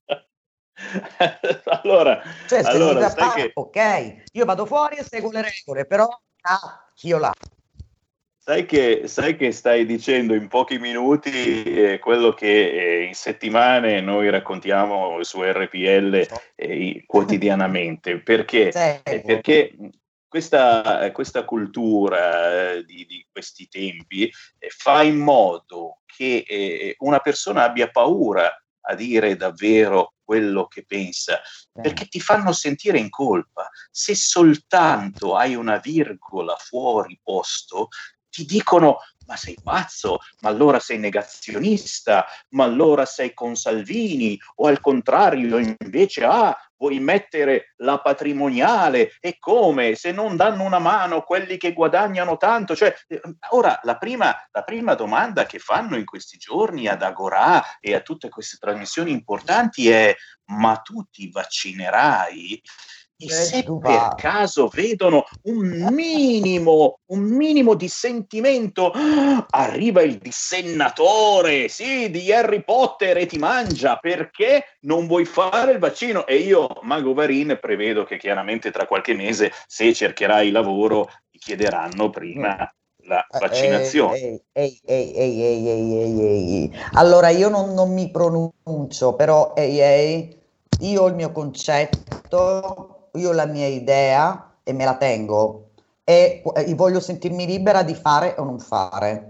allora, 1.81 2.21
Cioè, 2.47 2.61
allora, 2.63 3.09
fa- 3.09 3.33
che- 3.33 3.51
ok, 3.55 4.25
io 4.33 4.45
vado 4.45 4.67
fuori 4.67 4.97
e 4.97 5.03
seguo 5.03 5.31
le 5.31 5.41
regole, 5.41 5.87
però 5.87 6.07
cacchio 6.43 7.17
là. 7.17 7.33
Sai 8.37 8.65
che, 8.65 9.03
sai 9.05 9.37
che 9.37 9.53
stai 9.53 9.85
dicendo 9.85 10.33
in 10.33 10.49
pochi 10.49 10.77
minuti 10.77 11.63
eh, 11.63 11.99
quello 11.99 12.33
che 12.33 12.71
eh, 12.71 13.03
in 13.03 13.13
settimane 13.13 14.01
noi 14.01 14.29
raccontiamo 14.29 15.23
su 15.23 15.41
RPL 15.41 16.27
eh, 16.55 17.03
quotidianamente, 17.05 18.19
perché, 18.19 18.67
eh, 19.05 19.21
perché 19.21 19.73
questa, 20.27 21.09
questa 21.13 21.45
cultura 21.45 22.73
eh, 22.73 22.83
di, 22.83 23.05
di 23.05 23.25
questi 23.31 23.69
tempi 23.69 24.29
eh, 24.59 24.69
fa 24.69 25.03
in 25.03 25.19
modo 25.19 25.99
che 26.05 26.95
una 26.99 27.19
persona 27.19 27.63
abbia 27.63 27.89
paura 27.89 28.51
a 28.81 28.93
dire 28.93 29.37
davvero 29.37 30.15
quello 30.33 30.65
che 30.65 30.83
pensa, 30.83 31.39
perché 31.71 32.07
ti 32.07 32.19
fanno 32.19 32.51
sentire 32.53 32.97
in 32.97 33.11
colpa. 33.11 33.69
Se 33.91 34.15
soltanto 34.15 35.35
hai 35.35 35.53
una 35.53 35.77
virgola 35.77 36.55
fuori 36.57 37.19
posto, 37.21 37.89
ti 38.31 38.45
dicono 38.45 38.97
ma 39.25 39.37
sei 39.37 39.55
pazzo, 39.61 40.19
ma 40.41 40.49
allora 40.49 40.79
sei 40.79 40.97
negazionista, 40.97 42.25
ma 42.49 42.65
allora 42.65 43.05
sei 43.05 43.33
con 43.33 43.55
Salvini, 43.55 44.37
o 44.55 44.67
al 44.67 44.81
contrario 44.81 45.59
invece 45.59 46.25
ah, 46.25 46.53
vuoi 46.83 46.99
mettere 46.99 47.73
la 47.77 47.99
patrimoniale 47.99 49.13
e 49.21 49.37
come 49.39 49.95
se 49.95 50.11
non 50.11 50.35
danno 50.35 50.63
una 50.63 50.79
mano 50.79 51.21
quelli 51.21 51.55
che 51.55 51.71
guadagnano 51.71 52.35
tanto, 52.35 52.75
cioè 52.75 52.93
eh, 53.07 53.21
ora 53.51 53.79
la 53.83 53.97
prima, 53.97 54.35
la 54.51 54.63
prima 54.63 54.93
domanda 54.93 55.45
che 55.45 55.59
fanno 55.59 55.95
in 55.95 56.03
questi 56.03 56.37
giorni 56.37 56.87
ad 56.87 57.01
Agorà 57.01 57.79
e 57.79 57.95
a 57.95 58.01
tutte 58.01 58.27
queste 58.27 58.57
trasmissioni 58.57 59.11
importanti 59.11 59.89
è 59.89 60.13
ma 60.45 60.75
tu 60.77 61.05
ti 61.09 61.31
vaccinerai? 61.31 62.61
E 63.15 63.29
se 63.29 63.63
per 63.63 64.15
caso 64.17 64.67
vedono 64.67 65.23
un 65.43 65.87
minimo, 65.93 66.99
un 67.11 67.21
minimo 67.21 67.75
di 67.75 67.87
sentimento, 67.87 68.91
arriva 69.49 70.01
il 70.01 70.17
dissennatore, 70.17 71.67
sì, 71.67 72.09
di 72.09 72.33
Harry 72.33 72.63
Potter 72.63 73.17
e 73.17 73.25
ti 73.25 73.37
mangia 73.37 73.97
perché 73.97 74.77
non 74.81 75.07
vuoi 75.07 75.25
fare 75.25 75.73
il 75.73 75.79
vaccino? 75.79 76.25
E 76.25 76.37
io, 76.37 76.67
Mago 76.81 77.13
Varin, 77.13 77.57
prevedo 77.61 78.03
che 78.03 78.17
chiaramente 78.17 78.71
tra 78.71 78.87
qualche 78.87 79.13
mese, 79.13 79.51
se 79.67 79.93
cercherai 79.93 80.51
lavoro, 80.51 81.07
ti 81.29 81.37
chiederanno 81.37 82.09
prima 82.09 82.57
la 83.05 83.25
vaccinazione. 83.39 84.17
Ehi, 84.17 84.41
ehi, 84.51 84.81
ehi, 84.85 85.15
ehi, 85.15 85.43
ehi, 85.43 85.69
ehi, 85.69 85.97
ehi, 85.99 86.21
ehi. 86.21 86.71
Allora, 86.93 87.29
io 87.29 87.49
non, 87.49 87.73
non 87.73 87.93
mi 87.93 88.09
pronuncio, 88.09 89.15
però, 89.15 89.53
ehi, 89.55 89.79
ehi, 89.79 90.41
io 90.79 91.03
ho 91.03 91.07
il 91.07 91.15
mio 91.15 91.31
concetto, 91.31 92.92
io 93.17 93.31
la 93.31 93.45
mia 93.45 93.67
idea 93.67 94.55
e 94.63 94.73
me 94.73 94.85
la 94.85 94.97
tengo 94.97 95.69
e 96.03 96.41
eh, 96.55 96.73
voglio 96.75 96.99
sentirmi 96.99 97.45
libera 97.45 97.83
di 97.83 97.93
fare 97.93 98.35
o 98.37 98.43
non 98.43 98.59
fare. 98.59 99.29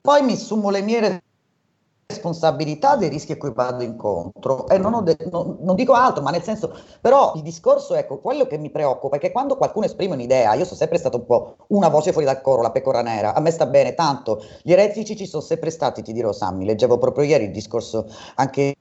Poi 0.00 0.22
mi 0.22 0.32
assumo 0.32 0.70
le 0.70 0.80
mie 0.80 1.22
responsabilità 2.06 2.96
dei 2.96 3.08
rischi 3.08 3.32
a 3.32 3.36
cui 3.36 3.52
vado 3.52 3.84
incontro 3.84 4.66
e 4.68 4.78
non, 4.78 5.04
de- 5.04 5.16
non- 5.30 5.58
non 5.60 5.76
dico 5.76 5.92
altro, 5.92 6.22
ma 6.22 6.30
nel 6.30 6.42
senso, 6.42 6.74
però 7.00 7.32
il 7.36 7.42
discorso, 7.42 7.94
ecco, 7.94 8.18
quello 8.18 8.46
che 8.46 8.58
mi 8.58 8.70
preoccupa 8.70 9.16
è 9.16 9.18
che 9.20 9.30
quando 9.30 9.56
qualcuno 9.56 9.84
esprime 9.86 10.14
un'idea, 10.14 10.54
io 10.54 10.64
sono 10.64 10.76
sempre 10.76 10.98
stato 10.98 11.18
un 11.18 11.26
po' 11.26 11.56
una 11.68 11.88
voce 11.88 12.10
fuori 12.12 12.26
dal 12.26 12.40
coro, 12.40 12.62
la 12.62 12.72
pecora 12.72 13.02
nera, 13.02 13.34
a 13.34 13.40
me 13.40 13.50
sta 13.50 13.66
bene, 13.66 13.94
tanto 13.94 14.42
gli 14.62 14.72
eretici 14.72 15.16
ci 15.16 15.26
sono 15.26 15.42
sempre 15.42 15.70
stati, 15.70 16.02
ti 16.02 16.12
dirò 16.12 16.32
Sammy, 16.32 16.64
leggevo 16.64 16.98
proprio 16.98 17.24
ieri 17.24 17.44
il 17.44 17.52
discorso 17.52 18.06
anche 18.36 18.74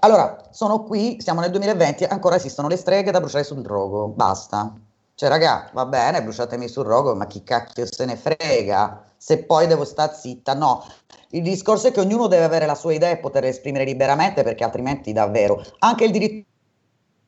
Allora, 0.00 0.48
sono 0.50 0.84
qui, 0.84 1.20
siamo 1.20 1.40
nel 1.40 1.50
2020, 1.50 2.04
ancora 2.04 2.36
esistono 2.36 2.68
le 2.68 2.76
streghe 2.76 3.10
da 3.10 3.20
bruciare 3.20 3.44
sul 3.44 3.62
rogo, 3.62 4.08
basta. 4.08 4.74
Cioè, 5.14 5.28
raga, 5.28 5.70
va 5.72 5.86
bene, 5.86 6.22
bruciatemi 6.22 6.66
sul 6.66 6.84
rogo, 6.84 7.14
ma 7.14 7.26
chi 7.26 7.42
cacchio 7.42 7.86
se 7.86 8.04
ne 8.04 8.16
frega? 8.16 9.04
Se 9.16 9.44
poi 9.44 9.66
devo 9.66 9.84
stare 9.84 10.14
zitta, 10.14 10.54
no. 10.54 10.82
Il 11.30 11.42
discorso 11.42 11.88
è 11.88 11.92
che 11.92 12.00
ognuno 12.00 12.26
deve 12.26 12.44
avere 12.44 12.66
la 12.66 12.74
sua 12.74 12.94
idea 12.94 13.10
e 13.10 13.18
poter 13.18 13.44
esprimere 13.44 13.84
liberamente, 13.84 14.42
perché 14.42 14.64
altrimenti 14.64 15.12
davvero, 15.12 15.62
anche 15.80 16.04
il 16.04 16.10
diritto 16.10 16.48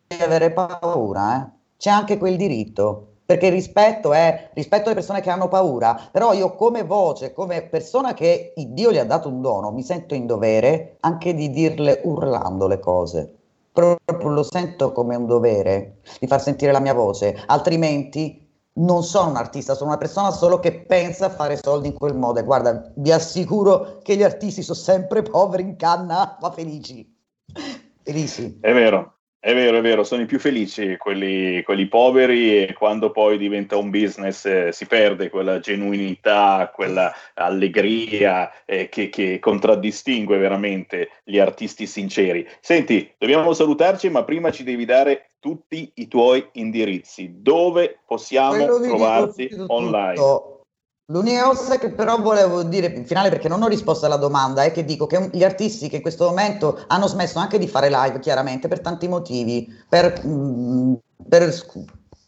di 0.07 0.23
avere 0.23 0.53
paura, 0.53 1.37
eh? 1.37 1.51
C'è 1.77 1.91
anche 1.91 2.17
quel 2.17 2.37
diritto. 2.37 3.16
Perché 3.27 3.47
il 3.47 3.53
rispetto 3.53 4.13
è 4.13 4.51
rispetto 4.55 4.85
alle 4.85 4.95
persone 4.95 5.21
che 5.21 5.31
hanno 5.31 5.49
paura, 5.49 6.09
però 6.13 6.33
io 6.33 6.55
come 6.55 6.85
voce, 6.85 7.33
come 7.33 7.63
persona 7.63 8.15
che 8.15 8.55
Dio 8.57 8.93
gli 8.93 8.99
ha 8.99 9.05
dato 9.05 9.29
un 9.29 9.43
dono, 9.43 9.73
mi 9.73 9.83
sento 9.83 10.15
in 10.15 10.27
dovere 10.27 10.97
anche 11.01 11.35
di 11.35 11.51
dirle 11.51 12.03
urlando 12.05 12.69
le 12.69 12.79
cose. 12.79 13.35
Proprio 13.73 14.29
lo 14.29 14.45
sento 14.45 14.93
come 14.93 15.17
un 15.17 15.27
dovere 15.27 15.97
di 16.21 16.29
far 16.29 16.41
sentire 16.41 16.71
la 16.71 16.81
mia 16.81 16.95
voce, 16.95 17.43
altrimenti 17.47 18.47
non 18.75 19.03
sono 19.03 19.31
un 19.31 19.37
artista, 19.37 19.75
sono 19.75 19.91
una 19.91 19.99
persona 19.99 20.31
solo 20.31 20.61
che 20.61 20.73
pensa 20.73 21.27
a 21.27 21.31
fare 21.31 21.59
soldi 21.61 21.89
in 21.89 21.95
quel 21.95 22.15
modo. 22.15 22.39
E 22.39 22.45
guarda, 22.45 22.93
vi 22.95 23.11
assicuro 23.11 23.99
che 24.03 24.17
gli 24.17 24.23
artisti 24.23 24.63
sono 24.63 24.79
sempre 24.79 25.23
poveri 25.23 25.63
in 25.63 25.77
canna, 25.77 26.39
ma 26.41 26.51
felici. 26.51 27.13
Felici. 28.03 28.59
È 28.61 28.73
vero, 28.73 29.16
è 29.47 29.55
vero, 29.55 29.77
è 29.77 29.81
vero, 29.81 30.03
sono 30.03 30.23
i 30.23 30.27
più 30.27 30.41
felici 30.41 30.97
quelli, 30.97 31.63
quelli 31.63 31.87
poveri 31.87 32.65
e 32.65 32.73
quando 32.73 33.13
poi 33.13 33.39
diventa 33.39 33.77
un 33.77 33.91
business 33.91 34.45
eh, 34.45 34.73
si 34.73 34.87
perde 34.87 35.31
quella 35.31 35.61
genuinità, 35.61 36.73
quella 36.75 37.15
allegria 37.35 38.51
eh, 38.65 38.89
che, 38.89 39.09
che 39.09 39.39
contraddistingue 39.39 40.37
veramente 40.37 41.11
gli 41.23 41.39
artisti 41.39 41.87
sinceri. 41.87 42.45
Senti, 42.59 43.09
dobbiamo 43.17 43.53
salutarci, 43.53 44.11
ma 44.11 44.25
prima 44.25 44.51
ci 44.51 44.65
devi 44.65 44.85
dare 44.85 45.35
tutti 45.39 45.93
i 45.95 46.09
tuoi 46.09 46.45
indirizzi. 46.55 47.37
Dove 47.37 48.01
possiamo 48.05 48.81
trovarti 48.81 49.49
online? 49.69 50.15
tutto. 50.15 50.56
L'unica 51.09 51.45
cosa 51.45 51.79
che 51.79 51.91
però 51.91 52.21
volevo 52.21 52.65
dire 52.65 52.89
in 52.89 53.07
finale, 53.07 53.29
perché 53.29 53.47
non 53.47 53.63
ho 53.63 53.69
risposto 53.69 54.07
alla 54.07 54.17
domanda, 54.17 54.65
è 54.65 54.73
che 54.73 54.85
dico 54.85 55.07
che 55.07 55.31
gli 55.33 55.45
artisti 55.45 55.89
che 55.89 55.97
in 55.97 56.03
questo 56.03 56.27
momento 56.27 56.83
hanno 56.89 57.07
smesso 57.07 57.39
anche 57.39 57.59
di 57.59 57.69
fare 57.69 57.89
live, 57.89 58.19
chiaramente, 58.19 58.67
per 58.67 58.81
tanti 58.81 59.07
motivi, 59.07 59.73
per, 59.89 60.21
mm, 60.27 60.95
per 61.29 61.55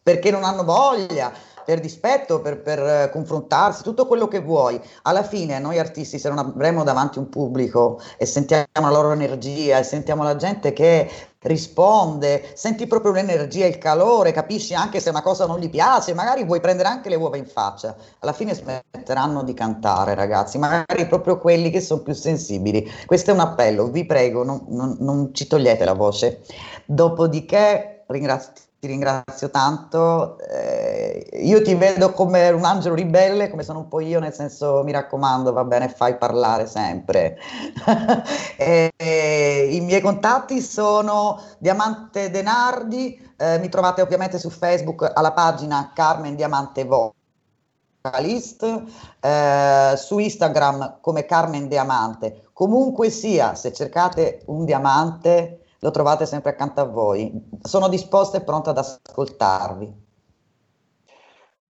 perché 0.00 0.30
non 0.30 0.44
hanno 0.44 0.62
voglia, 0.62 1.32
per 1.68 1.80
dispetto, 1.80 2.40
per, 2.40 2.62
per, 2.62 2.78
eh, 2.78 3.10
confrontarsi, 3.12 3.82
tutto 3.82 4.06
quello 4.06 4.26
che 4.26 4.40
vuoi. 4.40 4.80
Alla 5.02 5.22
fine 5.22 5.58
noi 5.58 5.78
artisti, 5.78 6.18
se 6.18 6.30
non 6.30 6.38
avremo 6.38 6.82
davanti 6.82 7.18
un 7.18 7.28
pubblico 7.28 8.00
e 8.16 8.24
sentiamo 8.24 8.64
la 8.72 8.88
loro 8.88 9.12
energia 9.12 9.78
e 9.78 9.82
sentiamo 9.82 10.22
la 10.22 10.34
gente 10.36 10.72
che 10.72 11.10
risponde, 11.40 12.52
senti 12.54 12.86
proprio 12.86 13.12
l'energia, 13.12 13.66
il 13.66 13.76
calore, 13.76 14.32
capisci 14.32 14.72
anche 14.72 14.98
se 14.98 15.10
una 15.10 15.20
cosa 15.20 15.44
non 15.44 15.58
gli 15.58 15.68
piace, 15.68 16.14
magari 16.14 16.42
vuoi 16.42 16.60
prendere 16.60 16.88
anche 16.88 17.10
le 17.10 17.16
uova 17.16 17.36
in 17.36 17.44
faccia. 17.44 17.94
Alla 18.20 18.32
fine 18.32 18.54
smetteranno 18.54 19.42
di 19.42 19.52
cantare, 19.52 20.14
ragazzi, 20.14 20.56
magari 20.56 21.06
proprio 21.06 21.38
quelli 21.38 21.68
che 21.68 21.82
sono 21.82 22.00
più 22.00 22.14
sensibili. 22.14 22.90
Questo 23.04 23.30
è 23.30 23.34
un 23.34 23.40
appello, 23.40 23.88
vi 23.88 24.06
prego, 24.06 24.42
non, 24.42 24.64
non- 24.68 24.96
non 25.00 25.34
ci 25.34 25.46
togliete 25.46 25.84
la 25.84 25.92
voce. 25.92 26.40
Dopodiché 26.86 28.04
ringrazio, 28.06 28.52
ti 28.80 28.86
ringrazio 28.86 29.50
tanto, 29.50 30.38
eh, 30.38 31.30
io 31.42 31.60
ti 31.62 31.74
vedo 31.74 32.12
come 32.12 32.48
un 32.50 32.64
angelo 32.64 32.94
ribelle, 32.94 33.50
come 33.50 33.64
sono 33.64 33.80
un 33.80 33.88
po' 33.88 33.98
io, 34.00 34.20
nel 34.20 34.32
senso 34.32 34.82
mi 34.84 34.92
raccomando, 34.92 35.52
va 35.52 35.64
bene, 35.64 35.88
fai 35.88 36.16
parlare 36.16 36.66
sempre. 36.66 37.38
E- 38.60 38.92
e 38.96 39.68
I 39.72 39.80
miei 39.80 40.00
contatti 40.00 40.60
sono 40.60 41.40
Diamante 41.58 42.30
Denardi, 42.30 43.32
eh, 43.36 43.58
mi 43.58 43.68
trovate 43.68 44.02
ovviamente 44.02 44.38
su 44.38 44.50
Facebook 44.50 45.10
alla 45.14 45.32
pagina 45.32 45.92
Carmen 45.94 46.34
Diamante 46.34 46.84
Vocalist, 48.02 48.82
eh, 49.20 49.94
su 49.96 50.18
Instagram 50.18 50.98
come 51.00 51.24
Carmen 51.24 51.68
Diamante. 51.68 52.48
Comunque 52.52 53.10
sia, 53.10 53.54
se 53.54 53.72
cercate 53.72 54.42
un 54.46 54.64
diamante, 54.64 55.60
lo 55.80 55.90
trovate 55.90 56.26
sempre 56.26 56.50
accanto 56.50 56.80
a 56.80 56.84
voi. 56.84 57.32
Sono 57.62 57.88
disposta 57.88 58.38
e 58.38 58.42
pronta 58.42 58.70
ad 58.70 58.78
ascoltarvi. 58.78 60.06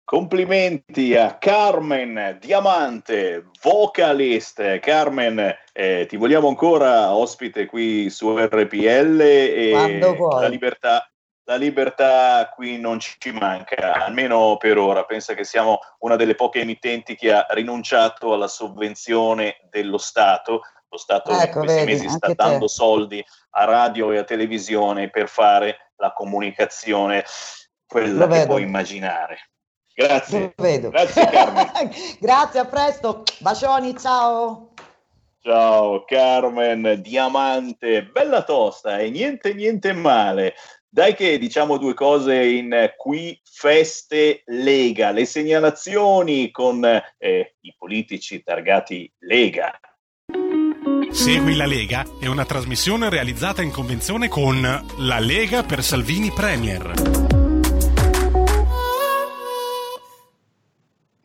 Complimenti 0.04 1.18
a 1.18 1.38
Carmen 1.38 2.38
Diamante, 2.40 3.50
vocalist. 3.62 4.80
Carmen, 4.80 5.54
eh, 5.74 6.06
ti 6.08 6.16
vogliamo 6.16 6.48
ancora 6.48 7.14
ospite 7.14 7.66
qui 7.66 8.10
su 8.10 8.34
RPL 8.38 9.20
e 9.20 9.70
Quando 9.74 10.16
vuoi. 10.16 10.42
la 10.44 10.48
libertà, 10.48 11.12
la 11.44 11.58
libertà 11.58 12.50
qui 12.56 12.80
non 12.80 13.02
ci 13.02 13.32
manca, 13.32 14.06
almeno 14.06 14.56
per 14.56 14.78
ora. 14.78 15.04
Pensa 15.04 15.34
che 15.34 15.44
siamo 15.44 15.80
una 16.00 16.16
delle 16.16 16.36
poche 16.36 16.62
emittenti 16.62 17.16
che 17.16 17.34
ha 17.34 17.46
rinunciato 17.50 18.32
alla 18.32 18.48
sovvenzione 18.48 19.58
dello 19.70 19.98
Stato. 19.98 20.62
Lo 20.90 20.98
Stato 20.98 21.32
Ecco, 21.32 21.60
in 21.60 21.66
questi 21.66 21.86
vedi, 21.86 21.92
mesi 21.92 22.10
sta 22.10 22.28
anche 22.28 22.36
te. 22.36 22.50
dando 22.50 22.68
soldi 22.68 23.26
a 23.52 23.64
radio 23.66 24.12
e 24.12 24.18
a 24.20 24.24
televisione 24.24 25.10
per 25.10 25.28
fare 25.28 25.92
la 25.98 26.14
comunicazione, 26.14 27.26
quella 27.86 28.26
Lo 28.26 28.28
che 28.28 28.34
vedo. 28.40 28.46
puoi 28.46 28.62
immaginare. 28.64 29.50
Grazie. 29.94 30.54
Grazie 30.56 31.26
Carmen. 31.30 31.72
Grazie, 32.20 32.60
a 32.60 32.66
presto. 32.66 33.24
Bacioni, 33.40 33.98
ciao. 33.98 34.74
Ciao 35.42 36.04
Carmen, 36.04 37.00
diamante, 37.02 38.04
bella 38.06 38.44
tosta 38.44 38.98
e 39.00 39.10
niente 39.10 39.54
niente 39.54 39.94
male. 39.94 40.56
Dai 40.90 41.16
che 41.16 41.38
diciamo 41.38 41.78
due 41.78 41.94
cose 41.94 42.44
in 42.44 42.94
qui 42.98 43.40
feste 43.44 44.42
Lega, 44.46 45.12
le 45.12 45.26
segnalazioni 45.26 46.52
con 46.52 46.84
eh, 47.18 47.56
i 47.62 47.76
politici 47.78 48.44
targati 48.44 49.12
Lega. 49.20 49.80
Segui 51.12 51.56
la 51.56 51.66
Lega 51.66 52.06
è 52.20 52.28
una 52.28 52.46
trasmissione 52.46 53.10
realizzata 53.10 53.62
in 53.62 53.72
convenzione 53.72 54.28
con 54.28 54.62
La 54.62 55.20
Lega 55.20 55.64
per 55.64 55.82
Salvini 55.82 56.32
Premier. 56.32 56.94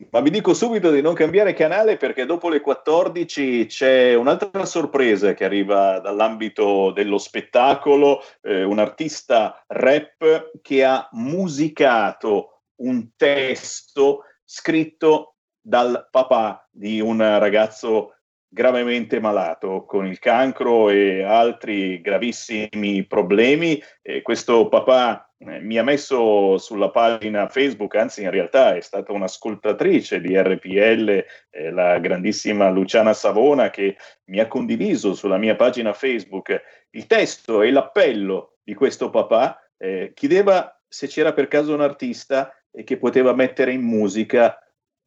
Ma 0.09 0.19
vi 0.21 0.29
dico 0.29 0.53
subito 0.53 0.91
di 0.91 1.01
non 1.01 1.13
cambiare 1.13 1.53
canale 1.53 1.97
perché 1.97 2.25
dopo 2.25 2.49
le 2.49 2.61
14 2.61 3.65
c'è 3.65 4.13
un'altra 4.13 4.65
sorpresa 4.65 5.33
che 5.33 5.43
arriva 5.43 5.99
dall'ambito 5.99 6.91
dello 6.91 7.17
spettacolo, 7.17 8.21
eh, 8.41 8.63
un 8.63 8.79
artista 8.79 9.63
rap 9.67 10.51
che 10.61 10.83
ha 10.83 11.07
musicato 11.13 12.61
un 12.81 13.09
testo 13.15 14.25
scritto 14.43 15.35
dal 15.59 16.07
papà 16.11 16.67
di 16.69 16.99
un 16.99 17.17
ragazzo 17.17 18.17
gravemente 18.53 19.19
malato 19.19 19.83
con 19.83 20.05
il 20.05 20.19
cancro 20.19 20.91
e 20.91 21.23
altri 21.23 21.99
gravissimi 22.01 23.03
problemi. 23.05 23.81
E 24.01 24.21
questo 24.21 24.69
papà 24.69 25.33
eh, 25.39 25.59
mi 25.59 25.79
ha 25.79 25.83
messo 25.83 26.59
sulla 26.59 26.91
pagina 26.91 27.47
Facebook, 27.47 27.95
anzi 27.95 28.21
in 28.21 28.29
realtà 28.29 28.75
è 28.75 28.81
stata 28.81 29.11
un'ascoltatrice 29.11 30.21
di 30.21 30.39
RPL, 30.39 31.25
eh, 31.49 31.71
la 31.71 31.97
grandissima 31.97 32.69
Luciana 32.69 33.13
Savona, 33.13 33.71
che 33.71 33.97
mi 34.25 34.39
ha 34.39 34.47
condiviso 34.47 35.15
sulla 35.15 35.37
mia 35.37 35.55
pagina 35.55 35.91
Facebook 35.91 36.61
il 36.91 37.07
testo 37.07 37.63
e 37.63 37.71
l'appello 37.71 38.57
di 38.63 38.75
questo 38.75 39.09
papà. 39.09 39.59
Eh, 39.77 40.11
chiedeva 40.13 40.79
se 40.87 41.07
c'era 41.07 41.33
per 41.33 41.47
caso 41.47 41.73
un 41.73 41.81
artista 41.81 42.55
che 42.85 42.97
poteva 42.97 43.33
mettere 43.33 43.71
in 43.71 43.81
musica 43.81 44.57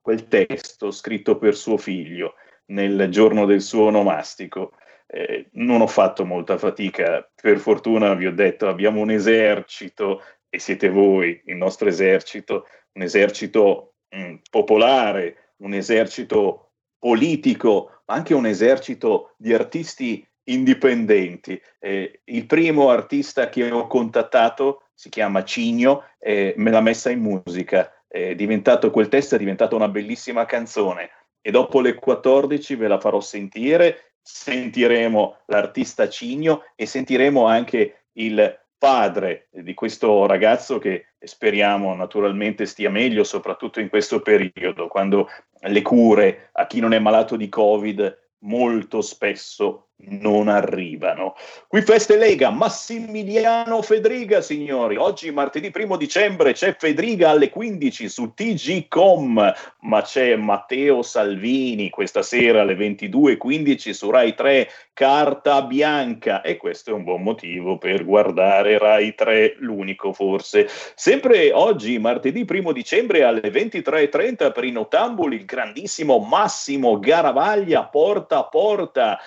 quel 0.01 0.27
testo 0.27 0.91
scritto 0.91 1.39
per 1.39 1.55
suo 1.57 1.77
figlio 1.77 2.35
nel 2.67 3.09
giorno 3.11 3.45
del 3.47 3.61
suo 3.61 3.87
onomastico. 3.87 4.73
Eh, 5.07 5.49
non 5.53 5.81
ho 5.81 5.87
fatto 5.87 6.25
molta 6.25 6.59
fatica, 6.59 7.29
per 7.41 7.59
fortuna 7.59 8.15
vi 8.15 8.27
ho 8.27 8.33
detto 8.33 8.69
abbiamo 8.69 9.01
un 9.01 9.11
esercito 9.11 10.23
e 10.49 10.59
siete 10.59 10.89
voi 10.89 11.41
il 11.47 11.57
nostro 11.57 11.89
esercito, 11.89 12.67
un 12.93 13.03
esercito 13.03 13.95
mh, 14.09 14.37
popolare, 14.51 15.53
un 15.59 15.75
esercito 15.75 16.71
politico, 16.99 18.03
ma 18.07 18.15
anche 18.15 18.35
un 18.35 18.47
esercito 18.47 19.35
di 19.37 19.55
artisti 19.55 20.27
indipendenti. 20.45 21.61
Eh, 21.79 22.21
il 22.25 22.47
primo 22.47 22.91
artista 22.91 23.49
che 23.49 23.71
ho 23.71 23.87
contattato 23.87 24.89
si 24.95 25.09
chiama 25.09 25.45
Cigno 25.45 26.05
e 26.19 26.55
me 26.57 26.71
l'ha 26.71 26.81
messa 26.81 27.11
in 27.11 27.21
musica. 27.21 27.93
È 28.09 28.35
diventato, 28.35 28.91
quel 28.91 29.09
testo 29.09 29.35
è 29.35 29.39
diventato 29.39 29.77
una 29.77 29.89
bellissima 29.89 30.47
canzone 30.47 31.11
e 31.47 31.53
dopo 31.53 31.81
le 31.81 31.95
14 31.95 32.75
ve 32.75 32.89
la 32.89 32.99
farò 32.99 33.21
sentire, 33.21 34.15
sentiremo 34.21 35.43
l'artista 35.47 36.09
Cigno 36.09 36.65
e 36.75 36.87
sentiremo 36.87 37.47
anche 37.47 38.07
il 38.15 38.59
padre 38.77 39.47
di 39.53 39.73
questo 39.73 40.27
ragazzo 40.27 40.79
che 40.79 41.13
speriamo 41.21 41.95
naturalmente 41.95 42.67
stia 42.67 42.91
meglio, 42.91 43.23
soprattutto 43.23 43.79
in 43.79 43.89
questo 43.89 44.23
periodo, 44.23 44.89
quando 44.89 45.29
le 45.61 45.83
cure 45.83 46.49
a 46.51 46.67
chi 46.67 46.81
non 46.81 46.93
è 46.93 46.99
malato 46.99 47.37
di 47.37 47.49
Covid 47.49 48.31
molto 48.39 49.01
spesso 49.01 49.86
non 50.09 50.49
arrivano. 50.49 51.35
Qui 51.67 51.81
Feste 51.83 52.17
Lega, 52.17 52.51
Massimiliano 52.51 53.81
Fedriga, 53.83 54.41
signori. 54.41 54.97
Oggi, 54.97 55.31
martedì 55.31 55.71
primo 55.71 55.97
dicembre, 55.97 56.53
c'è 56.53 56.77
Fedriga 56.79 57.31
alle 57.31 57.49
15 57.49 58.09
su 58.09 58.35
TG.com, 58.35 59.55
ma 59.81 60.03
c'è 60.03 60.37
Matteo 60.37 61.03
Salvini 61.03 61.91
questa 61.91 62.23
sera 62.23 62.61
alle 62.61 62.75
22.15 62.75 63.91
su 63.91 64.11
Rai 64.11 64.35
3, 64.35 64.69
Carta 64.93 65.63
Bianca. 65.63 66.43
E 66.43 66.57
questo 66.57 66.91
è 66.91 66.93
un 66.93 67.05
buon 67.05 67.23
motivo 67.23 67.79
per 67.79 68.05
guardare 68.05 68.79
Rai 68.79 69.15
3, 69.15 69.57
l'unico 69.59 70.13
forse. 70.13 70.69
Sempre 70.95 71.53
oggi, 71.53 71.99
martedì 71.99 72.45
primo 72.45 72.73
dicembre, 72.73 73.25
alle 73.25 73.51
23.30 73.51 74.53
per 74.53 74.65
i 74.65 74.73
Notambuli, 74.73 75.37
il 75.37 75.45
grandissimo 75.47 76.19
Massimo 76.19 76.99
Garavaglia, 76.99 77.85
porta 77.85 78.39
a 78.39 78.45
porta. 78.45 79.19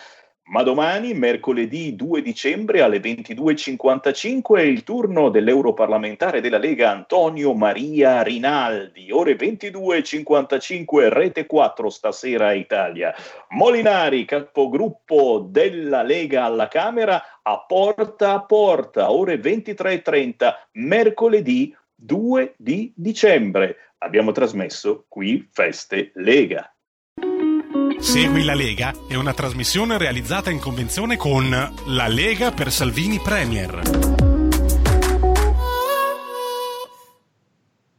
Ma 0.50 0.64
domani, 0.64 1.14
mercoledì 1.14 1.95
2 1.95 2.24
dicembre 2.24 2.82
alle 2.82 2.97
22.55, 2.97 4.58
è 4.58 4.62
il 4.62 4.82
turno 4.84 5.30
dell'europarlamentare 5.30 6.41
della 6.41 6.58
Lega 6.58 6.89
Antonio 6.89 7.54
Maria 7.54 8.24
Rinaldi. 8.24 9.12
Ore 9.12 9.36
22.55, 9.36 11.10
rete 11.10 11.45
4 11.45 11.89
stasera 11.91 12.54
Italia. 12.54 13.14
Molinari, 13.50 14.26
capogruppo 14.26 15.45
della 15.47 16.02
Lega 16.02 16.45
alla 16.45 16.68
Camera, 16.68 17.22
a 17.43 17.64
porta 17.68 18.34
a 18.34 18.41
porta, 18.41 19.12
ore 19.12 19.36
23.30, 19.36 20.52
mercoledì 20.72 21.78
2 21.93 22.56
di 22.58 22.91
dicembre. 22.95 23.93
Abbiamo 24.00 24.32
trasmesso 24.32 25.06
qui 25.08 25.47
Feste 25.52 26.10
Lega. 26.16 26.74
Segui 28.00 28.45
la 28.45 28.56
Lega 28.56 28.93
è 29.08 29.16
una 29.16 29.34
trasmissione 29.34 29.97
realizzata 29.97 30.50
in 30.50 30.60
convenzione 30.60 31.18
con 31.18 31.50
La 31.88 32.08
Lega 32.08 32.52
per 32.52 32.72
Salvini 32.72 33.20
Premier. 33.20 33.82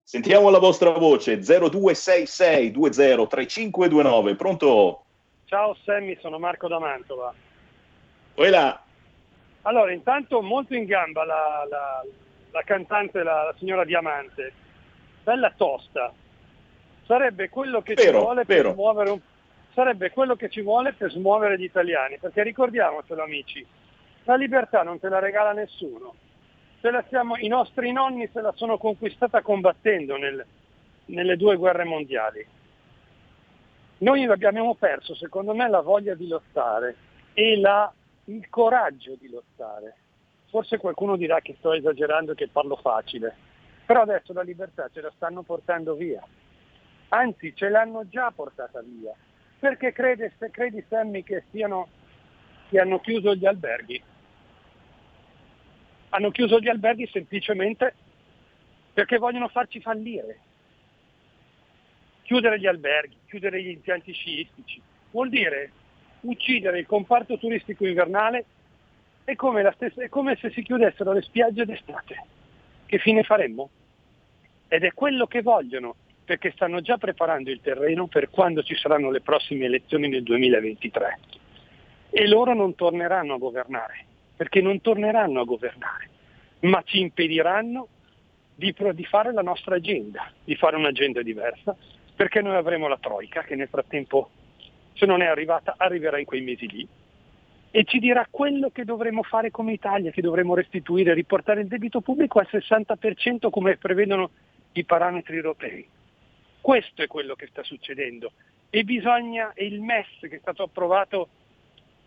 Sentiamo 0.00 0.48
la 0.50 0.58
vostra 0.60 0.90
voce 0.90 1.38
0266 1.40 2.70
203529. 2.70 4.36
Pronto? 4.36 5.04
Ciao 5.46 5.76
Sammy, 5.84 6.16
sono 6.20 6.38
Marco 6.38 6.68
da 6.68 6.78
Mantova. 6.78 7.34
Poi 8.32 8.48
là. 8.48 8.80
Allora, 9.62 9.92
intanto 9.92 10.40
molto 10.40 10.74
in 10.74 10.84
gamba 10.84 11.24
la, 11.24 11.66
la- 11.68 12.04
la 12.50 12.62
cantante, 12.62 13.22
la, 13.22 13.44
la 13.44 13.54
signora 13.58 13.84
Diamante. 13.84 14.52
Bella 15.22 15.52
tosta. 15.56 16.12
Sarebbe 17.06 17.48
quello 17.48 17.82
che 17.82 17.96
ci 17.96 18.04
Vero, 18.04 18.20
vuole 18.20 18.44
vero. 18.44 18.68
per 18.68 18.74
muovere 18.76 19.10
un, 19.10 19.20
sarebbe 19.74 20.10
quello 20.10 20.36
che 20.36 20.48
ci 20.48 20.60
vuole 20.60 20.92
per 20.92 21.10
smuovere 21.10 21.58
gli 21.58 21.64
italiani, 21.64 22.18
perché 22.18 22.42
ricordiamocelo 22.42 23.22
amici, 23.22 23.66
la 24.24 24.36
libertà 24.36 24.82
non 24.82 24.98
te 25.00 25.08
la 25.08 25.18
regala 25.18 25.52
nessuno, 25.52 26.14
la 26.80 27.04
siamo, 27.08 27.36
i 27.36 27.48
nostri 27.48 27.92
nonni 27.92 28.28
se 28.32 28.40
la 28.40 28.52
sono 28.54 28.78
conquistata 28.78 29.42
combattendo 29.42 30.16
nel, 30.16 30.44
nelle 31.06 31.36
due 31.36 31.56
guerre 31.56 31.84
mondiali. 31.84 32.46
Noi 33.98 34.24
abbiamo 34.24 34.74
perso, 34.76 35.14
secondo 35.14 35.54
me, 35.54 35.68
la 35.68 35.80
voglia 35.80 36.14
di 36.14 36.26
lottare 36.26 36.96
e 37.34 37.58
la, 37.58 37.92
il 38.26 38.48
coraggio 38.48 39.14
di 39.18 39.28
lottare. 39.28 39.96
Forse 40.50 40.78
qualcuno 40.78 41.16
dirà 41.16 41.40
che 41.40 41.54
sto 41.58 41.72
esagerando 41.72 42.32
e 42.32 42.34
che 42.34 42.48
parlo 42.48 42.74
facile, 42.74 43.34
però 43.86 44.02
adesso 44.02 44.32
la 44.32 44.42
libertà 44.42 44.88
ce 44.92 45.00
la 45.00 45.12
stanno 45.14 45.42
portando 45.42 45.94
via. 45.94 46.22
Anzi, 47.10 47.54
ce 47.54 47.68
l'hanno 47.68 48.08
già 48.08 48.32
portata 48.32 48.82
via. 48.82 49.14
Perché 49.60 49.92
credi, 49.92 50.28
credi 50.50 50.84
Sammy, 50.88 51.22
che, 51.22 51.44
siano, 51.50 51.88
che 52.68 52.80
hanno 52.80 52.98
chiuso 52.98 53.34
gli 53.34 53.46
alberghi? 53.46 54.02
Hanno 56.10 56.30
chiuso 56.30 56.58
gli 56.58 56.68
alberghi 56.68 57.06
semplicemente 57.06 57.94
perché 58.92 59.18
vogliono 59.18 59.48
farci 59.48 59.80
fallire. 59.80 60.38
Chiudere 62.22 62.58
gli 62.58 62.66
alberghi, 62.66 63.16
chiudere 63.26 63.62
gli 63.62 63.68
impianti 63.68 64.12
sciistici, 64.12 64.82
vuol 65.10 65.28
dire 65.28 65.72
uccidere 66.22 66.80
il 66.80 66.86
comparto 66.86 67.38
turistico 67.38 67.86
invernale 67.86 68.44
è 69.24 69.34
come, 69.36 69.70
stessa, 69.74 70.02
è 70.02 70.08
come 70.08 70.36
se 70.36 70.50
si 70.50 70.62
chiudessero 70.62 71.12
le 71.12 71.22
spiagge 71.22 71.64
d'estate. 71.64 72.24
Che 72.86 72.98
fine 72.98 73.22
faremmo? 73.22 73.70
Ed 74.68 74.84
è 74.84 74.92
quello 74.92 75.26
che 75.26 75.42
vogliono 75.42 75.94
perché 76.24 76.52
stanno 76.52 76.80
già 76.80 76.96
preparando 76.96 77.50
il 77.50 77.60
terreno 77.60 78.06
per 78.06 78.30
quando 78.30 78.62
ci 78.62 78.76
saranno 78.76 79.10
le 79.10 79.20
prossime 79.20 79.64
elezioni 79.64 80.08
nel 80.08 80.22
2023. 80.22 81.18
E 82.10 82.28
loro 82.28 82.54
non 82.54 82.76
torneranno 82.76 83.34
a 83.34 83.38
governare, 83.38 84.04
perché 84.36 84.60
non 84.60 84.80
torneranno 84.80 85.40
a 85.40 85.44
governare, 85.44 86.08
ma 86.60 86.82
ci 86.84 87.00
impediranno 87.00 87.88
di, 88.54 88.74
di 88.92 89.04
fare 89.06 89.32
la 89.32 89.42
nostra 89.42 89.74
agenda, 89.74 90.30
di 90.44 90.54
fare 90.54 90.76
un'agenda 90.76 91.22
diversa, 91.22 91.76
perché 92.14 92.40
noi 92.42 92.54
avremo 92.54 92.86
la 92.86 92.98
Troica 93.00 93.42
che 93.42 93.56
nel 93.56 93.68
frattempo, 93.68 94.30
se 94.92 95.06
non 95.06 95.22
è 95.22 95.26
arrivata, 95.26 95.74
arriverà 95.78 96.18
in 96.18 96.26
quei 96.26 96.42
mesi 96.42 96.68
lì, 96.68 96.86
e 97.72 97.84
ci 97.84 97.98
dirà 97.98 98.26
quello 98.28 98.70
che 98.70 98.84
dovremo 98.84 99.22
fare 99.22 99.50
come 99.50 99.72
Italia, 99.72 100.10
che 100.10 100.22
dovremo 100.22 100.54
restituire, 100.54 101.14
riportare 101.14 101.60
il 101.60 101.68
debito 101.68 102.00
pubblico 102.00 102.40
al 102.40 102.48
60% 102.50 103.48
come 103.50 103.76
prevedono 103.76 104.30
i 104.72 104.84
parametri 104.84 105.36
europei. 105.36 105.86
Questo 106.60 107.02
è 107.02 107.06
quello 107.06 107.34
che 107.34 107.46
sta 107.46 107.62
succedendo 107.62 108.32
e 108.70 108.84
bisogna, 108.84 109.52
e 109.54 109.66
il 109.66 109.80
MES 109.80 110.06
che 110.20 110.36
è 110.36 110.38
stato 110.40 110.64
approvato, 110.64 111.28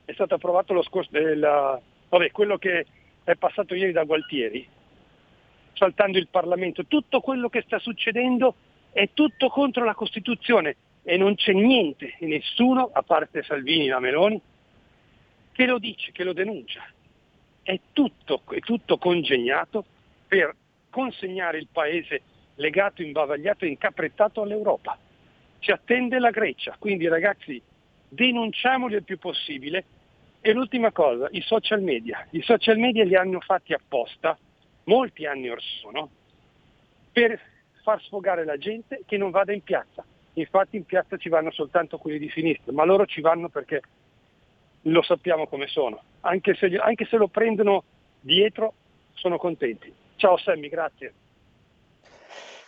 è 0.05 0.13
stato 0.13 0.35
approvato 0.35 0.73
lo 0.73 0.83
scorso, 0.83 1.09
della, 1.11 1.79
vabbè, 2.09 2.31
quello 2.31 2.57
che 2.57 2.85
è 3.23 3.35
passato 3.35 3.73
ieri 3.73 3.93
da 3.93 4.03
Gualtieri, 4.03 4.67
saltando 5.73 6.17
il 6.17 6.27
Parlamento, 6.29 6.85
tutto 6.85 7.21
quello 7.21 7.49
che 7.49 7.63
sta 7.65 7.79
succedendo 7.79 8.55
è 8.91 9.09
tutto 9.13 9.49
contro 9.49 9.85
la 9.85 9.95
Costituzione 9.95 10.75
e 11.03 11.17
non 11.17 11.35
c'è 11.35 11.53
niente 11.53 12.15
e 12.19 12.25
nessuno, 12.27 12.89
a 12.93 13.01
parte 13.01 13.43
Salvini 13.43 13.87
e 13.87 13.89
la 13.89 13.99
Meloni, 13.99 14.41
che 15.53 15.65
lo 15.65 15.79
dice, 15.79 16.11
che 16.11 16.23
lo 16.23 16.33
denuncia. 16.33 16.83
È 17.61 17.79
tutto, 17.93 18.41
è 18.49 18.59
tutto 18.59 18.97
congegnato 18.97 19.85
per 20.27 20.53
consegnare 20.89 21.59
il 21.59 21.67
Paese 21.71 22.21
legato, 22.55 23.01
imbavagliato 23.01 23.63
e 23.63 23.69
incaprettato 23.69 24.41
all'Europa. 24.41 24.97
Ci 25.59 25.71
attende 25.71 26.19
la 26.19 26.31
Grecia, 26.31 26.75
quindi 26.77 27.07
ragazzi 27.07 27.61
denunciamoli 28.09 28.95
il 28.95 29.03
più 29.03 29.17
possibile. 29.17 29.85
E 30.41 30.51
l'ultima 30.51 30.91
cosa, 30.91 31.29
i 31.31 31.41
social 31.41 31.81
media. 31.81 32.27
I 32.31 32.41
social 32.41 32.77
media 32.77 33.05
li 33.05 33.15
hanno 33.15 33.39
fatti 33.39 33.71
apposta, 33.73 34.37
molti 34.85 35.25
anni 35.25 35.49
or 35.49 35.61
sono, 35.61 36.09
per 37.13 37.39
far 37.81 38.01
sfogare 38.01 38.43
la 38.43 38.57
gente 38.57 39.03
che 39.05 39.15
non 39.15 39.31
vada 39.31 39.53
in 39.53 39.61
piazza. 39.61 40.03
Infatti 40.33 40.75
in 40.75 40.83
piazza 40.83 41.15
ci 41.15 41.29
vanno 41.29 41.51
soltanto 41.51 41.97
quelli 41.97 42.17
di 42.17 42.29
sinistra, 42.29 42.73
ma 42.73 42.83
loro 42.83 43.05
ci 43.05 43.21
vanno 43.21 43.47
perché 43.47 43.81
lo 44.83 45.01
sappiamo 45.01 45.47
come 45.47 45.67
sono. 45.67 46.01
Anche 46.21 46.55
se, 46.55 46.67
anche 46.77 47.05
se 47.05 47.17
lo 47.17 47.27
prendono 47.27 47.83
dietro, 48.19 48.73
sono 49.13 49.37
contenti. 49.37 49.93
Ciao 50.15 50.37
Sammy, 50.37 50.69
grazie. 50.69 51.13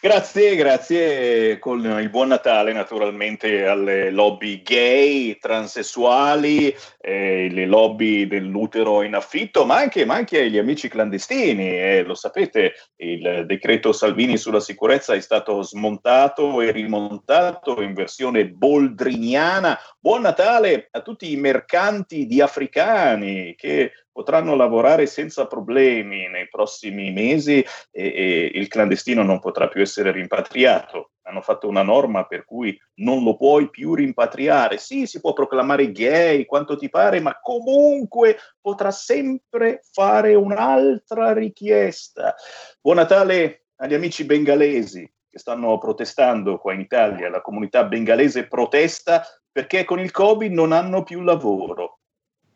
Grazie, 0.05 0.55
grazie 0.55 1.57
con 1.57 1.83
il 1.83 2.11
buon 2.11 2.27
Natale 2.27 2.73
naturalmente 2.73 3.65
alle 3.65 4.11
lobby 4.11 4.61
gay, 4.61 5.39
transessuali, 5.39 6.71
eh, 7.01 7.49
le 7.49 7.65
lobby 7.65 8.27
dell'utero 8.27 9.01
in 9.01 9.15
affitto, 9.15 9.65
ma 9.65 9.77
anche, 9.77 10.05
ma 10.05 10.13
anche 10.13 10.41
agli 10.41 10.59
amici 10.59 10.89
clandestini. 10.89 11.69
Eh, 11.69 12.03
lo 12.03 12.13
sapete, 12.13 12.73
il 12.97 13.45
decreto 13.47 13.91
Salvini 13.93 14.37
sulla 14.37 14.59
sicurezza 14.59 15.15
è 15.15 15.19
stato 15.21 15.63
smontato 15.63 16.61
e 16.61 16.69
rimontato 16.69 17.81
in 17.81 17.95
versione 17.95 18.47
boldriniana. 18.47 19.75
Buon 19.99 20.21
Natale 20.21 20.87
a 20.91 21.01
tutti 21.01 21.31
i 21.31 21.35
mercanti 21.35 22.27
di 22.27 22.41
africani 22.41 23.55
che 23.57 23.91
potranno 24.15 24.55
lavorare 24.55 25.07
senza 25.07 25.45
problemi 25.45 26.29
nei 26.29 26.47
prossimi 26.47 27.11
mesi 27.11 27.59
e, 27.59 27.67
e, 27.91 28.51
il 28.53 28.69
clandestino 28.69 29.23
non 29.23 29.41
potrà 29.41 29.67
più 29.67 29.81
essere 29.81 30.13
rimpatriato. 30.13 31.11
Hanno 31.23 31.41
fatto 31.41 31.67
una 31.67 31.83
norma 31.83 32.23
per 32.23 32.45
cui 32.45 32.79
non 33.01 33.25
lo 33.25 33.35
puoi 33.35 33.69
più 33.69 33.93
rimpatriare. 33.93 34.77
Sì, 34.77 35.05
si 35.05 35.19
può 35.19 35.33
proclamare 35.33 35.91
gay 35.91 36.45
quanto 36.45 36.77
ti 36.77 36.87
pare, 36.87 37.19
ma 37.19 37.37
comunque 37.41 38.37
potrà 38.61 38.89
sempre 38.89 39.81
fare 39.91 40.33
un'altra 40.33 41.33
richiesta. 41.33 42.35
Buon 42.79 42.95
Natale 42.95 43.65
agli 43.75 43.95
amici 43.95 44.23
bengalesi 44.23 45.01
che 45.29 45.39
stanno 45.39 45.77
protestando 45.77 46.57
qua 46.57 46.71
in 46.71 46.79
Italia. 46.79 47.29
La 47.29 47.41
comunità 47.41 47.83
bengalese 47.83 48.47
protesta 48.47 49.25
perché 49.51 49.83
con 49.83 49.99
il 49.99 50.11
Covid 50.11 50.53
non 50.53 50.71
hanno 50.71 51.03
più 51.03 51.19
lavoro. 51.19 51.99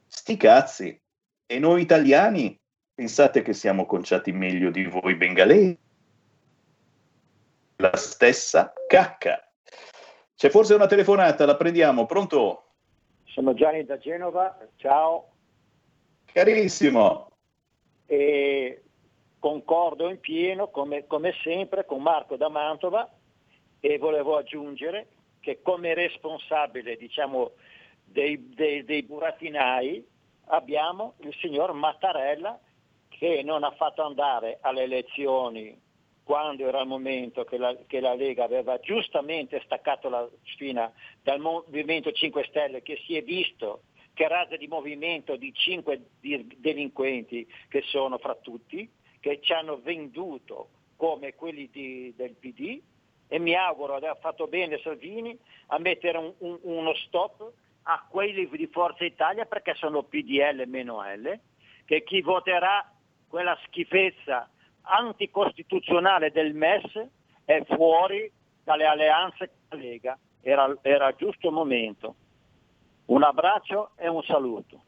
Sti 0.07 0.37
cazzi, 0.37 1.01
e 1.51 1.57
noi 1.57 1.81
italiani 1.81 2.55
pensate 2.93 3.41
che 3.41 3.53
siamo 3.53 3.87
conciati 3.87 4.31
meglio 4.31 4.69
di 4.69 4.85
voi 4.85 5.15
bengalesi? 5.15 5.75
La 7.77 7.95
stessa 7.95 8.71
cacca. 8.87 9.51
C'è 10.35 10.49
forse 10.51 10.75
una 10.75 10.85
telefonata, 10.85 11.47
la 11.47 11.55
prendiamo, 11.55 12.05
pronto? 12.05 12.73
Sono 13.23 13.55
Gianni 13.55 13.83
da 13.83 13.97
Genova, 13.97 14.59
ciao. 14.75 15.31
Carissimo. 16.25 17.31
E 18.05 18.83
concordo 19.39 20.07
in 20.07 20.19
pieno, 20.19 20.69
come, 20.69 21.07
come 21.07 21.33
sempre, 21.41 21.83
con 21.83 22.03
Marco 22.03 22.35
da 22.35 22.49
Mantova 22.49 23.11
e 23.79 23.97
volevo 23.97 24.37
aggiungere 24.37 25.07
che 25.39 25.63
come 25.63 25.95
responsabile 25.95 26.95
diciamo, 26.95 27.53
dei, 28.03 28.53
dei, 28.53 28.83
dei 28.83 29.01
burattinai 29.01 30.17
abbiamo 30.49 31.15
il 31.21 31.35
signor 31.39 31.73
Mattarella 31.73 32.59
che 33.07 33.41
non 33.43 33.63
ha 33.63 33.71
fatto 33.71 34.03
andare 34.03 34.59
alle 34.61 34.83
elezioni 34.83 35.77
quando 36.23 36.67
era 36.67 36.81
il 36.81 36.87
momento 36.87 37.43
che 37.43 37.57
la, 37.57 37.75
che 37.87 37.99
la, 37.99 38.13
Lega 38.13 38.43
aveva 38.43 38.79
giustamente 38.79 39.61
staccato 39.65 40.09
la 40.09 40.27
spina 40.43 40.91
dal 41.23 41.39
Movimento 41.39 42.11
5 42.11 42.45
Stelle 42.49 42.81
che 42.83 43.01
si 43.05 43.15
è 43.15 43.23
visto 43.23 43.81
che 44.13 44.27
razza 44.27 44.57
di 44.57 44.67
movimento 44.67 45.37
di 45.37 45.53
cinque 45.53 46.09
delinquenti 46.19 47.47
che 47.69 47.81
sono 47.83 48.17
fra 48.17 48.35
tutti, 48.35 48.89
che 49.19 49.39
ci 49.41 49.53
hanno 49.53 49.79
venduto 49.81 50.69
come 50.97 51.35
quelli 51.35 51.69
di, 51.71 52.13
del 52.17 52.35
PD 52.35 52.81
e 53.27 53.39
mi 53.39 53.55
auguro, 53.55 53.95
ha 53.95 54.15
fatto 54.15 54.47
bene 54.47 54.77
Salvini, 54.79 55.37
a 55.67 55.79
mettere 55.79 56.17
un, 56.17 56.33
un, 56.39 56.59
uno 56.63 56.93
stop 56.95 57.49
a 57.91 58.05
quelli 58.07 58.47
di 58.51 58.69
Forza 58.71 59.03
Italia 59.03 59.45
perché 59.45 59.73
sono 59.73 60.03
PDL 60.03 60.63
meno 60.67 61.01
L, 61.01 61.39
che 61.85 62.03
chi 62.03 62.21
voterà 62.21 62.87
quella 63.27 63.57
schifezza 63.65 64.47
anticostituzionale 64.81 66.31
del 66.31 66.53
MES 66.53 67.07
è 67.45 67.63
fuori 67.65 68.31
dalle 68.63 68.85
alleanze 68.85 69.47
con 69.47 69.79
la 69.79 69.83
Lega. 69.83 70.17
Era, 70.41 70.77
era 70.81 71.15
giusto 71.15 71.51
momento. 71.51 72.15
Un 73.05 73.23
abbraccio 73.23 73.91
e 73.95 74.07
un 74.07 74.21
saluto. 74.21 74.81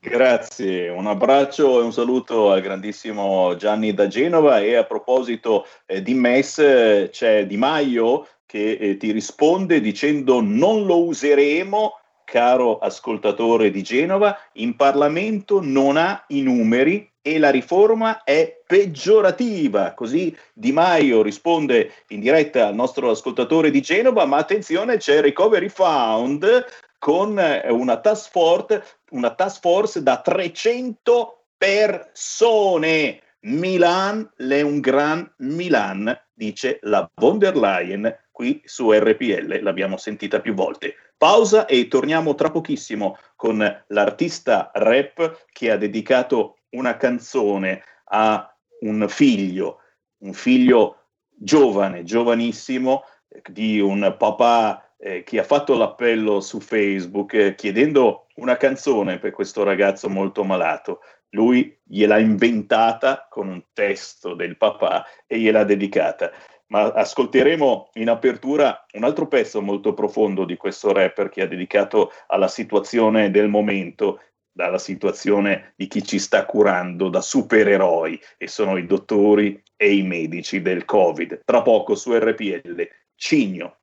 Grazie, 0.00 0.88
un 0.88 1.06
abbraccio 1.06 1.80
e 1.80 1.84
un 1.84 1.92
saluto 1.92 2.50
al 2.50 2.62
grandissimo 2.62 3.56
Gianni 3.56 3.92
da 3.92 4.06
Genova 4.06 4.60
e 4.60 4.74
a 4.74 4.84
proposito 4.84 5.66
eh, 5.84 6.02
di 6.02 6.14
MES 6.14 7.08
c'è 7.10 7.44
Di 7.46 7.56
Maio 7.58 8.26
che 8.48 8.78
eh, 8.80 8.96
ti 8.96 9.12
risponde 9.12 9.78
dicendo 9.78 10.40
non 10.40 10.86
lo 10.86 11.04
useremo, 11.04 12.00
caro 12.24 12.78
ascoltatore 12.78 13.70
di 13.70 13.82
Genova, 13.82 14.38
in 14.54 14.74
Parlamento 14.74 15.60
non 15.62 15.98
ha 15.98 16.24
i 16.28 16.40
numeri 16.40 17.10
e 17.20 17.38
la 17.38 17.50
riforma 17.50 18.24
è 18.24 18.62
peggiorativa. 18.66 19.92
Così 19.92 20.34
Di 20.54 20.72
Maio 20.72 21.20
risponde 21.20 21.92
in 22.08 22.20
diretta 22.20 22.68
al 22.68 22.74
nostro 22.74 23.10
ascoltatore 23.10 23.70
di 23.70 23.82
Genova, 23.82 24.24
ma 24.24 24.38
attenzione, 24.38 24.96
c'è 24.96 25.20
Recovery 25.20 25.68
Fund 25.68 26.64
con 26.98 27.38
eh, 27.38 27.68
una 27.68 27.98
task 27.98 28.30
force, 28.30 28.82
una 29.10 29.34
task 29.34 29.60
force 29.60 30.02
da 30.02 30.22
300 30.22 31.44
persone. 31.58 33.20
Milan, 33.40 34.28
le 34.36 34.62
un 34.62 34.80
gran 34.80 35.30
Milan, 35.38 36.18
dice 36.32 36.78
la 36.82 37.08
von 37.14 37.38
der 37.38 37.56
Leyen 37.56 38.12
qui 38.38 38.62
su 38.64 38.92
RPL, 38.92 39.62
l'abbiamo 39.62 39.96
sentita 39.96 40.40
più 40.40 40.54
volte. 40.54 40.94
Pausa 41.16 41.66
e 41.66 41.88
torniamo 41.88 42.36
tra 42.36 42.52
pochissimo 42.52 43.18
con 43.34 43.84
l'artista 43.88 44.70
rap 44.74 45.46
che 45.50 45.72
ha 45.72 45.76
dedicato 45.76 46.58
una 46.70 46.96
canzone 46.96 47.82
a 48.10 48.48
un 48.82 49.06
figlio, 49.08 49.80
un 50.18 50.32
figlio 50.34 51.06
giovane, 51.34 52.04
giovanissimo, 52.04 53.02
di 53.50 53.80
un 53.80 54.14
papà 54.16 54.88
eh, 54.98 55.24
che 55.24 55.40
ha 55.40 55.44
fatto 55.44 55.76
l'appello 55.76 56.38
su 56.38 56.60
Facebook 56.60 57.34
eh, 57.34 57.56
chiedendo 57.56 58.28
una 58.36 58.56
canzone 58.56 59.18
per 59.18 59.32
questo 59.32 59.64
ragazzo 59.64 60.08
molto 60.08 60.44
malato. 60.44 61.00
Lui 61.30 61.76
gliel'ha 61.82 62.20
inventata 62.20 63.26
con 63.28 63.48
un 63.48 63.64
testo 63.72 64.34
del 64.34 64.56
papà 64.56 65.04
e 65.26 65.40
gliel'ha 65.40 65.64
dedicata. 65.64 66.30
Ma 66.68 66.92
ascolteremo 66.92 67.90
in 67.94 68.10
apertura 68.10 68.84
un 68.92 69.04
altro 69.04 69.26
pezzo 69.26 69.62
molto 69.62 69.94
profondo 69.94 70.44
di 70.44 70.56
questo 70.56 70.92
rapper 70.92 71.30
che 71.30 71.42
ha 71.42 71.46
dedicato 71.46 72.12
alla 72.26 72.48
situazione 72.48 73.30
del 73.30 73.48
momento, 73.48 74.20
dalla 74.52 74.78
situazione 74.78 75.72
di 75.76 75.86
chi 75.86 76.02
ci 76.02 76.18
sta 76.18 76.44
curando 76.44 77.08
da 77.08 77.22
supereroi 77.22 78.20
e 78.36 78.48
sono 78.48 78.76
i 78.76 78.86
dottori 78.86 79.62
e 79.76 79.94
i 79.94 80.02
medici 80.02 80.60
del 80.60 80.84
Covid. 80.84 81.42
Tra 81.44 81.62
poco 81.62 81.94
su 81.94 82.12
RPL, 82.12 82.86
Cigno. 83.14 83.76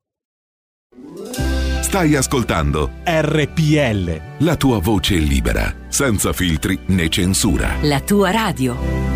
Stai 1.80 2.14
ascoltando 2.14 2.90
RPL. 3.04 4.44
la 4.44 4.56
tua 4.56 4.78
voce 4.80 5.14
libera, 5.16 5.74
senza 5.88 6.32
filtri 6.32 6.78
né 6.88 7.08
censura. 7.08 7.76
La 7.82 8.00
tua 8.00 8.30
radio. 8.30 9.14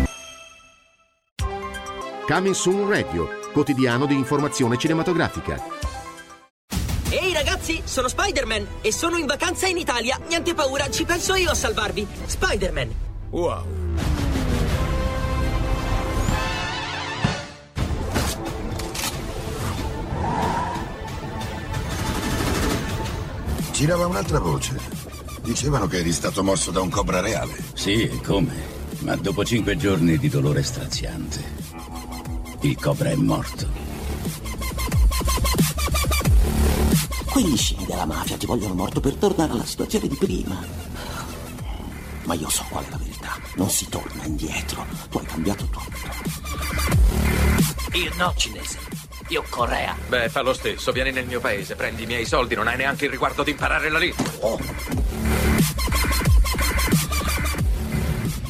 Coming 2.27 2.55
Radio, 2.87 3.40
quotidiano 3.51 4.05
di 4.05 4.15
informazione 4.15 4.77
cinematografica. 4.77 5.61
Ehi 7.09 7.33
ragazzi, 7.33 7.81
sono 7.83 8.07
Spider-Man 8.07 8.67
e 8.81 8.93
sono 8.93 9.17
in 9.17 9.25
vacanza 9.25 9.67
in 9.67 9.77
Italia. 9.77 10.17
Niente 10.27 10.53
paura, 10.53 10.89
ci 10.89 11.03
penso 11.03 11.35
io 11.35 11.51
a 11.51 11.55
salvarvi. 11.55 12.07
Spider-Man. 12.25 12.89
Wow. 13.31 13.65
Girava 23.71 24.05
un'altra 24.05 24.39
voce. 24.39 24.79
Dicevano 25.41 25.87
che 25.87 25.97
eri 25.97 26.11
stato 26.11 26.43
morso 26.43 26.69
da 26.69 26.81
un 26.81 26.89
cobra 26.89 27.19
reale. 27.19 27.55
Sì, 27.73 28.03
e 28.03 28.21
come? 28.21 28.53
Ma 28.99 29.15
dopo 29.15 29.43
cinque 29.43 29.75
giorni 29.75 30.19
di 30.19 30.29
dolore 30.29 30.61
straziante, 30.61 31.43
il 32.61 32.77
cobra 32.79 33.09
è 33.09 33.15
morto. 33.15 33.67
Quegli 37.25 37.57
scimi 37.57 37.85
della 37.85 38.05
mafia 38.05 38.37
ti 38.37 38.45
vogliono 38.45 38.75
morto 38.75 38.99
per 38.99 39.15
tornare 39.15 39.53
alla 39.53 39.65
situazione 39.65 40.07
di 40.07 40.15
prima. 40.15 40.63
Ma 42.25 42.33
io 42.35 42.49
so 42.49 42.63
qual 42.69 42.85
è 42.85 42.89
la 42.89 42.97
verità. 42.97 43.39
Non 43.55 43.69
si 43.69 43.89
torna 43.89 44.25
indietro. 44.25 44.85
Tu 45.09 45.17
hai 45.17 45.25
cambiato 45.25 45.65
tutto. 45.65 45.97
Io 47.93 48.11
no, 48.17 48.33
cinese. 48.35 48.77
Io 49.29 49.43
Corea. 49.49 49.95
Beh, 50.07 50.29
fa 50.29 50.41
lo 50.41 50.53
stesso. 50.53 50.91
Vieni 50.91 51.11
nel 51.11 51.25
mio 51.25 51.39
paese, 51.39 51.75
prendi 51.75 52.03
i 52.03 52.05
miei 52.05 52.25
soldi, 52.25 52.53
non 52.53 52.67
hai 52.67 52.77
neanche 52.77 53.05
il 53.05 53.11
riguardo 53.11 53.43
di 53.43 53.51
imparare 53.51 53.89
la 53.89 53.97
lingua. 53.97 54.59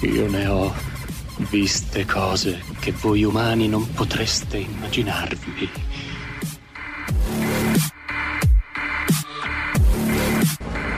Io 0.02 0.28
ne 0.28 0.48
ho 0.48 0.74
viste 1.50 2.06
cose 2.06 2.71
che 2.82 2.92
voi 2.94 3.24
umani 3.24 3.68
non 3.68 3.94
potreste 3.94 4.58
immaginarvi. 4.58 5.70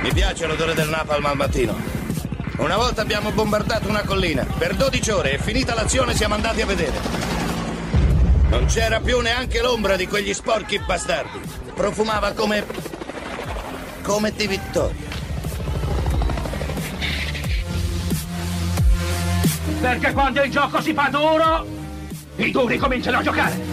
Mi 0.01 0.13
piace 0.13 0.47
l'odore 0.47 0.75
del 0.75 0.87
napalm 0.87 1.25
al 1.25 1.35
mattino. 1.35 1.75
Una 2.59 2.77
volta 2.77 3.01
abbiamo 3.01 3.31
bombardato 3.31 3.89
una 3.89 4.03
collina. 4.03 4.45
Per 4.45 4.75
12 4.75 5.11
ore 5.11 5.33
e 5.33 5.39
finita 5.39 5.73
l'azione 5.73 6.15
siamo 6.15 6.35
andati 6.35 6.61
a 6.61 6.65
vedere. 6.65 6.97
Non 8.47 8.65
c'era 8.67 9.01
più 9.01 9.19
neanche 9.19 9.61
l'ombra 9.61 9.97
di 9.97 10.07
quegli 10.07 10.33
sporchi 10.33 10.79
bastardi. 10.79 11.41
Profumava 11.75 12.31
come... 12.31 12.65
come 14.03 14.31
di 14.31 14.47
vittoria. 14.47 15.12
Perché 19.83 20.13
quando 20.13 20.41
il 20.41 20.49
gioco 20.49 20.79
si 20.79 20.93
fa 20.93 21.09
duro, 21.09 21.67
i 22.37 22.51
duri 22.51 22.77
cominciano 22.77 23.17
a 23.17 23.21
giocare. 23.21 23.72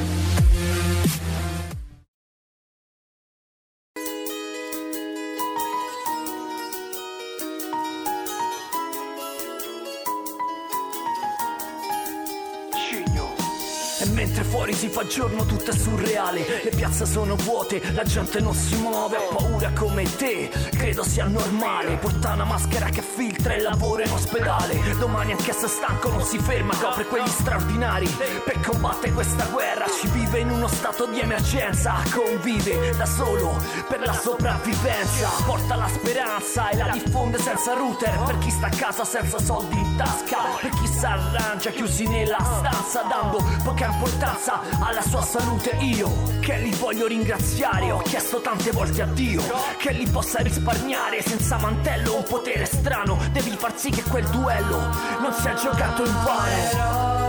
Giorno 15.11 15.45
tutto 15.45 15.73
è 15.73 15.75
surreale. 15.75 16.63
Le 16.63 16.71
piazze 16.71 17.05
sono 17.05 17.35
vuote, 17.35 17.83
la 17.95 18.05
gente 18.05 18.41
non 18.41 18.55
si 18.55 18.77
muove. 18.77 19.17
Ha 19.17 19.35
paura 19.35 19.71
come 19.73 20.05
te, 20.17 20.49
credo 20.71 21.03
sia 21.03 21.27
normale. 21.27 21.97
Porta 21.97 22.35
una 22.35 22.45
maschera 22.45 22.87
che 22.87 23.03
filtra 23.03 23.55
il 23.55 23.63
lavoro 23.63 24.03
in 24.03 24.13
ospedale. 24.13 24.79
Domani 24.99 25.33
anche 25.33 25.53
se 25.53 25.67
stanco 25.67 26.11
non 26.11 26.23
si 26.23 26.39
ferma 26.39 26.75
Copre 26.77 27.05
quegli 27.07 27.27
straordinari. 27.27 28.07
Per 28.45 28.61
combattere 28.61 29.13
questa 29.13 29.45
guerra 29.47 29.87
Ci 30.01 30.07
vive 30.09 30.39
in 30.39 30.51
uno 30.51 30.69
stato 30.69 31.07
di 31.07 31.19
emergenza. 31.19 31.97
Convive 32.15 32.95
da 32.97 33.07
solo 33.07 33.57
per 33.89 34.01
la 34.01 34.13
sopravvivenza. 34.13 35.29
Porta 35.45 35.75
la 35.75 35.89
speranza 35.89 36.69
e 36.71 36.77
la 36.77 36.89
diffonde 36.93 37.39
senza 37.39 37.75
router. 37.75 38.17
Per 38.23 38.39
chi 38.39 38.51
sta 38.51 38.69
a 38.69 38.71
casa 38.71 39.05
senza 39.05 39.41
soldi 39.41 39.77
in 39.77 39.97
tasca. 39.97 40.39
Per 40.61 40.71
chi 40.71 40.87
si 40.87 41.05
arrangia 41.05 41.71
chiusi 41.71 42.07
nella 42.07 42.39
stanza 42.39 43.03
Dando 43.03 43.43
poca 43.65 43.87
importanza 43.87 44.61
alla 44.79 45.00
sua 45.03 45.23
salute 45.23 45.77
Io 45.81 46.11
che 46.41 46.59
li 46.59 46.71
voglio 46.73 47.07
ringraziare 47.07 47.91
Ho 47.91 47.99
chiesto 47.99 48.41
tante 48.41 48.71
volte 48.71 49.03
a 49.03 49.07
Dio 49.07 49.43
Che 49.77 49.93
li 49.93 50.07
possa 50.07 50.41
risparmiare 50.41 51.23
senza 51.23 51.57
mantello 51.59 52.17
Un 52.17 52.25
potere 52.25 52.65
strano 52.65 53.19
Devi 53.33 53.51
far 53.57 53.79
sì 53.79 53.91
che 53.91 54.03
quel 54.03 54.27
duello 54.29 54.79
Non 55.21 55.33
sia 55.33 55.55
giocato 55.55 56.05
in 56.05 56.13
vano 56.25 57.20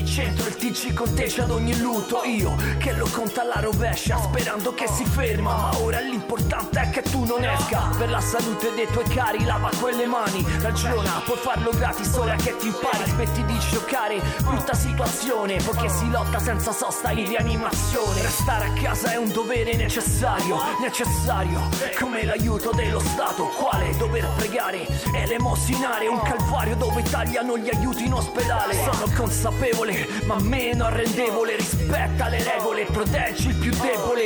ogni 0.00 0.06
centro 0.06 0.49
TG 0.60 0.92
conteggia 0.92 1.44
ad 1.44 1.50
ogni 1.52 1.78
lutto 1.78 2.22
Io 2.24 2.54
che 2.76 2.92
lo 2.92 3.08
conta 3.10 3.40
alla 3.40 3.60
rovescia 3.60 4.18
Sperando 4.18 4.74
che 4.74 4.86
si 4.86 5.06
ferma. 5.06 5.56
Ma 5.56 5.78
ora 5.80 6.00
l'importante 6.00 6.80
è 6.80 6.90
che 6.90 7.00
tu 7.00 7.24
non 7.24 7.42
esca. 7.42 7.88
Per 7.96 8.10
la 8.10 8.20
salute 8.20 8.74
dei 8.74 8.86
tuoi 8.92 9.04
cari 9.04 9.42
lava 9.44 9.70
quelle 9.80 10.04
mani. 10.04 10.44
Ragiona, 10.60 11.22
puoi 11.24 11.38
farlo 11.38 11.70
gratis 11.70 12.14
ora 12.14 12.34
che 12.34 12.54
ti 12.58 12.66
impari. 12.66 13.04
Smetti 13.06 13.42
di 13.46 13.58
giocare, 13.70 14.20
brutta 14.42 14.74
situazione. 14.74 15.56
Poiché 15.62 15.88
si 15.88 16.10
lotta 16.10 16.38
senza 16.38 16.72
sosta 16.72 17.10
in 17.10 17.26
rianimazione. 17.26 18.20
Restare 18.20 18.66
a 18.66 18.72
casa 18.82 19.12
è 19.12 19.16
un 19.16 19.32
dovere 19.32 19.74
necessario 19.76 20.58
Necessario, 20.80 21.60
come 21.98 22.24
l'aiuto 22.24 22.70
dello 22.72 23.00
Stato 23.00 23.44
Quale 23.56 23.96
dover 23.96 24.28
pregare, 24.36 24.86
elemossinare 25.14 26.06
Un 26.08 26.20
calvario 26.20 26.74
dove 26.76 27.02
tagliano 27.02 27.56
gli 27.56 27.68
aiuti 27.68 28.04
in 28.04 28.14
ospedale. 28.14 28.74
Sono 28.74 29.10
consapevole, 29.16 30.06
ma 30.24 30.38
meno 30.50 30.84
arrendevole 30.84 31.56
Rispetta 31.56 32.28
le 32.28 32.42
regole, 32.42 32.84
proteggi 32.84 33.48
il 33.48 33.54
più 33.54 33.70
debole. 33.70 34.24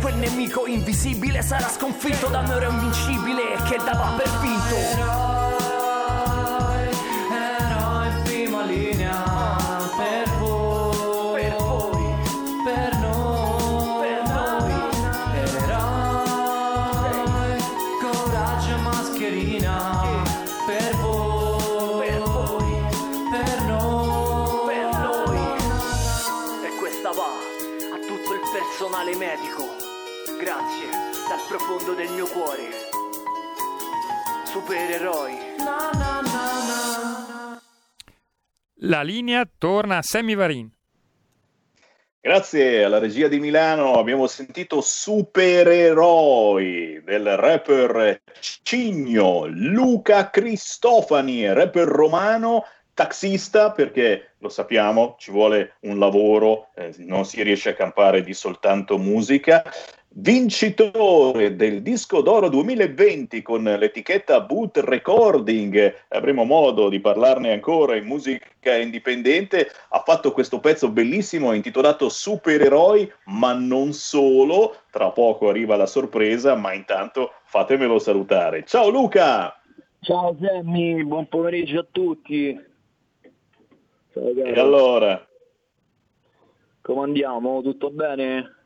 Quel 0.00 0.16
nemico 0.16 0.66
invisibile 0.66 1.42
sarà 1.42 1.68
sconfitto 1.68 2.26
da 2.26 2.40
un 2.40 2.50
euro 2.50 2.70
invincibile 2.70 3.42
Che 3.64 3.76
dava 3.84 4.14
per 4.16 4.28
vinto 4.40 5.29
profondo 31.90 31.94
del 31.94 32.10
mio 32.10 32.26
cuore. 32.26 32.68
Supereroi. 34.44 35.36
La 38.82 39.02
linea 39.02 39.48
torna 39.58 39.98
a 39.98 40.02
Sammy 40.02 40.34
Varin. 40.34 40.70
Grazie 42.22 42.84
alla 42.84 42.98
regia 42.98 43.28
di 43.28 43.40
Milano 43.40 43.94
abbiamo 43.94 44.26
sentito 44.26 44.82
Supereroi 44.82 45.80
del 47.02 47.36
rapper 47.36 48.20
Cigno, 48.62 49.46
Luca 49.46 50.28
Cristofani, 50.28 51.50
rapper 51.52 51.86
romano, 51.86 52.64
taxista 52.92 53.72
perché 53.72 54.34
lo 54.38 54.50
sappiamo, 54.50 55.16
ci 55.18 55.30
vuole 55.30 55.76
un 55.80 55.98
lavoro, 55.98 56.68
eh, 56.74 56.92
non 56.98 57.24
si 57.24 57.42
riesce 57.42 57.70
a 57.70 57.74
campare 57.74 58.22
di 58.22 58.34
soltanto 58.34 58.98
musica. 58.98 59.62
Vincitore 60.12 61.54
del 61.54 61.82
disco 61.82 62.20
d'oro 62.20 62.48
2020 62.48 63.42
con 63.42 63.62
l'etichetta 63.62 64.40
Boot 64.40 64.78
Recording, 64.78 65.94
avremo 66.08 66.42
modo 66.42 66.88
di 66.88 66.98
parlarne 66.98 67.52
ancora 67.52 67.94
in 67.94 68.06
musica 68.06 68.74
indipendente, 68.74 69.70
ha 69.90 70.02
fatto 70.04 70.32
questo 70.32 70.58
pezzo 70.58 70.90
bellissimo 70.90 71.52
intitolato 71.52 72.08
Supereroi, 72.08 73.10
ma 73.26 73.52
non 73.52 73.92
solo, 73.92 74.78
tra 74.90 75.12
poco 75.12 75.48
arriva 75.48 75.76
la 75.76 75.86
sorpresa, 75.86 76.56
ma 76.56 76.72
intanto 76.72 77.34
fatemelo 77.44 78.00
salutare. 78.00 78.64
Ciao 78.64 78.88
Luca! 78.88 79.62
Ciao 80.00 80.36
Sammy, 80.40 81.04
buon 81.04 81.28
pomeriggio 81.28 81.78
a 81.78 81.86
tutti. 81.88 82.60
Ciao, 84.12 84.28
E 84.34 84.58
allora? 84.58 85.24
Come 86.80 87.02
andiamo? 87.02 87.62
Tutto 87.62 87.90
bene? 87.90 88.58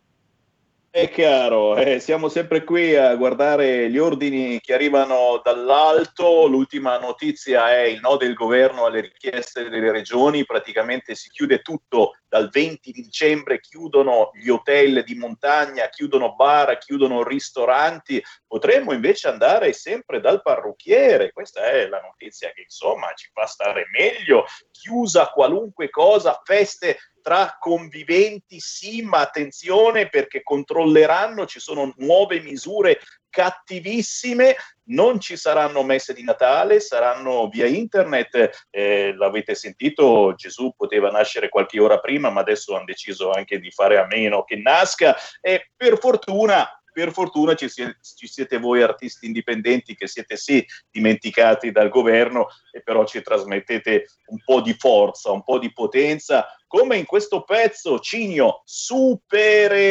È 0.94 1.10
chiaro, 1.10 1.74
eh, 1.74 1.98
siamo 1.98 2.28
sempre 2.28 2.62
qui 2.62 2.94
a 2.94 3.16
guardare 3.16 3.90
gli 3.90 3.98
ordini 3.98 4.60
che 4.60 4.74
arrivano 4.74 5.40
dall'alto. 5.42 6.46
L'ultima 6.46 7.00
notizia 7.00 7.72
è 7.72 7.80
il 7.80 7.98
no 7.98 8.16
del 8.16 8.34
governo 8.34 8.84
alle 8.84 9.00
richieste 9.00 9.68
delle 9.68 9.90
regioni. 9.90 10.44
Praticamente 10.44 11.16
si 11.16 11.30
chiude 11.30 11.62
tutto 11.62 12.12
dal 12.28 12.48
20 12.48 12.92
di 12.92 13.02
dicembre, 13.02 13.58
chiudono 13.58 14.30
gli 14.34 14.48
hotel 14.48 15.02
di 15.02 15.16
montagna, 15.16 15.88
chiudono 15.88 16.36
bar, 16.36 16.78
chiudono 16.78 17.24
ristoranti. 17.24 18.22
Potremmo 18.46 18.92
invece 18.92 19.26
andare 19.26 19.72
sempre 19.72 20.20
dal 20.20 20.42
parrucchiere. 20.42 21.32
Questa 21.32 21.64
è 21.72 21.88
la 21.88 22.02
notizia 22.02 22.52
che 22.52 22.60
insomma 22.60 23.12
ci 23.14 23.30
fa 23.32 23.46
stare 23.46 23.86
meglio. 23.90 24.44
Chiusa 24.70 25.26
qualunque 25.30 25.90
cosa, 25.90 26.40
feste 26.44 26.98
tra 27.24 27.56
conviventi, 27.58 28.60
sì, 28.60 29.00
ma 29.00 29.20
attenzione 29.20 30.10
perché 30.10 30.42
controlleranno, 30.42 31.46
ci 31.46 31.58
sono 31.58 31.94
nuove 31.96 32.40
misure 32.40 33.00
cattivissime, 33.30 34.56
non 34.90 35.18
ci 35.18 35.38
saranno 35.38 35.82
messe 35.82 36.12
di 36.12 36.22
Natale, 36.22 36.80
saranno 36.80 37.48
via 37.48 37.64
internet, 37.64 38.66
eh, 38.68 39.14
l'avete 39.16 39.54
sentito, 39.54 40.34
Gesù 40.36 40.74
poteva 40.76 41.10
nascere 41.10 41.48
qualche 41.48 41.80
ora 41.80 41.98
prima, 41.98 42.28
ma 42.28 42.42
adesso 42.42 42.76
hanno 42.76 42.84
deciso 42.84 43.30
anche 43.30 43.58
di 43.58 43.70
fare 43.70 43.96
a 43.96 44.06
meno 44.06 44.44
che 44.44 44.56
nasca 44.56 45.16
e 45.40 45.70
per 45.74 45.98
fortuna 45.98 46.68
per 46.94 47.10
fortuna 47.10 47.54
ci 47.54 47.68
siete, 47.68 47.98
ci 48.16 48.28
siete, 48.28 48.58
voi 48.58 48.80
artisti 48.80 49.26
indipendenti 49.26 49.96
che 49.96 50.06
siete 50.06 50.36
sì 50.36 50.64
dimenticati 50.92 51.72
dal 51.72 51.88
governo 51.88 52.46
e 52.70 52.82
però 52.82 53.04
ci 53.04 53.20
trasmettete 53.20 54.06
un 54.26 54.38
po' 54.44 54.60
di 54.60 54.74
forza, 54.74 55.32
un 55.32 55.42
po' 55.42 55.58
di 55.58 55.72
potenza, 55.72 56.46
come 56.68 56.96
in 56.96 57.04
questo 57.04 57.42
pezzo 57.42 57.98
Cigno, 57.98 58.62
supereroi. 58.64 59.82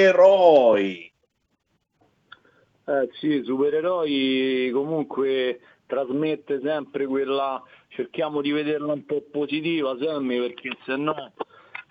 Eh 2.86 3.10
sì, 3.20 3.42
supereroi 3.44 4.70
comunque 4.74 5.60
trasmette 5.86 6.62
sempre 6.64 7.06
quella, 7.06 7.62
cerchiamo 7.90 8.40
di 8.40 8.52
vederla 8.52 8.94
un 8.94 9.06
po' 9.06 9.26
positiva, 9.30 9.98
Sammy, 10.00 10.40
perché 10.40 10.70
se 10.86 10.96
no 10.96 11.34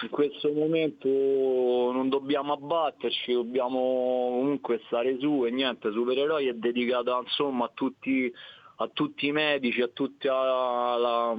in 0.03 0.09
questo 0.11 0.51
momento 0.53 1.09
non 1.09 2.09
dobbiamo 2.09 2.53
abbatterci, 2.53 3.33
dobbiamo 3.33 3.79
comunque 3.79 4.81
stare 4.87 5.17
su 5.19 5.45
e 5.47 5.51
niente, 5.51 5.93
Supereroi 5.93 6.49
è 6.49 6.55
dedicata 6.55 7.21
insomma 7.23 7.67
a 7.67 7.71
tutti, 7.73 8.33
a 8.77 8.89
tutti 8.89 9.27
i 9.27 9.33
medici, 9.33 9.81
a 9.81 9.89
tutta 9.89 10.97
la, 10.97 11.37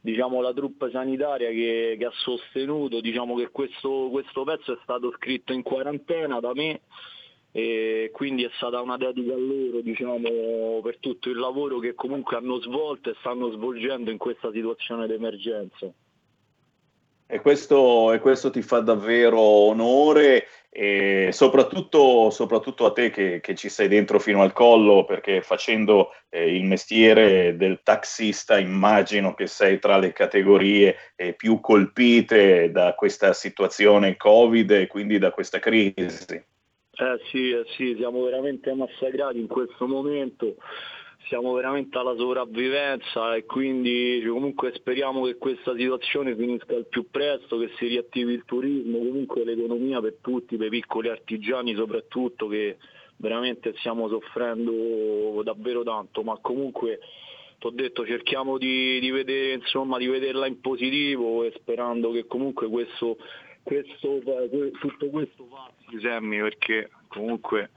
diciamo, 0.00 0.40
la 0.40 0.52
truppa 0.52 0.90
sanitaria 0.90 1.50
che, 1.50 1.96
che 1.98 2.04
ha 2.04 2.12
sostenuto, 2.14 3.00
diciamo 3.00 3.36
che 3.36 3.50
questo, 3.50 4.08
questo 4.10 4.44
pezzo 4.44 4.72
è 4.72 4.78
stato 4.82 5.12
scritto 5.16 5.52
in 5.52 5.62
quarantena 5.62 6.40
da 6.40 6.52
me 6.54 6.80
e 7.52 8.10
quindi 8.12 8.44
è 8.44 8.50
stata 8.54 8.80
una 8.80 8.96
dedica 8.96 9.34
a 9.34 9.36
loro 9.36 9.80
diciamo, 9.80 10.80
per 10.82 10.98
tutto 11.00 11.28
il 11.28 11.36
lavoro 11.36 11.80
che 11.80 11.94
comunque 11.94 12.36
hanno 12.36 12.60
svolto 12.60 13.10
e 13.10 13.16
stanno 13.18 13.50
svolgendo 13.50 14.10
in 14.10 14.18
questa 14.18 14.50
situazione 14.52 15.06
d'emergenza. 15.06 15.92
E 17.32 17.40
questo, 17.40 18.12
e 18.12 18.18
questo, 18.18 18.50
ti 18.50 18.60
fa 18.60 18.80
davvero 18.80 19.38
onore 19.38 20.48
e 20.68 21.28
soprattutto, 21.30 22.30
soprattutto 22.30 22.86
a 22.86 22.92
te 22.92 23.10
che, 23.10 23.38
che, 23.40 23.54
ci 23.54 23.68
sei 23.68 23.86
dentro 23.86 24.18
fino 24.18 24.42
al 24.42 24.52
collo 24.52 25.04
perché 25.04 25.40
facendo 25.40 26.10
eh, 26.28 26.52
il 26.52 26.64
mestiere 26.64 27.56
del 27.56 27.82
taxista 27.84 28.58
immagino 28.58 29.34
che 29.34 29.46
sei 29.46 29.78
tra 29.78 29.96
le 29.98 30.12
categorie 30.12 30.96
eh, 31.14 31.32
più 31.34 31.60
colpite 31.60 32.72
da 32.72 32.94
questa 32.94 33.32
situazione 33.32 34.16
Covid 34.16 34.68
e 34.72 34.88
quindi 34.88 35.18
da 35.18 35.30
questa 35.30 35.60
crisi. 35.60 35.94
Eh 35.94 37.20
sì, 37.30 37.50
eh 37.50 37.64
sì, 37.76 37.94
siamo 37.96 38.24
veramente 38.24 38.74
massacrati 38.74 39.38
in 39.38 39.46
questo 39.46 39.86
momento 39.86 40.56
siamo 41.30 41.52
veramente 41.52 41.96
alla 41.96 42.16
sopravvivenza 42.16 43.36
e 43.36 43.44
quindi 43.44 44.20
comunque 44.26 44.72
speriamo 44.74 45.22
che 45.26 45.36
questa 45.36 45.76
situazione 45.76 46.34
finisca 46.34 46.74
al 46.74 46.86
più 46.86 47.08
presto, 47.08 47.56
che 47.56 47.70
si 47.78 47.86
riattivi 47.86 48.32
il 48.32 48.42
turismo, 48.44 48.98
comunque 48.98 49.44
l'economia 49.44 50.00
per 50.00 50.16
tutti, 50.20 50.56
per 50.56 50.66
i 50.66 50.70
piccoli 50.70 51.08
artigiani 51.08 51.72
soprattutto 51.74 52.48
che 52.48 52.78
veramente 53.18 53.72
stiamo 53.78 54.08
soffrendo 54.08 55.40
davvero 55.44 55.84
tanto, 55.84 56.24
ma 56.24 56.36
comunque 56.40 56.98
ti 57.58 57.66
ho 57.66 57.70
detto 57.70 58.04
cerchiamo 58.04 58.58
di, 58.58 58.98
di, 58.98 59.12
vedere, 59.12 59.52
insomma, 59.52 59.98
di 59.98 60.08
vederla 60.08 60.48
in 60.48 60.60
positivo 60.60 61.44
e 61.44 61.52
sperando 61.54 62.10
che 62.10 62.26
comunque 62.26 62.66
questo, 62.68 63.18
questo, 63.62 64.18
tutto 64.80 65.06
questo 65.10 65.44
passi 65.44 66.00
Sammy 66.00 66.40
perché 66.40 66.90
comunque 67.06 67.70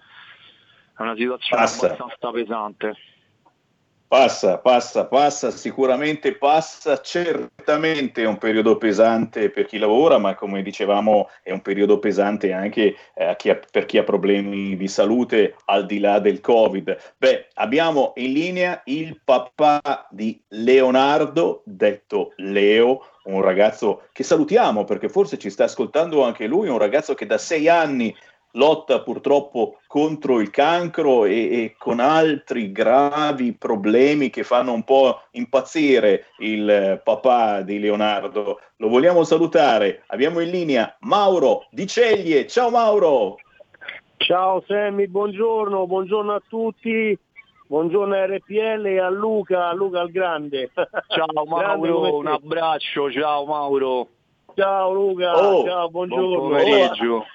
è 0.98 1.02
una 1.04 1.16
situazione 1.16 1.62
Passa. 1.62 1.86
abbastanza 1.86 2.32
pesante. 2.32 2.98
Passa, 4.14 4.60
passa, 4.60 5.08
passa, 5.08 5.50
sicuramente 5.50 6.36
passa, 6.36 7.02
certamente 7.02 8.22
è 8.22 8.28
un 8.28 8.38
periodo 8.38 8.78
pesante 8.78 9.50
per 9.50 9.66
chi 9.66 9.80
lavora, 9.80 10.20
ma 10.20 10.36
come 10.36 10.62
dicevamo 10.62 11.30
è 11.42 11.52
un 11.52 11.62
periodo 11.64 11.98
pesante 11.98 12.54
anche 12.54 12.96
eh, 13.16 13.36
chi 13.38 13.50
ha, 13.50 13.60
per 13.72 13.88
chi 13.88 13.98
ha 13.98 14.04
problemi 14.04 14.78
di 14.78 14.88
salute 14.88 15.56
al 15.66 15.88
di 15.88 15.98
là 15.98 16.20
del 16.20 16.42
Covid. 16.42 16.96
Beh, 17.18 17.48
abbiamo 17.56 18.14
in 18.18 18.34
linea 18.34 18.84
il 18.86 19.20
papà 19.26 20.08
di 20.12 20.40
Leonardo, 20.50 21.64
detto 21.66 22.34
Leo, 22.36 23.08
un 23.24 23.42
ragazzo 23.42 24.04
che 24.12 24.24
salutiamo 24.24 24.84
perché 24.84 25.10
forse 25.10 25.40
ci 25.40 25.50
sta 25.50 25.64
ascoltando 25.64 26.24
anche 26.24 26.46
lui, 26.46 26.70
un 26.70 26.78
ragazzo 26.78 27.16
che 27.16 27.26
da 27.26 27.40
sei 27.40 27.68
anni 27.68 28.16
lotta 28.54 29.02
purtroppo 29.02 29.80
contro 29.88 30.40
il 30.40 30.50
cancro 30.50 31.26
e, 31.26 31.32
e, 31.34 31.76
con 31.78 32.00
altri 32.00 32.72
gravi 32.72 33.54
problemi 33.54 34.30
che 34.30 34.44
fanno 34.44 34.74
un 34.74 34.84
po' 34.84 35.22
impazzire 35.32 36.26
il 36.40 37.02
papà 37.04 37.62
di 37.62 37.80
Leonardo. 37.80 38.60
Lo 38.78 38.88
vogliamo 38.90 39.24
salutare. 39.24 40.04
Abbiamo 40.08 40.40
in 40.40 40.50
linea 40.50 40.96
Mauro 41.02 41.68
Di 41.70 41.88
Ceglie. 41.88 42.48
Ciao 42.48 42.70
Mauro. 42.70 43.38
Ciao 44.18 44.64
Sammy, 44.68 45.08
buongiorno, 45.08 45.86
buongiorno 45.86 46.34
a 46.34 46.42
tutti. 46.48 47.18
Buongiorno 47.66 48.14
a 48.14 48.26
RPL 48.26 48.86
e 48.86 49.00
a 49.00 49.10
Luca, 49.10 49.70
a 49.70 49.74
Luca 49.74 50.02
il 50.02 50.12
grande. 50.12 50.70
Ciao 51.08 51.44
Mauro, 51.48 52.18
un 52.18 52.28
abbraccio, 52.28 53.12
ciao 53.12 53.46
Mauro. 53.46 54.08
Ciao 54.56 54.94
Luca, 54.94 55.36
Oh, 55.36 55.66
ciao, 55.66 55.90
buongiorno. 55.90 56.28
Buon 56.28 56.50
pomeriggio. 56.50 57.26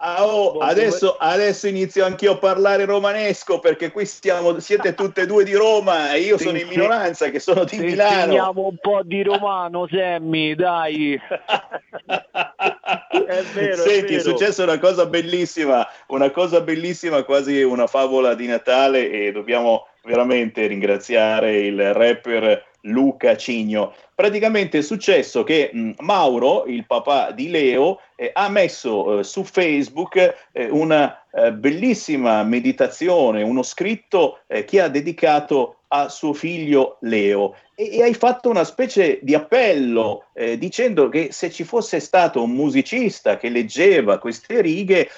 Ah, 0.00 0.24
oh, 0.24 0.58
adesso, 0.58 1.16
adesso 1.18 1.66
inizio 1.66 2.04
anch'io 2.04 2.32
a 2.32 2.38
parlare 2.38 2.84
romanesco 2.84 3.58
perché 3.58 3.90
qui 3.90 4.06
stiamo, 4.06 4.60
siete 4.60 4.94
tutte 4.94 5.22
e 5.22 5.26
due 5.26 5.42
di 5.42 5.54
Roma 5.54 6.12
e 6.12 6.20
io 6.20 6.38
sono 6.38 6.56
in 6.56 6.68
minoranza 6.68 7.30
che 7.30 7.40
sono 7.40 7.64
di 7.64 7.78
Milano. 7.78 8.26
insegniamo 8.26 8.66
un 8.68 8.76
po' 8.80 9.00
di 9.02 9.24
romano, 9.24 9.88
Sammy, 9.90 10.54
dai. 10.54 11.18
È 13.10 13.42
vero, 13.52 13.82
Senti, 13.82 14.14
è 14.14 14.18
è 14.18 14.20
successa 14.20 14.62
una 14.62 14.78
cosa 14.78 15.06
bellissima, 15.06 15.86
una 16.08 16.30
cosa 16.30 16.60
bellissima, 16.60 17.24
quasi 17.24 17.62
una 17.62 17.86
favola 17.86 18.34
di 18.34 18.46
Natale 18.46 19.10
e 19.10 19.32
dobbiamo 19.32 19.88
veramente 20.04 20.66
ringraziare 20.66 21.58
il 21.58 21.92
rapper 21.92 22.67
Luca 22.82 23.36
Cigno. 23.36 23.94
Praticamente 24.14 24.78
è 24.78 24.82
successo 24.82 25.44
che 25.44 25.70
mh, 25.72 25.92
Mauro, 25.98 26.64
il 26.66 26.86
papà 26.86 27.30
di 27.32 27.50
Leo, 27.50 28.00
eh, 28.16 28.30
ha 28.32 28.48
messo 28.48 29.20
eh, 29.20 29.24
su 29.24 29.44
Facebook 29.44 30.48
eh, 30.52 30.68
una 30.68 31.22
eh, 31.30 31.52
bellissima 31.52 32.42
meditazione, 32.42 33.42
uno 33.42 33.62
scritto 33.62 34.40
eh, 34.46 34.64
che 34.64 34.80
ha 34.80 34.88
dedicato 34.88 35.74
a 35.90 36.08
suo 36.08 36.34
figlio 36.34 36.98
Leo 37.00 37.54
e, 37.74 37.96
e 37.96 38.02
hai 38.02 38.12
fatto 38.12 38.50
una 38.50 38.64
specie 38.64 39.20
di 39.22 39.34
appello 39.34 40.26
eh, 40.34 40.58
dicendo 40.58 41.08
che 41.08 41.28
se 41.30 41.50
ci 41.50 41.64
fosse 41.64 41.98
stato 41.98 42.42
un 42.42 42.50
musicista 42.50 43.38
che 43.38 43.48
leggeva 43.48 44.18
queste 44.18 44.60
righe 44.60 45.08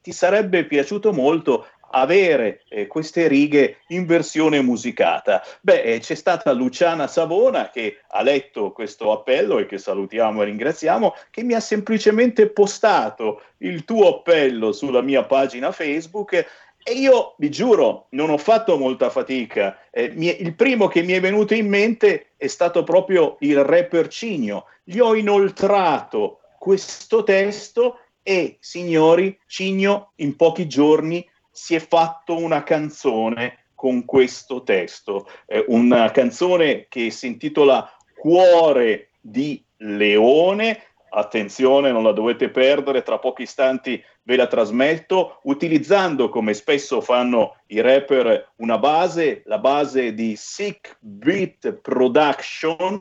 ti 0.00 0.10
sarebbe 0.10 0.64
piaciuto 0.64 1.12
molto 1.12 1.66
avere 1.90 2.62
eh, 2.68 2.86
queste 2.86 3.28
righe 3.28 3.78
in 3.88 4.06
versione 4.06 4.60
musicata. 4.60 5.42
Beh, 5.60 5.82
eh, 5.82 5.98
c'è 6.00 6.14
stata 6.14 6.52
Luciana 6.52 7.06
Savona 7.06 7.70
che 7.70 8.00
ha 8.08 8.22
letto 8.22 8.72
questo 8.72 9.12
appello 9.12 9.58
e 9.58 9.66
che 9.66 9.78
salutiamo 9.78 10.42
e 10.42 10.46
ringraziamo, 10.46 11.14
che 11.30 11.42
mi 11.42 11.54
ha 11.54 11.60
semplicemente 11.60 12.48
postato 12.48 13.42
il 13.58 13.84
tuo 13.84 14.18
appello 14.18 14.72
sulla 14.72 15.00
mia 15.00 15.24
pagina 15.24 15.72
Facebook 15.72 16.46
e 16.88 16.92
io 16.92 17.34
vi 17.38 17.50
giuro, 17.50 18.06
non 18.10 18.30
ho 18.30 18.38
fatto 18.38 18.78
molta 18.78 19.10
fatica. 19.10 19.76
Eh, 19.90 20.12
mi, 20.14 20.40
il 20.40 20.54
primo 20.54 20.86
che 20.86 21.02
mi 21.02 21.14
è 21.14 21.20
venuto 21.20 21.52
in 21.52 21.68
mente 21.68 22.34
è 22.36 22.46
stato 22.46 22.84
proprio 22.84 23.38
il 23.40 23.64
rapper 23.64 24.06
Cigno. 24.06 24.66
Gli 24.84 25.00
ho 25.00 25.16
inoltrato 25.16 26.38
questo 26.56 27.24
testo 27.24 27.98
e, 28.22 28.58
signori, 28.60 29.36
Cigno 29.48 30.12
in 30.16 30.36
pochi 30.36 30.68
giorni 30.68 31.28
si 31.56 31.74
è 31.74 31.78
fatto 31.78 32.36
una 32.36 32.62
canzone 32.62 33.68
con 33.74 34.04
questo 34.04 34.62
testo, 34.62 35.26
eh, 35.46 35.64
una 35.68 36.10
canzone 36.10 36.84
che 36.86 37.10
si 37.10 37.28
intitola 37.28 37.90
Cuore 38.14 39.12
di 39.18 39.64
Leone. 39.78 40.82
Attenzione, 41.08 41.92
non 41.92 42.02
la 42.02 42.12
dovete 42.12 42.50
perdere, 42.50 43.02
tra 43.02 43.18
pochi 43.18 43.42
istanti 43.42 44.02
ve 44.24 44.36
la 44.36 44.46
trasmetto, 44.46 45.40
utilizzando 45.44 46.28
come 46.28 46.52
spesso 46.52 47.00
fanno 47.00 47.56
i 47.68 47.80
rapper 47.80 48.52
una 48.56 48.76
base, 48.76 49.40
la 49.46 49.58
base 49.58 50.12
di 50.12 50.36
Sick 50.36 50.98
Beat 51.00 51.72
Production 51.72 53.00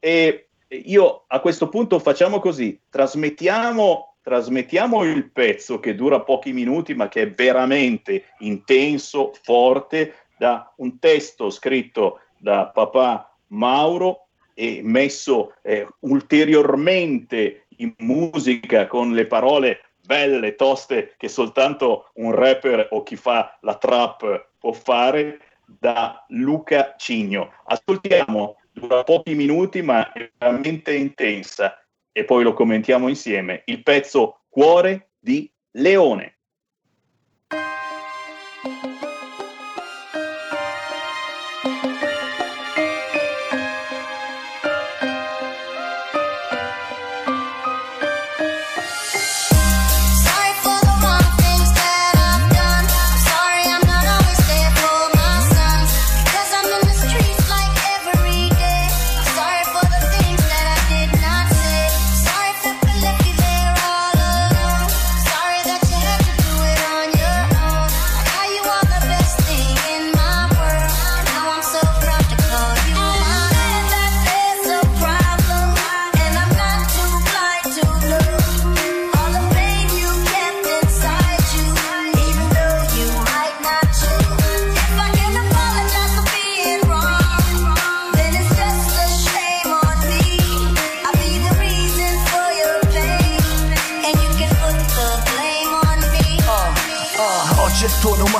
e 0.00 0.48
io 0.68 1.22
a 1.28 1.38
questo 1.38 1.68
punto 1.68 2.00
facciamo 2.00 2.40
così, 2.40 2.80
trasmettiamo 2.90 4.15
trasmettiamo 4.26 5.04
il 5.04 5.30
pezzo 5.30 5.78
che 5.78 5.94
dura 5.94 6.20
pochi 6.20 6.52
minuti 6.52 6.94
ma 6.94 7.06
che 7.06 7.22
è 7.22 7.30
veramente 7.30 8.24
intenso, 8.40 9.32
forte, 9.40 10.14
da 10.36 10.72
un 10.78 10.98
testo 10.98 11.48
scritto 11.48 12.18
da 12.36 12.66
papà 12.66 13.32
Mauro 13.48 14.26
e 14.52 14.80
messo 14.82 15.54
eh, 15.62 15.86
ulteriormente 16.00 17.66
in 17.76 17.94
musica 17.98 18.88
con 18.88 19.12
le 19.12 19.26
parole 19.26 19.92
belle, 20.04 20.56
toste 20.56 21.14
che 21.16 21.28
soltanto 21.28 22.10
un 22.14 22.32
rapper 22.32 22.88
o 22.90 23.04
chi 23.04 23.14
fa 23.14 23.56
la 23.60 23.76
trap 23.76 24.48
può 24.58 24.72
fare 24.72 25.38
da 25.64 26.24
Luca 26.30 26.96
Cigno. 26.98 27.52
Ascoltiamo, 27.66 28.56
dura 28.72 29.04
pochi 29.04 29.36
minuti 29.36 29.82
ma 29.82 30.12
è 30.12 30.28
veramente 30.36 30.96
intensa 30.96 31.80
e 32.16 32.24
poi 32.24 32.42
lo 32.42 32.54
commentiamo 32.54 33.08
insieme, 33.08 33.60
il 33.66 33.82
pezzo 33.82 34.44
Cuore 34.48 35.10
di 35.18 35.52
Leone. 35.72 36.35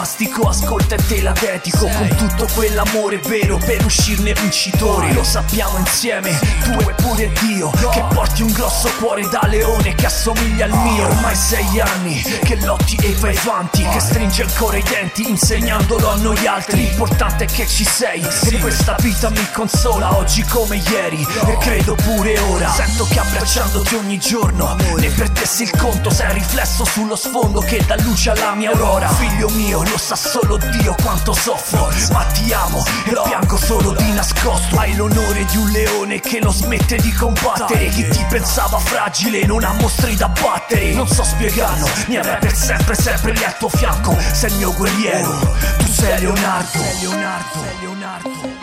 Mastico, 0.07 0.49
ascolta 0.49 0.95
e 0.95 1.07
te 1.07 1.23
la 1.23 1.33
dedico 1.33 1.87
Con 1.89 2.09
tutto 2.17 2.49
quell'amore 2.55 3.19
vero 3.19 3.59
per 3.59 3.85
uscirne 3.85 4.33
vincitori. 4.33 5.13
Lo 5.13 5.25
sappiamo 5.25 5.79
insieme, 5.79 6.39
tu 6.63 6.89
e 6.89 6.95
pure 6.95 7.33
Dio 7.41 7.71
Che 7.71 8.05
porti 8.13 8.43
un 8.43 8.53
grosso 8.53 8.91
cuore 8.99 9.29
da 9.29 9.41
leone 9.45 9.95
che 9.95 10.07
assomiglia 10.07 10.67
al 10.67 10.73
mio. 10.73 11.07
Ormai 11.07 11.35
sei 11.35 11.81
anni 11.81 12.23
che 12.23 12.57
lotti 12.65 12.97
e 12.97 13.15
vai 13.15 13.37
avanti 13.37 13.87
Che 13.87 14.01
stringe 14.01 14.43
ancora 14.43 14.77
i 14.77 14.83
denti 14.83 15.29
insegnandolo 15.29 16.11
a 16.11 16.17
noi 16.17 16.47
altri. 16.47 16.87
L'importante 16.87 17.45
è 17.45 17.47
che 17.47 17.67
ci 17.67 17.85
sei 17.85 18.21
e 18.21 18.59
questa 18.59 18.97
vita 19.01 19.31
mi 19.31 19.47
consola 19.53 20.17
Oggi 20.17 20.43
come 20.45 20.77
ieri 20.77 21.27
e 21.47 21.57
credo 21.59 21.95
pure 21.95 22.39
ora. 22.39 22.71
Sento 22.71 23.07
che 23.09 23.19
abbracciandoti 23.19 23.95
ogni 23.95 24.19
giorno 24.19 24.77
Ne 24.99 25.09
perdessi 25.09 25.63
il 25.65 25.71
conto 25.77 26.11
sei 26.11 26.33
riflesso 26.33 26.85
sullo 26.85 27.17
sfondo 27.17 27.61
Che 27.61 27.85
dà 27.87 27.97
luce 28.01 28.31
alla 28.31 28.55
mia 28.55 28.71
aurora. 28.71 29.09
Figlio 29.09 29.36
mio 29.51 29.83
lo 29.83 29.99
sa 29.99 30.17
solo 30.17 30.57
Dio 30.57 30.95
quanto 31.03 31.33
soffro. 31.33 31.89
Ma 32.13 32.25
ti 32.33 32.53
amo 32.53 32.85
e 33.05 33.13
piango 33.25 33.57
solo 33.57 33.93
di 33.93 34.13
nascosto. 34.13 34.79
Hai 34.79 34.95
l'onore 34.97 35.45
di 35.45 35.57
un 35.57 35.69
leone 35.71 36.21
che 36.21 36.41
non 36.41 36.53
smette 36.53 36.97
di 36.97 37.13
combattere. 37.13 37.89
Chi 37.89 38.09
ti 38.09 38.25
pensava 38.29 38.79
fragile 38.79 39.45
non 39.45 39.65
ha 39.65 39.73
mostri 39.75 40.17
da 40.17 40.29
battere. 40.29 40.93
Non 40.93 41.07
so 41.07 41.23
spiegarlo, 41.23 41.89
mi 42.09 42.17
avrai 42.17 42.39
per 42.39 42.55
sempre 42.55 42.95
sempre 42.95 43.33
lì 43.33 43.45
al 43.45 43.57
tuo 43.59 43.69
fianco. 43.69 44.17
Sei 44.33 44.51
il 44.51 44.57
mio 44.57 44.73
guerriero, 44.75 45.57
tu 45.79 45.87
sei 45.87 46.21
Leonardo. 46.21 46.79
Sei 46.79 47.01
Leonardo, 47.01 47.49
sei 47.61 47.79
Leonardo 47.81 48.56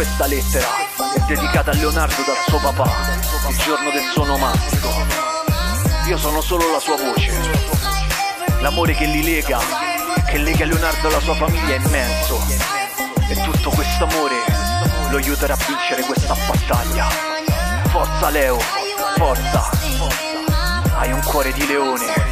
Questa 0.00 0.24
lettera 0.24 0.66
è 1.14 1.20
dedicata 1.26 1.72
a 1.72 1.74
Leonardo 1.74 2.22
dal 2.24 2.36
suo 2.48 2.58
papà, 2.58 2.90
il 3.50 3.56
giorno 3.58 3.90
del 3.90 4.02
suo 4.10 4.22
onomastico. 4.22 4.88
Io 6.06 6.16
sono 6.16 6.40
solo 6.40 6.72
la 6.72 6.78
sua 6.78 6.96
voce. 6.96 7.30
L'amore 8.62 8.94
che 8.94 9.04
li 9.04 9.22
lega, 9.22 9.58
che 10.26 10.38
lega 10.38 10.64
Leonardo 10.64 11.06
alla 11.06 11.20
sua 11.20 11.34
famiglia 11.34 11.74
è 11.74 11.80
immenso. 11.84 12.42
E 13.28 13.34
tutto 13.42 13.68
questo 13.68 14.04
amore 14.04 14.36
lo 15.10 15.18
aiuterà 15.18 15.52
a 15.52 15.58
vincere 15.66 16.00
questa 16.04 16.34
battaglia. 16.46 17.06
Forza 17.88 18.30
Leo, 18.30 18.58
forza. 19.16 19.68
Hai 20.96 21.12
un 21.12 21.20
cuore 21.26 21.52
di 21.52 21.66
leone. 21.66 22.29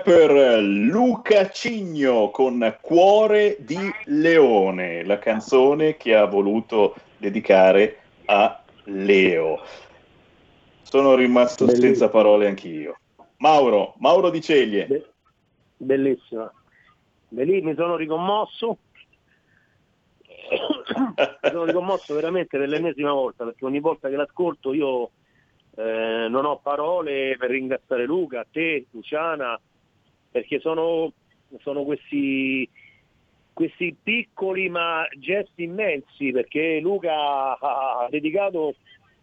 Rapper 0.00 0.62
Luca 0.62 1.50
Cigno 1.50 2.30
con 2.30 2.78
Cuore 2.80 3.58
di 3.60 3.76
Leone, 4.06 5.04
la 5.04 5.18
canzone 5.18 5.98
che 5.98 6.14
ha 6.14 6.24
voluto 6.24 6.94
dedicare 7.18 7.98
a 8.24 8.62
Leo. 8.84 9.60
sono 10.82 11.14
rimasto 11.14 11.66
Bellissimo. 11.66 11.88
senza 11.88 12.08
parole 12.08 12.48
anch'io. 12.48 12.98
Mauro, 13.38 13.94
Mauro 13.98 14.30
Di 14.30 14.40
Ceglie. 14.40 14.86
Be- 14.86 15.10
bellissima. 15.76 16.50
Belì, 17.28 17.60
mi 17.60 17.74
sono 17.74 17.96
ricommosso. 17.96 18.78
mi 20.50 21.50
sono 21.50 21.64
ricommosso 21.64 22.14
veramente 22.14 22.56
per 22.56 22.68
l'ennesima 22.68 23.12
volta, 23.12 23.44
perché 23.44 23.66
ogni 23.66 23.80
volta 23.80 24.08
che 24.08 24.16
l'ascolto 24.16 24.72
io 24.72 25.10
eh, 25.76 26.26
non 26.28 26.46
ho 26.46 26.58
parole 26.58 27.36
per 27.38 27.50
ringraziare 27.50 28.06
Luca, 28.06 28.46
te, 28.50 28.86
Luciana, 28.90 29.60
perché 30.30 30.60
sono, 30.60 31.12
sono 31.60 31.84
questi, 31.84 32.68
questi 33.52 33.96
piccoli 34.00 34.68
ma 34.68 35.06
gesti 35.18 35.64
immensi, 35.64 36.32
perché 36.32 36.78
Luca 36.80 37.58
ha 37.58 38.06
dedicato 38.10 38.74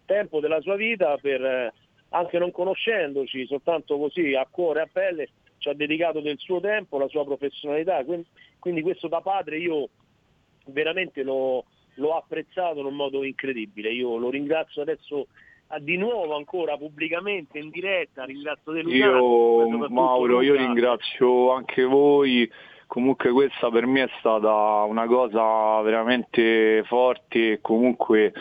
tempo 0.06 0.40
della 0.40 0.62
sua 0.62 0.76
vita 0.76 1.18
per, 1.18 1.44
eh, 1.44 1.74
anche 2.10 2.40
non 2.40 2.52
conoscendoci, 2.52 3.46
soltanto 3.46 3.98
così 3.98 4.34
a 4.34 4.48
cuore, 4.50 4.82
a 4.82 4.90
pelle, 4.92 5.30
ci 5.58 5.70
ha 5.70 5.74
dedicato 5.74 6.20
del 6.22 6.38
suo 6.38 6.60
tempo, 6.60 6.98
la 6.98 7.08
sua 7.08 7.26
professionalità, 7.26 8.04
quindi, 8.60 8.82
questo 8.82 9.08
da 9.08 9.22
padre 9.22 9.58
io 9.58 9.90
veramente 10.66 11.24
l'ho, 11.24 11.66
l'ho 11.96 12.16
apprezzato 12.16 12.80
in 12.80 12.86
un 12.86 12.96
modo 12.96 13.24
incredibile, 13.24 13.92
io 13.92 14.18
lo 14.18 14.30
ringrazio 14.30 14.82
adesso 14.82 15.28
di 15.80 15.98
nuovo 15.98 16.36
ancora 16.36 16.78
pubblicamente 16.78 17.60
in 17.60 17.70
diretta, 17.70 18.24
ringrazio 18.24 18.72
De 18.72 18.82
Luca, 18.82 18.96
Io 18.96 19.90
Mauro, 19.90 20.42
io 20.42 20.56
ringrazio 20.56 21.52
anche 21.54 21.84
voi, 21.84 22.50
comunque 22.88 23.32
questa 23.32 23.70
per 23.70 23.86
me 23.86 24.04
è 24.04 24.10
stata 24.20 24.84
una 24.84 25.06
cosa 25.06 25.82
veramente 25.82 26.84
forte 26.86 27.54
e 27.54 27.62
comunque 27.62 28.34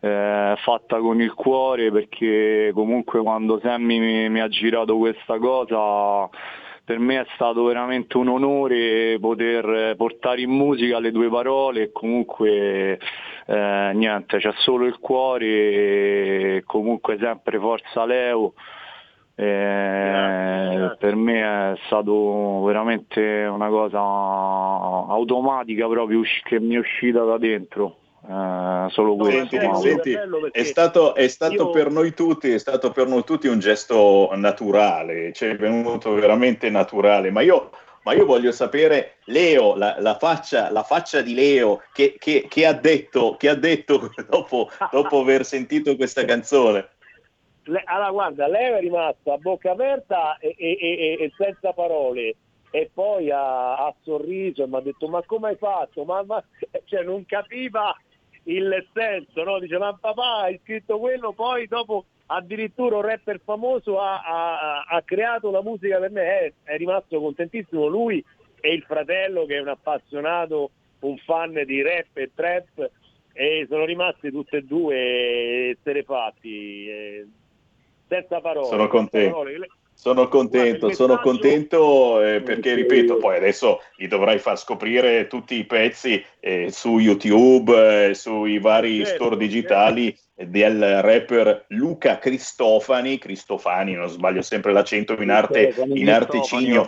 eh, 0.00 0.54
fatta 0.58 0.98
con 0.98 1.20
il 1.20 1.32
cuore 1.34 1.90
perché 1.90 2.70
comunque 2.74 3.20
quando 3.22 3.58
Sammy 3.60 3.98
mi, 3.98 4.28
mi 4.28 4.40
ha 4.40 4.48
girato 4.48 4.96
questa 4.98 5.38
cosa 5.38 6.28
per 6.86 7.00
me 7.00 7.20
è 7.20 7.26
stato 7.34 7.64
veramente 7.64 8.16
un 8.16 8.28
onore 8.28 9.18
poter 9.18 9.96
portare 9.96 10.42
in 10.42 10.50
musica 10.50 11.00
le 11.00 11.10
due 11.10 11.28
parole 11.28 11.82
e 11.82 11.92
comunque 11.92 13.00
eh, 13.46 13.90
niente, 13.92 14.38
c'è 14.38 14.52
solo 14.58 14.86
il 14.86 14.96
cuore 15.00 15.46
e 15.46 16.62
comunque 16.64 17.18
sempre 17.18 17.58
forza 17.58 18.04
Leo. 18.04 18.54
Eh, 19.34 20.96
per 20.96 21.16
me 21.16 21.72
è 21.72 21.78
stato 21.86 22.62
veramente 22.62 23.46
una 23.50 23.68
cosa 23.68 23.98
automatica 23.98 25.88
proprio 25.88 26.22
che 26.44 26.60
mi 26.60 26.76
è 26.76 26.78
uscita 26.78 27.24
da 27.24 27.36
dentro. 27.36 27.96
Eh, 28.28 28.86
solo 28.90 29.14
questo. 29.16 29.56
Senti, 29.56 29.80
senti, 29.80 30.18
è 30.50 30.64
stato, 30.64 31.14
è 31.14 31.28
stato 31.28 31.52
io- 31.54 31.70
per 31.70 31.90
noi 31.90 32.12
tutti, 32.12 32.50
è 32.52 32.58
stato 32.58 32.90
per 32.90 33.06
noi 33.06 33.22
tutti 33.24 33.46
un 33.46 33.58
gesto 33.60 34.30
naturale, 34.34 35.32
cioè 35.32 35.50
è 35.50 35.56
venuto 35.56 36.12
veramente 36.14 36.68
naturale, 36.68 37.30
ma 37.30 37.42
io, 37.42 37.70
ma 38.02 38.14
io 38.14 38.24
voglio 38.24 38.50
sapere, 38.50 39.18
Leo, 39.26 39.76
la, 39.76 39.96
la 40.00 40.16
faccia, 40.18 40.70
la 40.72 40.82
faccia 40.82 41.20
di 41.22 41.34
Leo, 41.34 41.82
che, 41.92 42.16
che- 42.18 42.46
che 42.48 42.66
ha 42.66 42.72
detto, 42.72 43.36
che 43.36 43.48
ha 43.48 43.54
detto 43.54 44.10
dopo, 44.28 44.70
dopo 44.90 45.20
aver 45.20 45.44
sentito 45.44 45.94
questa 45.94 46.24
canzone? 46.24 46.88
Allora 47.84 48.10
guarda, 48.10 48.46
lei 48.48 48.72
è 48.72 48.80
rimasta 48.80 49.32
a 49.34 49.38
bocca 49.38 49.72
aperta 49.72 50.36
e, 50.38 50.54
e- 50.56 50.78
e- 50.80 51.16
e 51.24 51.32
senza 51.36 51.72
parole 51.72 52.36
e 52.70 52.90
poi 52.92 53.30
ha, 53.30 53.74
ha 53.86 53.94
sorriso 54.02 54.62
e 54.62 54.66
mi 54.68 54.76
ha 54.76 54.80
detto 54.80 55.08
ma 55.08 55.20
come 55.24 55.48
hai 55.48 55.56
fatto? 55.56 56.04
Ma, 56.04 56.22
ma-" 56.22 56.42
Cioè, 56.84 57.02
non 57.02 57.24
capiva 57.26 57.92
il 58.46 58.86
senso, 58.92 59.42
no? 59.42 59.58
dice 59.58 59.78
ma 59.78 59.96
papà 59.98 60.42
hai 60.42 60.60
scritto 60.62 60.98
quello, 60.98 61.32
poi 61.32 61.66
dopo 61.66 62.04
addirittura 62.26 62.96
un 62.96 63.02
rapper 63.02 63.40
famoso 63.44 64.00
ha, 64.00 64.20
ha- 64.20 64.82
ha 64.82 65.02
creato 65.02 65.50
la 65.50 65.62
musica 65.62 65.98
per 65.98 66.10
me, 66.10 66.22
è, 66.22 66.52
è 66.64 66.76
rimasto 66.76 67.20
contentissimo 67.20 67.86
lui 67.86 68.22
e 68.60 68.72
il 68.72 68.82
fratello 68.82 69.46
che 69.46 69.56
è 69.56 69.60
un 69.60 69.68
appassionato, 69.68 70.70
un 71.00 71.16
fan 71.18 71.52
di 71.64 71.82
rap 71.82 72.16
e 72.16 72.30
trap 72.34 72.90
e 73.32 73.66
sono 73.68 73.84
rimasti 73.84 74.30
tutti 74.30 74.56
e 74.56 74.62
due 74.62 75.70
esterefatti, 75.70 76.88
eh, 76.88 77.26
senza 78.08 78.40
parole. 78.40 78.68
Sono 78.68 78.88
contento. 78.88 79.44
Sono 79.96 80.28
contento, 80.28 80.92
sono 80.92 81.18
contento 81.20 82.22
eh, 82.22 82.42
perché, 82.42 82.74
ripeto, 82.74 83.16
poi 83.16 83.38
adesso 83.38 83.80
gli 83.96 84.06
dovrai 84.06 84.38
far 84.38 84.58
scoprire 84.58 85.26
tutti 85.26 85.54
i 85.54 85.64
pezzi 85.64 86.22
eh, 86.38 86.70
su 86.70 86.98
YouTube, 86.98 88.10
eh, 88.10 88.14
sui 88.14 88.58
vari 88.58 88.98
Certo, 88.98 89.14
store 89.14 89.36
digitali 89.38 90.16
del 90.34 91.00
rapper 91.00 91.64
Luca 91.68 92.18
Cristofani, 92.18 93.16
Cristofani, 93.18 93.94
non 93.94 94.08
sbaglio 94.08 94.42
sempre 94.42 94.72
l'accento 94.72 95.14
in 95.14 95.30
arte, 95.30 95.74
in 95.86 96.10
arte 96.10 96.42
cigno. 96.42 96.86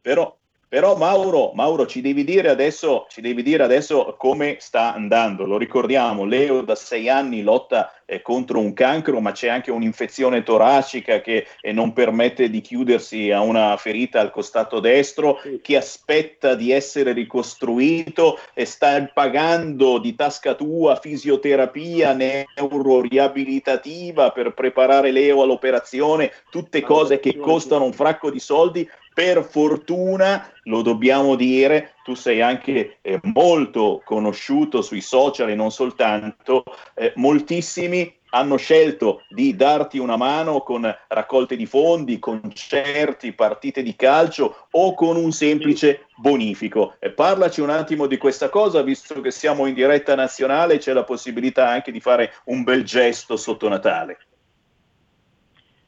Però, 0.00 0.37
però 0.68 0.96
Mauro, 0.96 1.52
Mauro, 1.54 1.86
ci 1.86 2.02
devi 2.02 2.24
dire 2.24 2.50
adesso, 2.50 3.06
ci 3.08 3.22
devi 3.22 3.42
dire 3.42 3.62
adesso 3.62 4.16
come 4.18 4.56
sta 4.60 4.92
andando. 4.92 5.46
Lo 5.46 5.56
ricordiamo, 5.56 6.24
Leo 6.24 6.60
da 6.60 6.74
sei 6.74 7.08
anni 7.08 7.40
lotta 7.42 7.92
eh, 8.04 8.20
contro 8.22 8.58
un 8.58 8.74
cancro, 8.74 9.20
ma 9.20 9.30
c'è 9.32 9.48
anche 9.48 9.70
un'infezione 9.70 10.42
toracica 10.42 11.20
che 11.20 11.46
eh, 11.60 11.72
non 11.72 11.92
permette 11.92 12.50
di 12.50 12.60
chiudersi 12.60 13.30
a 13.30 13.40
una 13.40 13.76
ferita 13.76 14.20
al 14.20 14.30
costato 14.30 14.80
destro, 14.80 15.40
che 15.62 15.76
aspetta 15.76 16.54
di 16.54 16.70
essere 16.70 17.12
ricostruito 17.12 18.38
e 18.54 18.64
sta 18.64 19.10
pagando 19.12 19.98
di 19.98 20.14
tasca 20.14 20.54
tua 20.54 20.96
fisioterapia 20.96 22.12
neuroriabilitativa 22.12 24.30
per 24.32 24.54
preparare 24.54 25.12
Leo 25.12 25.42
all'operazione, 25.42 26.32
tutte 26.50 26.80
cose 26.82 27.20
che 27.20 27.38
costano 27.38 27.84
un 27.84 27.92
fracco 27.92 28.30
di 28.30 28.40
soldi. 28.40 28.88
Per 29.18 29.42
fortuna, 29.42 30.48
lo 30.62 30.80
dobbiamo 30.80 31.34
dire, 31.34 31.94
tu 32.04 32.14
sei 32.14 32.40
anche 32.40 32.98
eh, 33.02 33.18
molto 33.34 34.00
conosciuto 34.04 34.80
sui 34.80 35.00
social 35.00 35.50
e 35.50 35.56
non 35.56 35.72
soltanto, 35.72 36.62
eh, 36.94 37.12
moltissimi 37.16 38.16
hanno 38.28 38.56
scelto 38.58 39.22
di 39.28 39.56
darti 39.56 39.98
una 39.98 40.16
mano 40.16 40.60
con 40.60 40.88
raccolte 41.08 41.56
di 41.56 41.66
fondi, 41.66 42.20
concerti, 42.20 43.32
partite 43.32 43.82
di 43.82 43.96
calcio 43.96 44.68
o 44.70 44.94
con 44.94 45.16
un 45.16 45.32
semplice 45.32 46.06
bonifico. 46.14 46.94
Eh, 47.00 47.10
parlaci 47.10 47.60
un 47.60 47.70
attimo 47.70 48.06
di 48.06 48.18
questa 48.18 48.48
cosa, 48.48 48.82
visto 48.82 49.20
che 49.20 49.32
siamo 49.32 49.66
in 49.66 49.74
diretta 49.74 50.14
nazionale, 50.14 50.78
c'è 50.78 50.92
la 50.92 51.02
possibilità 51.02 51.68
anche 51.68 51.90
di 51.90 51.98
fare 51.98 52.34
un 52.44 52.62
bel 52.62 52.84
gesto 52.84 53.36
sotto 53.36 53.68
Natale. 53.68 54.18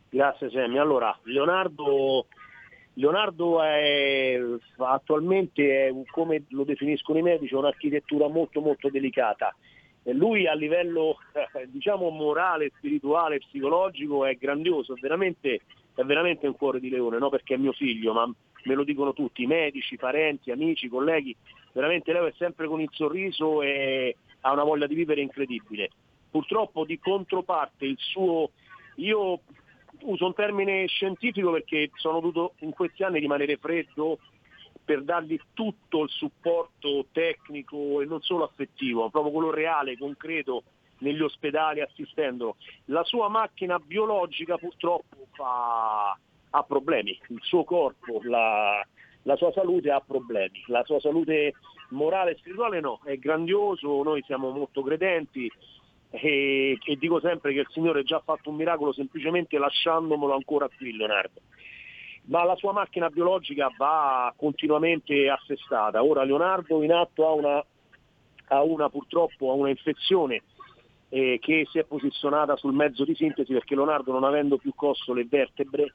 Grazie 0.09 0.51
Semmi. 0.51 0.81
Allora, 0.81 1.17
Leonardo, 1.23 2.27
Leonardo 2.95 3.63
è 3.63 4.39
attualmente, 4.79 5.89
è, 5.89 5.95
come 6.11 6.45
lo 6.49 6.65
definiscono 6.65 7.19
i 7.19 7.23
medici, 7.23 7.55
un'architettura 7.55 8.29
molto 8.29 8.61
molto 8.61 8.89
delicata. 8.89 9.55
Lui 10.05 10.47
a 10.47 10.55
livello 10.55 11.19
eh, 11.55 11.69
diciamo 11.69 12.09
morale, 12.11 12.73
spirituale, 12.77 13.39
psicologico 13.39 14.25
è 14.25 14.35
grandioso, 14.37 14.95
veramente, 15.01 15.61
è 15.95 16.03
veramente 16.03 16.47
un 16.47 16.57
cuore 16.57 16.81
di 16.81 16.89
leone, 16.89 17.19
no? 17.19 17.29
perché 17.29 17.55
è 17.55 17.59
mio 17.59 17.73
figlio, 17.73 18.13
ma 18.13 18.33
me 18.65 18.75
lo 18.75 18.83
dicono 18.83 19.13
tutti, 19.13 19.47
medici, 19.47 19.97
parenti, 19.97 20.51
amici, 20.51 20.89
colleghi, 20.89 21.37
veramente 21.73 22.13
Leo 22.13 22.27
è 22.27 22.33
sempre 22.37 22.67
con 22.67 22.81
il 22.81 22.89
sorriso 22.93 23.63
e 23.63 24.17
ha 24.41 24.53
una 24.53 24.65
voglia 24.65 24.87
di 24.87 24.95
vivere 24.95 25.21
incredibile. 25.21 25.91
Purtroppo 26.31 26.85
di 26.85 26.99
controparte 26.99 27.87
il 27.87 27.97
suo, 27.99 28.51
io 28.97 29.41
uso 30.03 30.27
un 30.27 30.35
termine 30.35 30.87
scientifico 30.87 31.51
perché 31.53 31.91
sono 31.95 32.21
dovuto 32.21 32.55
in 32.61 32.73
questi 32.73 33.03
anni 33.03 33.19
rimanere 33.19 33.57
freddo 33.57 34.19
per 34.85 35.03
dargli 35.03 35.39
tutto 35.55 36.03
il 36.03 36.09
supporto 36.11 37.07
tecnico 37.13 38.01
e 38.01 38.07
non 38.07 38.21
solo 38.23 38.45
affettivo, 38.45 39.09
proprio 39.11 39.33
quello 39.33 39.51
reale, 39.51 39.97
concreto 39.97 40.65
negli 40.99 41.21
ospedali 41.21 41.81
assistendo. 41.81 42.57
La 42.87 43.05
sua 43.05 43.29
macchina 43.29 43.79
biologica 43.79 44.57
purtroppo 44.57 45.29
fa, 45.33 46.19
ha 46.51 46.63
problemi, 46.65 47.19
il 47.29 47.39
suo 47.43 47.65
corpo, 47.65 48.21
la, 48.25 48.85
la 49.23 49.37
sua 49.37 49.53
salute 49.53 49.91
ha 49.91 50.01
problemi, 50.01 50.63
la 50.67 50.83
sua 50.85 50.99
salute 51.01 51.55
morale 51.91 52.33
e 52.33 52.37
spirituale 52.37 52.81
no, 52.81 53.01
è 53.05 53.17
grandioso, 53.17 54.03
noi 54.03 54.23
siamo 54.27 54.51
molto 54.51 54.83
credenti, 54.83 55.51
e, 56.11 56.79
e 56.83 56.97
dico 56.97 57.21
sempre 57.21 57.53
che 57.53 57.61
il 57.61 57.69
Signore 57.71 58.01
ha 58.01 58.05
già 58.05 58.21
fatto 58.21 58.51
un 58.51 58.57
miracolo 58.57 58.93
semplicemente 58.93 59.59
lasciandomelo 59.59 60.35
ancora 60.35 60.69
qui 60.69 60.97
Leonardo. 60.97 61.41
Ma 62.25 62.45
la 62.45 62.57
sua 62.57 62.73
macchina 62.73 63.09
biologica 63.09 63.73
va 63.77 64.33
continuamente 64.37 65.29
assestata. 65.29 66.05
Ora 66.05 66.23
Leonardo 66.25 66.83
in 66.83 66.93
atto 66.93 67.27
ha 67.27 67.33
una, 67.33 67.65
ha 68.49 68.63
una 68.63 68.89
purtroppo 68.89 69.51
ha 69.51 69.55
una 69.55 69.71
infezione 69.71 70.43
eh, 71.09 71.39
che 71.41 71.67
si 71.71 71.79
è 71.79 71.85
posizionata 71.85 72.57
sul 72.57 72.73
mezzo 72.73 73.05
di 73.05 73.15
sintesi 73.15 73.53
perché 73.53 73.75
Leonardo 73.75 74.13
non 74.13 74.25
avendo 74.25 74.59
più 74.59 74.75
costo 74.75 75.15
e 75.17 75.27
vertebre 75.29 75.95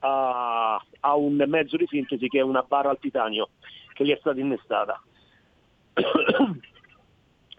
ha, 0.00 0.82
ha 1.00 1.16
un 1.16 1.42
mezzo 1.46 1.76
di 1.76 1.86
sintesi 1.86 2.28
che 2.28 2.38
è 2.38 2.42
una 2.42 2.62
barra 2.62 2.90
al 2.90 2.98
titanio 2.98 3.50
che 3.92 4.04
gli 4.04 4.12
è 4.12 4.18
stata 4.18 4.40
innestata. 4.40 5.02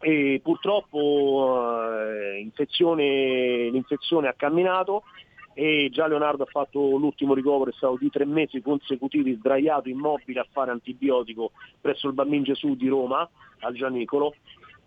E 0.01 0.41
purtroppo 0.43 1.59
eh, 2.01 2.39
infezione, 2.39 3.69
l'infezione 3.69 4.27
ha 4.27 4.33
camminato 4.33 5.03
e 5.53 5.89
già 5.91 6.07
Leonardo 6.07 6.43
ha 6.43 6.47
fatto 6.47 6.79
l'ultimo 6.97 7.33
ricovero, 7.33 7.69
è 7.69 7.73
stato 7.73 7.97
di 7.99 8.09
tre 8.09 8.25
mesi 8.25 8.61
consecutivi 8.61 9.35
sdraiato 9.35 9.89
immobile 9.89 10.39
a 10.39 10.47
fare 10.51 10.71
antibiotico 10.71 11.51
presso 11.79 12.07
il 12.07 12.13
Bambin 12.13 12.43
Gesù 12.43 12.75
di 12.75 12.87
Roma, 12.87 13.27
al 13.59 13.73
Gianicolo, 13.73 14.33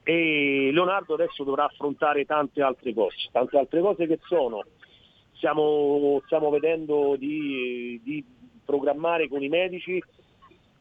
e 0.03 0.71
Leonardo 0.73 1.15
adesso 1.15 1.45
dovrà 1.45 1.65
affrontare 1.65 2.25
tante 2.25 2.63
altre 2.63 2.93
cose, 2.93 3.29
tante 3.31 3.57
altre 3.57 3.81
cose 3.81 4.07
che 4.07 4.19
sono, 4.27 4.65
stiamo, 5.33 6.21
stiamo 6.25 6.51
vedendo 6.51 7.15
di, 7.17 8.01
di 8.03 8.25
programmare 8.65 9.29
con 9.29 9.43
i 9.43 9.49
medici 9.49 10.03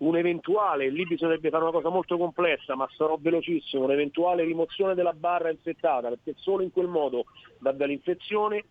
un'eventuale, 0.07 0.89
lì 0.89 1.05
bisognerebbe 1.05 1.49
fare 1.49 1.63
una 1.63 1.71
cosa 1.71 1.89
molto 1.89 2.17
complessa, 2.17 2.75
ma 2.75 2.88
sarò 2.95 3.17
velocissimo, 3.19 3.84
un'eventuale 3.84 4.43
rimozione 4.43 4.95
della 4.95 5.13
barra 5.13 5.49
infettata, 5.49 6.09
perché 6.09 6.34
solo 6.38 6.63
in 6.63 6.71
quel 6.71 6.88
modo 6.88 7.25
dà 7.59 7.71
dall'infezione, 7.71 8.65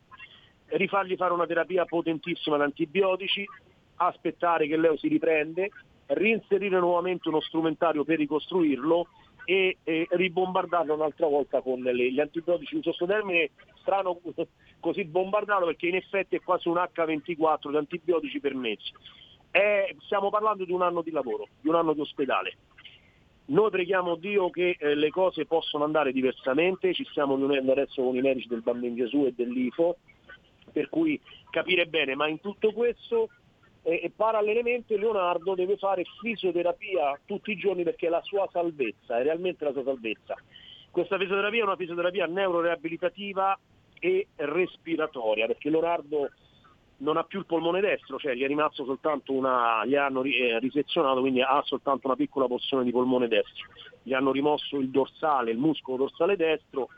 rifargli 0.66 1.16
fare 1.16 1.32
una 1.32 1.46
terapia 1.46 1.84
potentissima 1.84 2.56
di 2.56 2.62
antibiotici, 2.62 3.44
aspettare 3.96 4.66
che 4.66 4.76
Leo 4.76 4.96
si 4.96 5.08
riprende, 5.08 5.70
reinserire 6.06 6.78
nuovamente 6.78 7.28
uno 7.28 7.40
strumentario 7.40 8.04
per 8.04 8.18
ricostruirlo 8.18 9.06
e, 9.44 9.78
e 9.82 10.06
ribombardarlo 10.10 10.94
un'altra 10.94 11.26
volta 11.26 11.60
con 11.60 11.80
le, 11.80 12.12
gli 12.12 12.20
antibiotici. 12.20 12.76
Uso 12.76 12.90
questo 12.90 13.06
termine 13.06 13.50
strano 13.80 14.20
così 14.80 15.04
bombardarlo 15.04 15.66
perché 15.66 15.86
in 15.86 15.96
effetti 15.96 16.36
è 16.36 16.40
quasi 16.40 16.68
un 16.68 16.76
H24 16.76 17.70
di 17.70 17.76
antibiotici 17.76 18.40
per 18.40 18.54
mesi. 18.54 18.92
È, 19.52 19.94
stiamo 20.00 20.30
parlando 20.30 20.64
di 20.64 20.72
un 20.72 20.80
anno 20.80 21.02
di 21.02 21.10
lavoro, 21.10 21.46
di 21.60 21.68
un 21.68 21.74
anno 21.74 21.92
di 21.92 22.00
ospedale. 22.00 22.56
Noi 23.44 23.70
preghiamo 23.70 24.16
Dio 24.16 24.48
che 24.48 24.76
eh, 24.78 24.94
le 24.94 25.10
cose 25.10 25.44
possono 25.44 25.84
andare 25.84 26.10
diversamente, 26.10 26.94
ci 26.94 27.04
stiamo 27.10 27.36
riunendo 27.36 27.72
adesso 27.72 28.02
con 28.02 28.16
i 28.16 28.22
medici 28.22 28.48
del 28.48 28.62
Bambino 28.62 28.94
Gesù 28.94 29.26
e 29.26 29.34
dell'IFO, 29.36 29.96
per 30.72 30.88
cui 30.88 31.20
capire 31.50 31.86
bene, 31.86 32.14
ma 32.14 32.28
in 32.28 32.40
tutto 32.40 32.72
questo 32.72 33.28
eh, 33.82 34.10
parallelamente 34.14 34.96
Leonardo 34.96 35.54
deve 35.54 35.76
fare 35.76 36.04
fisioterapia 36.20 37.20
tutti 37.26 37.50
i 37.50 37.56
giorni 37.56 37.82
perché 37.82 38.06
è 38.06 38.10
la 38.10 38.22
sua 38.22 38.48
salvezza, 38.50 39.18
è 39.18 39.22
realmente 39.22 39.64
la 39.64 39.72
sua 39.72 39.84
salvezza. 39.84 40.34
Questa 40.90 41.18
fisioterapia 41.18 41.60
è 41.60 41.64
una 41.64 41.76
fisioterapia 41.76 42.26
neuroreabilitativa 42.26 43.58
e 43.98 44.28
respiratoria, 44.36 45.46
perché 45.46 45.68
Leonardo 45.68 46.30
non 47.02 47.16
ha 47.16 47.24
più 47.24 47.40
il 47.40 47.46
polmone 47.46 47.80
destro, 47.80 48.18
cioè 48.18 48.34
gli 48.34 48.42
è 48.42 48.46
rimasto 48.46 48.84
soltanto 48.84 49.32
una, 49.32 49.84
gli 49.84 49.96
hanno 49.96 50.22
eh, 50.22 50.58
risezionato, 50.60 51.20
quindi 51.20 51.42
ha 51.42 51.60
soltanto 51.64 52.06
una 52.06 52.16
piccola 52.16 52.46
porzione 52.46 52.84
di 52.84 52.90
polmone 52.90 53.28
destro. 53.28 53.66
Gli 54.02 54.14
hanno 54.14 54.30
rimosso 54.30 54.76
il 54.78 54.88
dorsale, 54.88 55.50
il 55.50 55.58
muscolo 55.58 55.96
dorsale 55.98 56.36
destro, 56.36 56.88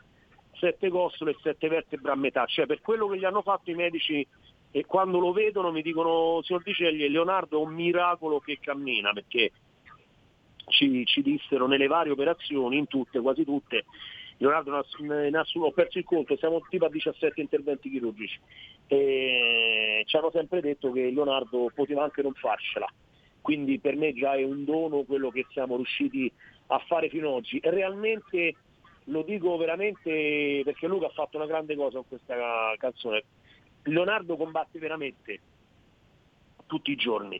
sette 0.53 0.89
costole 0.89 1.31
e 1.31 1.37
sette 1.41 1.67
vertebre 1.67 2.11
a 2.11 2.15
metà. 2.15 2.45
Cioè 2.45 2.67
per 2.67 2.81
quello 2.81 3.07
che 3.07 3.17
gli 3.17 3.25
hanno 3.25 3.41
fatto 3.41 3.71
i 3.71 3.75
medici 3.75 4.25
e 4.71 4.85
quando 4.85 5.19
lo 5.19 5.31
vedono 5.31 5.71
mi 5.71 5.81
dicono, 5.81 6.41
signor 6.43 6.61
Dicegli, 6.61 7.07
Leonardo 7.07 7.59
è 7.59 7.65
un 7.65 7.73
miracolo 7.73 8.39
che 8.39 8.59
cammina, 8.61 9.11
perché 9.11 9.51
ci, 10.67 11.03
ci 11.05 11.21
dissero 11.21 11.65
nelle 11.65 11.87
varie 11.87 12.11
operazioni, 12.11 12.77
in 12.77 12.87
tutte, 12.87 13.19
quasi 13.21 13.43
tutte, 13.43 13.85
Leonardo 14.37 14.83
in 14.99 15.35
assoluto, 15.35 15.69
ho 15.69 15.73
perso 15.73 15.97
il 15.97 16.03
conto, 16.03 16.35
siamo 16.37 16.61
tipo 16.69 16.85
a 16.85 16.89
17 16.89 17.39
interventi 17.39 17.89
chirurgici. 17.89 18.39
E 18.87 20.03
ci 20.05 20.17
hanno 20.17 20.31
sempre 20.31 20.61
detto 20.61 20.91
che 20.91 21.09
Leonardo 21.09 21.71
poteva 21.73 22.03
anche 22.03 22.21
non 22.21 22.33
farcela, 22.33 22.87
quindi 23.41 23.79
per 23.79 23.95
me 23.95 24.13
già 24.13 24.35
è 24.35 24.43
un 24.43 24.65
dono 24.65 25.03
quello 25.03 25.29
che 25.29 25.45
siamo 25.51 25.75
riusciti 25.75 26.31
a 26.67 26.79
fare 26.79 27.09
fino 27.09 27.29
ad 27.29 27.33
oggi. 27.35 27.59
E 27.59 27.69
realmente 27.69 28.55
lo 29.05 29.21
dico 29.21 29.55
veramente 29.57 30.61
perché 30.63 30.87
Luca 30.87 31.07
ha 31.07 31.11
fatto 31.11 31.37
una 31.37 31.45
grande 31.45 31.75
cosa 31.75 31.99
con 31.99 32.07
questa 32.07 32.73
canzone. 32.77 33.23
Leonardo 33.83 34.35
combatte 34.35 34.79
veramente 34.79 35.39
tutti 36.65 36.91
i 36.91 36.95
giorni, 36.95 37.39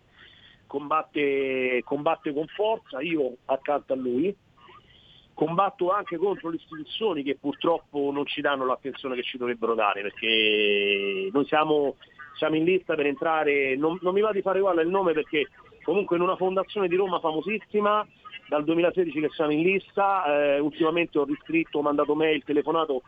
combatte, 0.67 1.81
combatte 1.83 2.33
con 2.33 2.45
forza, 2.47 3.01
io 3.01 3.37
accanto 3.45 3.93
a 3.93 3.95
lui, 3.95 4.35
combatto 5.35 5.91
anche 5.91 6.17
contro 6.17 6.49
le 6.49 6.55
istituzioni 6.55 7.21
che 7.21 7.37
purtroppo 7.39 8.09
non 8.11 8.25
ci 8.25 8.41
danno 8.41 8.65
l'attenzione 8.65 9.15
che 9.15 9.23
ci 9.23 9.37
dovrebbero 9.37 9.75
dare, 9.75 10.01
perché 10.01 11.29
noi 11.31 11.45
siamo, 11.45 11.97
siamo 12.37 12.55
in 12.55 12.63
lista 12.63 12.95
per 12.95 13.05
entrare, 13.05 13.75
non, 13.75 13.99
non 14.01 14.13
mi 14.13 14.21
va 14.21 14.31
di 14.31 14.41
fare 14.41 14.59
uguale 14.59 14.81
il 14.81 14.89
nome 14.89 15.13
perché 15.13 15.49
comunque 15.83 16.15
in 16.15 16.23
una 16.23 16.37
fondazione 16.37 16.87
di 16.87 16.95
Roma 16.95 17.19
famosissima, 17.19 18.07
dal 18.47 18.63
2016 18.63 19.19
che 19.19 19.29
siamo 19.29 19.51
in 19.51 19.61
lista, 19.61 20.23
eh, 20.25 20.59
ultimamente 20.59 21.19
ho 21.19 21.25
riscritto, 21.25 21.79
ho 21.79 21.81
mandato 21.81 22.15
mail, 22.15 22.43
telefonato, 22.43 23.03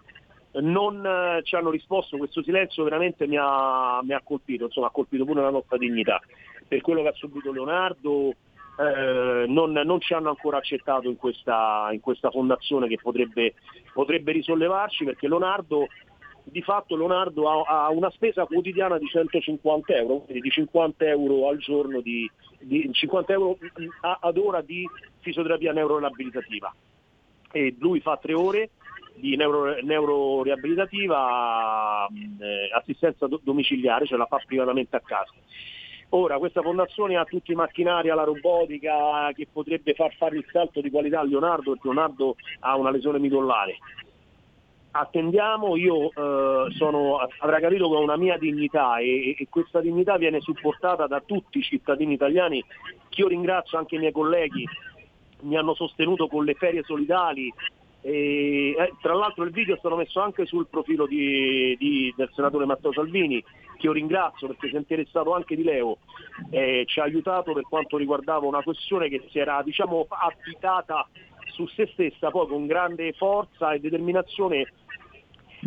non 0.60 1.06
eh, 1.06 1.42
ci 1.44 1.56
hanno 1.56 1.70
risposto, 1.70 2.18
questo 2.18 2.44
silenzio 2.44 2.84
veramente 2.84 3.26
mi 3.26 3.38
ha, 3.40 4.02
mi 4.04 4.14
ha 4.14 4.22
colpito, 4.22 4.66
insomma 4.66 4.88
ha 4.88 4.92
colpito 4.92 5.24
pure 5.24 5.42
la 5.42 5.50
nostra 5.50 5.78
dignità, 5.78 6.20
per 6.68 6.82
quello 6.82 7.02
che 7.04 7.08
ha 7.08 7.14
subito 7.14 7.52
Leonardo, 7.54 8.34
eh, 8.80 9.46
non, 9.48 9.72
non, 9.72 10.00
ci 10.00 10.14
hanno 10.14 10.30
ancora 10.30 10.58
accettato 10.58 11.10
in 11.10 11.18
questa, 11.18 11.90
in 11.92 12.00
questa 12.00 12.30
fondazione 12.30 12.88
che 12.88 13.00
potrebbe, 13.02 13.56
potrebbe, 13.94 14.32
risollevarci 14.32 15.06
perché 15.06 15.28
Leonardo 15.28 15.88
di 16.44 16.62
fatto 16.62 16.96
Leonardo 16.96 17.50
ha, 17.50 17.86
ha, 17.86 17.90
una 17.90 18.12
spesa 18.12 18.46
quotidiana 18.46 18.98
di 18.98 19.08
150 19.08 19.94
euro, 19.96 20.20
quindi 20.20 20.44
di 20.44 20.50
50 20.50 21.06
euro 21.06 21.50
al 21.50 21.58
giorno 21.58 22.00
di, 22.02 22.30
di 22.60 22.88
50 22.92 23.34
euro 23.34 23.58
ad 24.00 24.38
ora 24.38 24.62
di 24.62 24.88
fisioterapia 25.20 25.74
neuroreabilitativa 25.74 26.74
e 27.52 27.76
lui 27.80 28.00
fa 28.00 28.18
tre 28.18 28.34
ore 28.34 28.70
di 29.16 29.36
neuro, 29.36 29.82
neuroreabilitativa 29.82 32.08
eh, 32.08 32.70
assistenza 32.74 33.28
domiciliare, 33.42 34.06
cioè 34.06 34.18
la 34.18 34.28
fa 34.28 34.42
privatamente 34.46 34.96
a 34.96 35.02
casa. 35.02 35.34
Ora 36.10 36.38
questa 36.38 36.62
fondazione 36.62 37.18
ha 37.18 37.26
tutti 37.26 37.52
i 37.52 37.56
macchinari 37.56 38.10
alla 38.10 38.24
robotica 38.24 39.30
che 39.34 39.46
potrebbe 39.52 39.94
far 39.94 40.14
fare 40.16 40.38
il 40.38 40.46
salto 40.52 40.80
di 40.80 40.90
qualità 40.90 41.20
a 41.20 41.24
Leonardo 41.24 41.72
perché 41.72 41.88
Leonardo 41.88 42.36
ha 42.62 42.78
una 42.78 42.92
lesione 42.92 43.20
midollare. 43.20 43.78
Attendiamo, 44.92 45.76
io 45.76 46.10
eh, 46.10 46.72
sono, 46.72 47.18
avrà 47.40 47.60
capito 47.60 47.90
che 47.90 47.96
ho 47.96 48.02
una 48.02 48.16
mia 48.16 48.38
dignità 48.38 48.98
e, 49.00 49.36
e, 49.38 49.48
questa 49.50 49.82
dignità 49.82 50.18
viene 50.18 50.40
supportata 50.40 51.08
da 51.08 51.20
tutti 51.20 51.58
i 51.60 51.64
cittadini 51.64 52.14
italiani 52.14 52.64
che 53.10 53.22
io 53.22 53.28
ringrazio 53.28 53.78
anche 53.78 53.96
i 53.96 54.00
miei 54.00 54.14
colleghi, 54.14 54.66
mi 55.42 55.58
hanno 55.58 55.76
sostenuto 55.76 56.28
con 56.28 56.46
le 56.46 56.54
ferie 56.54 56.84
solidali, 56.84 57.54
e, 58.02 58.70
eh, 58.78 58.94
tra 59.02 59.14
l'altro 59.14 59.44
il 59.44 59.52
video 59.52 59.76
è 59.76 59.78
stato 59.78 59.98
messo 59.98 60.22
anche 60.22 60.46
sul 60.46 60.68
profilo 60.68 61.06
di, 61.06 61.76
di, 61.78 62.14
del 62.16 62.32
senatore 62.34 62.66
Matteo 62.66 62.94
Salvini, 62.94 63.44
che 63.78 63.86
io 63.86 63.94
ringrazio 63.94 64.48
perché 64.48 64.68
si 64.70 64.76
è 64.76 64.78
interessato 64.78 65.34
anche 65.34 65.56
di 65.56 65.64
Leo, 65.64 65.98
eh, 66.50 66.84
ci 66.88 67.00
ha 67.00 67.04
aiutato 67.04 67.54
per 67.54 67.64
quanto 67.64 67.98
riguardava 67.98 68.46
una 68.46 68.64
questione 68.64 69.08
che 69.08 69.26
si 69.30 69.40
era 69.40 69.62
diciamo, 69.62 70.06
affidata 70.10 71.08
su 71.54 71.66
se 71.68 71.88
stessa, 71.94 72.30
poi 72.30 72.48
con 72.48 72.68
grande 72.68 73.14
forza 73.14 73.72
e 73.72 73.80
determinazione 73.80 74.72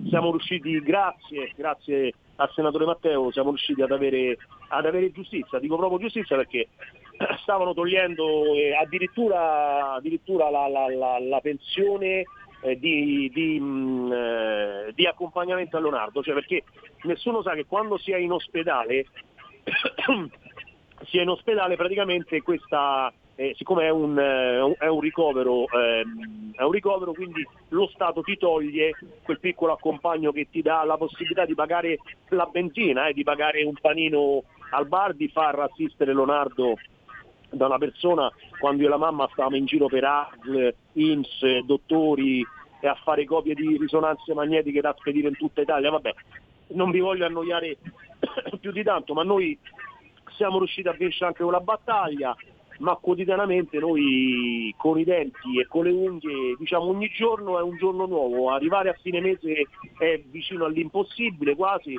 siamo 0.09 0.31
riusciti, 0.31 0.81
grazie, 0.81 1.53
grazie 1.57 2.12
al 2.37 2.51
senatore 2.55 2.87
Matteo, 2.87 3.31
siamo 3.32 3.51
riusciti 3.51 3.82
ad 3.82 3.91
avere, 3.91 4.37
ad 4.69 4.87
avere 4.87 5.11
giustizia, 5.12 5.59
dico 5.59 5.77
proprio 5.77 5.99
giustizia 5.99 6.37
perché 6.37 6.69
stavano 7.43 7.74
togliendo 7.74 8.55
eh, 8.55 8.74
addirittura, 8.74 9.95
addirittura 9.95 10.49
la, 10.49 10.69
la, 10.69 10.89
la, 10.89 11.19
la, 11.19 11.41
pensione 11.41 12.24
eh, 12.61 12.78
di, 12.78 13.31
di, 13.32 13.59
mh, 13.59 13.65
mm, 13.65 14.12
eh, 14.12 14.93
di, 14.95 15.07
accompagnamento 15.07 15.77
a 15.77 15.81
Leonardo, 15.81 16.23
cioè 16.23 16.35
perché 16.35 16.65
nessuno 17.03 17.43
sa 17.43 17.53
che 17.55 17.66
quando 17.66 17.99
si 17.99 18.12
è 18.12 18.16
in 18.16 18.32
ospedale, 18.32 19.07
si 21.07 21.19
è 21.19 21.23
in 21.23 21.28
ospedale 21.28 21.77
praticamente 21.77 22.43
questa, 22.43 23.12
eh, 23.35 23.55
siccome 23.57 23.85
è 23.85 23.91
un, 23.91 24.19
eh, 24.19 24.77
è, 24.78 24.87
un 24.87 25.01
ricovero, 25.01 25.66
ehm, 25.69 26.53
è 26.55 26.62
un 26.62 26.73
ricovero, 26.73 27.12
quindi 27.12 27.47
lo 27.69 27.89
Stato 27.89 28.20
ti 28.23 28.37
toglie 28.37 28.93
quel 29.23 29.41
piccolo 29.41 29.73
accompagno 29.73 30.32
che 30.32 30.49
ti 30.51 30.61
dà 30.61 30.85
la 30.85 30.97
possibilità 30.97 31.47
di 31.47 31.55
pagare 31.55 31.99
la 32.28 32.47
benzina, 32.47 33.07
eh, 33.07 33.15
di 33.15 33.23
pagare 33.23 33.62
un 33.65 33.74
panino 33.81 34.43
al 34.73 34.87
bar, 34.87 35.15
di 35.15 35.28
far 35.28 35.59
assistere 35.59 36.15
Leonardo 36.15 36.77
da 37.51 37.66
una 37.66 37.78
persona 37.78 38.31
quando 38.59 38.82
io 38.82 38.89
e 38.89 38.90
la 38.90 38.97
mamma 38.97 39.28
stavamo 39.32 39.56
in 39.56 39.66
giro 39.66 39.86
per 39.86 40.05
ASL, 40.05 40.74
INS, 40.93 41.59
dottori 41.64 42.44
e 42.81 42.89
a 42.89 42.94
fare 43.02 43.24
copie 43.24 43.55
di 43.55 43.77
risonanze 43.77 44.32
magnetiche 44.35 44.81
da 44.81 44.94
spedire 44.98 45.28
in 45.28 45.36
tutta 45.36 45.60
Italia. 45.60 45.90
Vabbè, 45.90 46.14
non 46.68 46.90
vi 46.90 47.01
voglio 47.01 47.27
annoiare 47.27 47.77
più 48.60 48.72
di 48.72 48.82
tanto, 48.82 49.14
ma 49.14 49.22
noi 49.22 49.59
siamo 50.36 50.59
riusciti 50.59 50.89
a 50.89 50.93
vincere 50.93 51.27
anche 51.27 51.43
quella 51.43 51.60
battaglia, 51.60 52.35
ma 52.78 52.97
quotidianamente 52.97 53.78
noi 53.78 54.74
con 54.78 54.98
i 54.98 55.05
denti 55.05 55.60
e 55.60 55.66
con 55.66 55.85
le 55.85 55.90
unghie, 55.90 56.56
diciamo 56.59 56.86
ogni 56.86 57.10
giorno 57.10 57.59
è 57.59 57.62
un 57.62 57.77
giorno 57.77 58.06
nuovo, 58.06 58.51
arrivare 58.51 58.89
a 58.89 58.97
fine 59.01 59.20
mese 59.20 59.66
è 59.98 60.18
vicino 60.31 60.64
all'impossibile 60.64 61.55
quasi, 61.55 61.98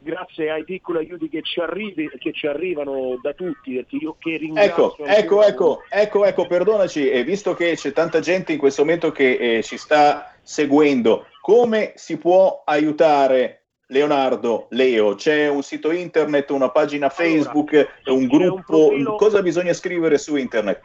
grazie 0.00 0.50
ai 0.50 0.64
piccoli 0.64 0.98
aiuti 0.98 1.28
che 1.28 1.42
ci, 1.42 1.60
arrivi, 1.60 2.10
che 2.18 2.32
ci 2.32 2.46
arrivano 2.46 3.18
da 3.22 3.32
tutti, 3.34 3.74
perché 3.74 3.96
io 3.96 4.16
che 4.18 4.36
ringrazio. 4.38 4.96
Ecco, 4.96 5.04
ecco, 5.04 5.42
ecco, 5.42 5.82
ecco, 5.88 6.24
ecco, 6.24 6.46
perdonaci, 6.46 7.08
e 7.08 7.22
visto 7.22 7.54
che 7.54 7.76
c'è 7.76 7.92
tanta 7.92 8.20
gente 8.20 8.52
in 8.52 8.58
questo 8.58 8.82
momento 8.82 9.12
che 9.12 9.58
eh, 9.58 9.62
ci 9.62 9.76
sta 9.76 10.34
seguendo, 10.42 11.26
come 11.40 11.92
si 11.96 12.16
può 12.18 12.62
aiutare 12.64 13.64
Leonardo, 13.86 14.66
Leo? 14.70 15.14
C'è 15.14 15.48
un 15.48 15.62
sito 15.62 15.90
internet, 15.90 16.50
una 16.50 16.70
pagina 16.70 17.08
Facebook, 17.08 17.72
allora, 18.04 18.20
un 18.20 18.26
gruppo? 18.26 18.78
Un 18.78 18.88
profilo... 18.88 19.16
Cosa 19.16 19.42
bisogna 19.42 19.72
scrivere 19.72 20.16
su 20.16 20.36
internet? 20.36 20.80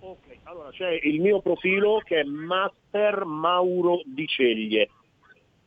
Ok, 0.00 0.38
allora 0.44 0.70
c'è 0.70 0.98
il 1.02 1.20
mio 1.20 1.40
profilo 1.40 2.00
che 2.04 2.20
è 2.20 2.24
Master 2.24 3.24
Mauro 3.24 4.02
di 4.04 4.26
Ceglie. 4.26 4.88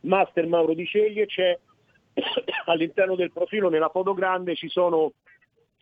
Master 0.02 0.48
Mauro 0.48 0.74
di 0.74 0.86
Ceglie 0.86 1.26
c'è 1.26 1.58
all'interno 2.66 3.16
del 3.16 3.32
profilo, 3.32 3.70
nella 3.70 3.90
foto 3.90 4.14
grande, 4.14 4.56
ci 4.56 4.70
sono, 4.70 5.14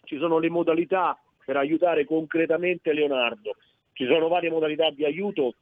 ci 0.04 0.18
sono 0.18 0.40
le 0.40 0.50
modalità 0.50 1.20
per 1.44 1.58
aiutare 1.58 2.06
concretamente 2.06 2.94
Leonardo. 2.94 3.56
Ci 3.94 4.06
sono 4.06 4.28
varie 4.28 4.50
modalità 4.50 4.90
di 4.90 5.06
aiuto, 5.06 5.56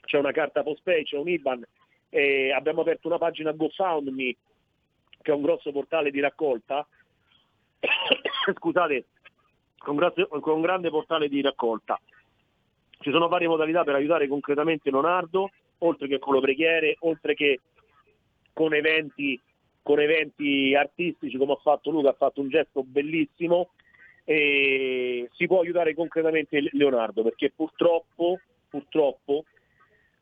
c'è 0.00 0.18
una 0.18 0.32
carta 0.32 0.62
postpay, 0.62 1.04
c'è 1.04 1.16
un 1.16 1.28
IBAN, 1.28 1.66
eh, 2.10 2.52
abbiamo 2.52 2.82
aperto 2.82 3.08
una 3.08 3.18
pagina 3.18 3.52
GoFundMe, 3.52 4.36
che 5.20 5.32
è 5.32 5.34
un 5.34 5.42
grosso 5.42 5.72
portale 5.72 6.10
di 6.10 6.20
raccolta, 6.20 6.86
scusate, 8.54 9.06
con, 9.78 9.96
grazie, 9.96 10.26
con 10.28 10.54
un 10.54 10.62
grande 10.62 10.88
portale 10.88 11.28
di 11.28 11.42
raccolta. 11.42 12.00
Ci 13.00 13.10
sono 13.10 13.28
varie 13.28 13.48
modalità 13.48 13.84
per 13.84 13.94
aiutare 13.94 14.28
concretamente 14.28 14.90
Leonardo, 14.90 15.50
oltre 15.78 16.08
che 16.08 16.18
con 16.18 16.34
le 16.34 16.40
preghiere, 16.40 16.96
oltre 17.00 17.34
che 17.34 17.60
con 18.52 18.74
eventi 18.74 19.40
con 19.88 20.00
eventi 20.00 20.74
artistici 20.74 21.38
come 21.38 21.52
ha 21.52 21.60
fatto 21.62 21.90
Luca, 21.90 22.10
ha 22.10 22.12
fatto 22.12 22.42
un 22.42 22.50
gesto 22.50 22.82
bellissimo 22.84 23.70
e 24.22 25.30
si 25.32 25.46
può 25.46 25.60
aiutare 25.60 25.94
concretamente 25.94 26.68
Leonardo 26.72 27.22
perché 27.22 27.50
purtroppo, 27.56 28.38
purtroppo 28.68 29.46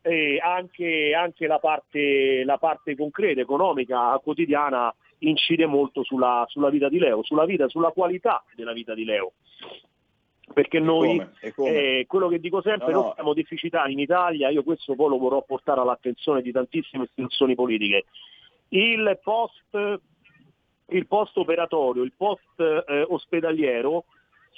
eh, 0.03 0.39
anche, 0.41 1.13
anche 1.13 1.47
la, 1.47 1.59
parte, 1.59 2.45
la, 2.45 2.57
parte, 2.57 2.95
concreta, 2.95 3.41
economica, 3.41 4.17
quotidiana 4.23 4.95
incide 5.17 5.65
molto 5.65 6.01
sulla, 6.01 6.45
sulla 6.47 6.69
vita 6.69 6.87
di 6.87 6.99
Leo, 6.99 7.21
sulla 7.23 7.43
vita, 7.43 7.67
sulla 7.67 7.91
qualità 7.91 8.41
della 8.55 8.71
vita 8.71 8.93
di 8.93 9.03
Leo 9.03 9.33
perché 10.53 10.79
noi, 10.79 11.17
come? 11.17 11.51
Come? 11.53 11.69
Eh, 11.71 12.05
quello 12.07 12.29
che 12.29 12.39
dico 12.39 12.61
sempre, 12.61 12.93
no, 12.93 12.93
no. 12.93 13.01
noi 13.01 13.11
abbiamo 13.11 13.33
difficoltà 13.33 13.85
in 13.87 13.99
Italia, 13.99 14.47
io 14.47 14.63
questo 14.63 14.95
poi 14.95 15.09
lo 15.09 15.17
vorrò 15.17 15.43
portare 15.43 15.81
all'attenzione 15.81 16.41
di 16.41 16.53
tantissime 16.53 17.03
istituzioni 17.03 17.53
politiche, 17.53 18.05
il 18.69 19.19
post, 19.23 20.01
il 20.87 21.07
post 21.07 21.37
operatorio, 21.37 22.03
il 22.03 22.13
post 22.15 22.59
eh, 22.59 23.05
ospedaliero 23.07 24.05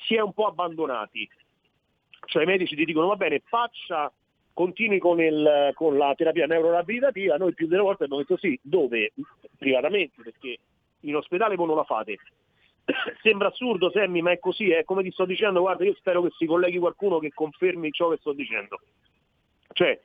si 0.05 0.15
è 0.15 0.21
un 0.21 0.33
po' 0.33 0.47
abbandonati. 0.47 1.27
Cioè 2.25 2.43
i 2.43 2.47
medici 2.47 2.75
ti 2.75 2.85
dicono 2.85 3.07
va 3.07 3.15
bene, 3.15 3.41
faccia, 3.45 4.11
continui 4.53 4.99
con, 4.99 5.21
il, 5.21 5.71
con 5.73 5.97
la 5.97 6.13
terapia 6.15 6.45
neurorabilitativa, 6.45 7.37
noi 7.37 7.53
più 7.53 7.67
delle 7.67 7.81
volte 7.81 8.03
abbiamo 8.03 8.21
detto 8.21 8.37
sì, 8.37 8.59
dove? 8.61 9.13
Privatamente, 9.57 10.21
perché 10.21 10.57
in 11.01 11.15
ospedale 11.15 11.55
voi 11.55 11.67
non 11.67 11.77
la 11.77 11.83
fate. 11.83 12.17
Sembra 13.21 13.49
assurdo 13.49 13.89
Semmi, 13.91 14.21
ma 14.21 14.31
è 14.31 14.39
così, 14.39 14.71
è 14.71 14.83
come 14.83 15.03
ti 15.03 15.11
sto 15.11 15.25
dicendo, 15.25 15.61
guarda, 15.61 15.85
io 15.85 15.95
spero 15.95 16.21
che 16.23 16.29
si 16.37 16.45
colleghi 16.45 16.77
qualcuno 16.77 17.19
che 17.19 17.31
confermi 17.33 17.91
ciò 17.91 18.09
che 18.09 18.17
sto 18.17 18.33
dicendo. 18.33 18.79
Cioè, 19.71 19.99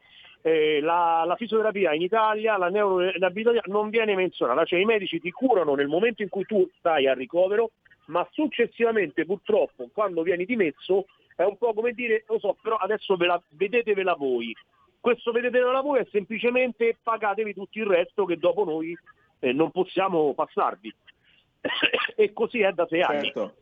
eh, 0.46 0.80
la, 0.82 1.24
la, 1.26 1.36
fisioterapia 1.36 1.94
in 1.94 2.02
Italia, 2.02 2.58
la 2.58 2.68
neuroabilità 2.68 3.62
non 3.64 3.88
viene 3.88 4.14
menzionata, 4.14 4.66
cioè 4.66 4.78
i 4.78 4.84
medici 4.84 5.18
ti 5.18 5.30
curano 5.30 5.74
nel 5.74 5.88
momento 5.88 6.20
in 6.20 6.28
cui 6.28 6.44
tu 6.44 6.68
stai 6.78 7.06
a 7.06 7.14
ricovero, 7.14 7.70
ma 8.08 8.28
successivamente 8.30 9.24
purtroppo 9.24 9.88
quando 9.90 10.20
vieni 10.20 10.44
dimesso 10.44 11.06
è 11.34 11.44
un 11.44 11.56
po' 11.56 11.72
come 11.72 11.92
dire, 11.92 12.24
lo 12.28 12.38
so, 12.38 12.58
però 12.60 12.76
adesso 12.76 13.16
ve 13.16 13.26
la, 13.26 13.42
vedetevela 13.52 14.12
voi. 14.16 14.54
Questo 15.00 15.32
vedetevela 15.32 15.80
voi 15.80 16.00
è 16.00 16.06
semplicemente 16.10 16.98
pagatevi 17.02 17.54
tutto 17.54 17.78
il 17.78 17.86
resto 17.86 18.26
che 18.26 18.36
dopo 18.36 18.64
noi 18.64 18.94
eh, 19.38 19.52
non 19.54 19.70
possiamo 19.70 20.34
passarvi. 20.34 20.94
e 22.16 22.32
così 22.34 22.60
è 22.60 22.70
da 22.72 22.86
sei 22.86 23.02
certo. 23.02 23.40
anni. 23.40 23.52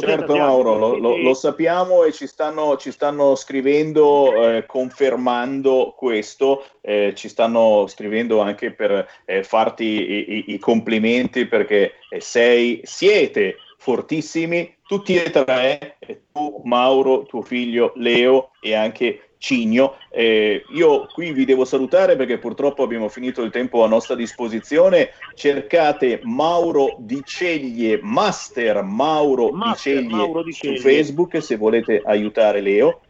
Certo 0.00 0.36
Mauro, 0.36 0.76
lo, 0.76 0.96
lo, 0.96 1.16
lo, 1.16 1.34
sappiamo 1.34 2.04
e 2.04 2.12
ci 2.12 2.26
stanno, 2.26 2.76
ci 2.76 2.92
stanno 2.92 3.34
scrivendo 3.34 4.32
eh, 4.42 4.66
confermando 4.66 5.94
questo, 5.96 6.64
eh, 6.80 7.12
ci 7.14 7.28
stanno 7.28 7.86
scrivendo 7.88 8.40
anche 8.40 8.72
per 8.72 9.06
eh, 9.24 9.42
farti 9.42 9.84
i, 9.84 10.32
i, 10.32 10.44
i, 10.54 10.58
complimenti 10.58 11.46
perché 11.46 11.94
eh, 12.10 12.20
sei, 12.20 12.80
siete 12.84 13.56
fortissimi, 13.78 14.76
tutti 14.86 15.14
e 15.14 15.30
tre, 15.30 15.96
eh, 16.00 16.22
tu 16.32 16.60
Mauro, 16.64 17.22
tuo 17.22 17.42
figlio 17.42 17.92
Leo 17.96 18.50
e 18.60 18.74
anche 18.74 19.27
Cigno. 19.38 19.96
Eh, 20.10 20.64
io 20.74 21.06
qui 21.06 21.32
vi 21.32 21.44
devo 21.44 21.64
salutare 21.64 22.16
perché 22.16 22.38
purtroppo 22.38 22.82
abbiamo 22.82 23.08
finito 23.08 23.42
il 23.42 23.50
tempo 23.50 23.84
a 23.84 23.88
nostra 23.88 24.14
disposizione. 24.14 25.10
Cercate 25.34 26.20
Mauro 26.24 26.96
Di 26.98 27.22
Ceglie, 27.24 28.00
Master 28.02 28.82
Mauro, 28.82 29.50
Master 29.50 29.94
Di, 29.94 30.08
Ceglie 30.08 30.16
Mauro 30.16 30.42
Di 30.42 30.52
Ceglie 30.52 30.76
su 30.76 30.82
Facebook 30.82 31.42
se 31.42 31.56
volete 31.56 32.02
aiutare 32.04 32.60
Leo. 32.60 33.00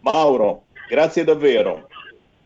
Mauro, 0.00 0.64
grazie 0.88 1.24
davvero. 1.24 1.88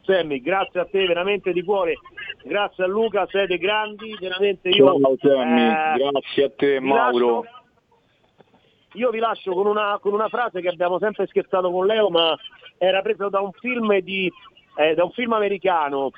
Sammy, 0.03 0.41
grazie 0.41 0.81
a 0.81 0.87
te 0.87 1.07
veramente 1.07 1.53
di 1.53 1.63
cuore. 1.63 1.99
Grazie 2.45 2.85
a 2.85 2.87
Luca, 2.87 3.27
siete 3.29 3.59
grandi, 3.59 4.17
veramente 4.19 4.69
io. 4.69 4.99
Ciao 5.01 5.17
Sammy, 5.21 5.61
eh, 5.61 6.11
grazie 6.11 6.45
a 6.45 6.51
te 6.57 6.81
Mauro. 6.81 7.43
Lascio, 7.43 7.57
io 8.95 9.11
vi 9.11 9.19
lascio 9.19 9.53
con 9.53 9.67
una, 9.67 9.99
con 10.01 10.15
una 10.15 10.29
frase 10.29 10.61
che 10.61 10.69
abbiamo 10.69 10.99
sempre 10.99 11.27
scherzato 11.27 11.71
con 11.71 11.87
Leo, 11.87 12.09
ma 12.09 12.37
era 12.79 13.03
preso 13.03 13.29
da 13.29 13.41
un 13.41 13.53
film, 13.53 13.99
di, 13.99 14.33
eh, 14.77 14.95
da 14.95 15.05
un 15.05 15.11
film 15.11 15.33
americano, 15.33 16.11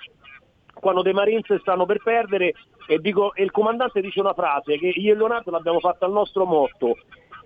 quando 0.74 1.02
dei 1.02 1.12
Marines 1.12 1.52
stanno 1.60 1.86
per 1.86 2.02
perdere 2.02 2.54
e, 2.86 2.98
dico, 2.98 3.34
e 3.34 3.42
il 3.42 3.50
comandante 3.50 4.00
dice 4.00 4.20
una 4.20 4.34
frase 4.34 4.78
che 4.78 4.88
io 4.88 5.12
e 5.12 5.16
Leonardo 5.16 5.50
l'abbiamo 5.50 5.80
fatta 5.80 6.06
al 6.06 6.12
nostro 6.12 6.44
motto, 6.44 6.96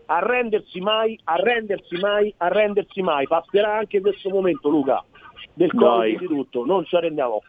arrendersi 0.07 0.81
mai, 0.81 1.19
arrendersi 1.25 1.97
mai, 1.97 2.33
arrendersi 2.39 3.03
mai, 3.03 3.27
passerà 3.27 3.77
anche 3.77 4.01
questo 4.01 4.31
momento 4.31 4.69
Luca, 4.69 5.05
del 5.53 5.73
Covid 5.73 6.19
di 6.19 6.27
tutto, 6.27 6.65
non 6.65 6.85
ci 6.85 6.97
arrendiamo. 6.97 7.43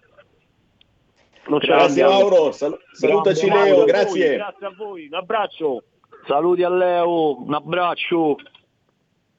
Non 1.47 1.59
ci 1.59 1.67
grazie 1.67 2.03
arrendiamo. 2.03 2.29
Mauro, 2.29 2.51
Sal- 2.51 2.79
salutaci 2.91 3.49
Leo, 3.49 3.83
grazie. 3.85 4.27
Voi, 4.27 4.35
grazie 4.37 4.65
a 4.65 4.73
voi, 4.75 5.07
un 5.07 5.13
abbraccio. 5.13 5.83
Saluti 6.25 6.63
a 6.63 6.69
Leo, 6.69 7.39
un 7.43 7.53
abbraccio. 7.53 8.35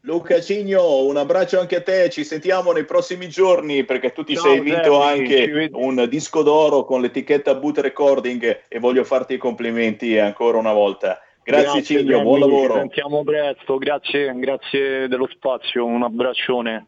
Luca 0.06 0.40
Cigno, 0.40 1.02
un 1.02 1.16
abbraccio 1.16 1.58
anche 1.58 1.74
a 1.74 1.82
te, 1.82 2.08
ci 2.10 2.22
sentiamo 2.22 2.70
nei 2.70 2.84
prossimi 2.84 3.28
giorni 3.28 3.82
perché 3.82 4.12
tu 4.12 4.22
ti 4.22 4.36
Ciao, 4.36 4.44
sei 4.44 4.60
vinto 4.60 5.02
anche 5.02 5.68
un 5.72 6.06
disco 6.08 6.44
d'oro 6.44 6.84
con 6.84 7.00
l'etichetta 7.00 7.56
Boot 7.56 7.78
Recording 7.78 8.62
e 8.68 8.78
voglio 8.78 9.02
farti 9.02 9.34
i 9.34 9.38
complimenti 9.38 10.16
ancora 10.16 10.58
una 10.58 10.72
volta. 10.72 11.20
Grazie, 11.42 11.64
grazie 11.64 11.82
Cigno, 11.82 12.22
buon 12.22 12.38
lavoro. 12.38 12.74
Ci 12.74 12.78
sentiamo 12.78 13.24
presto, 13.24 13.78
grazie, 13.78 14.32
grazie 14.36 15.08
dello 15.08 15.28
spazio, 15.28 15.84
un 15.84 16.04
abbraccione. 16.04 16.86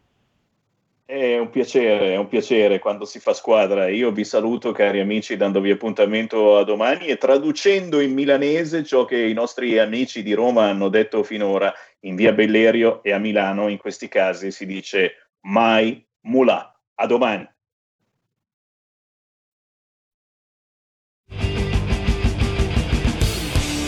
È 1.03 1.39
un 1.39 1.49
piacere, 1.49 2.13
è 2.13 2.17
un 2.17 2.27
piacere 2.27 2.79
quando 2.79 3.03
si 3.03 3.19
fa 3.19 3.33
squadra. 3.33 3.89
Io 3.89 4.11
vi 4.11 4.23
saluto, 4.23 4.71
cari 4.71 5.01
amici, 5.01 5.35
dandovi 5.35 5.71
appuntamento 5.71 6.55
a 6.55 6.63
domani 6.63 7.07
e 7.07 7.17
traducendo 7.17 7.99
in 7.99 8.13
milanese 8.13 8.85
ciò 8.85 9.03
che 9.03 9.17
i 9.17 9.33
nostri 9.33 9.77
amici 9.77 10.23
di 10.23 10.33
Roma 10.33 10.69
hanno 10.69 10.87
detto 10.87 11.23
finora 11.23 11.73
in 12.01 12.15
via 12.15 12.33
Bellerio 12.33 13.03
e 13.03 13.11
a 13.11 13.17
Milano, 13.17 13.67
in 13.67 13.77
questi 13.77 14.07
casi 14.07 14.51
si 14.51 14.65
dice 14.65 15.31
mai 15.41 16.05
mulà. 16.21 16.73
A 16.95 17.05
domani. 17.05 17.47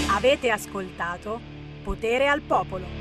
Avete 0.09 0.51
ascoltato 0.51 1.41
Potere 1.83 2.27
al 2.27 2.41
Popolo. 2.41 3.01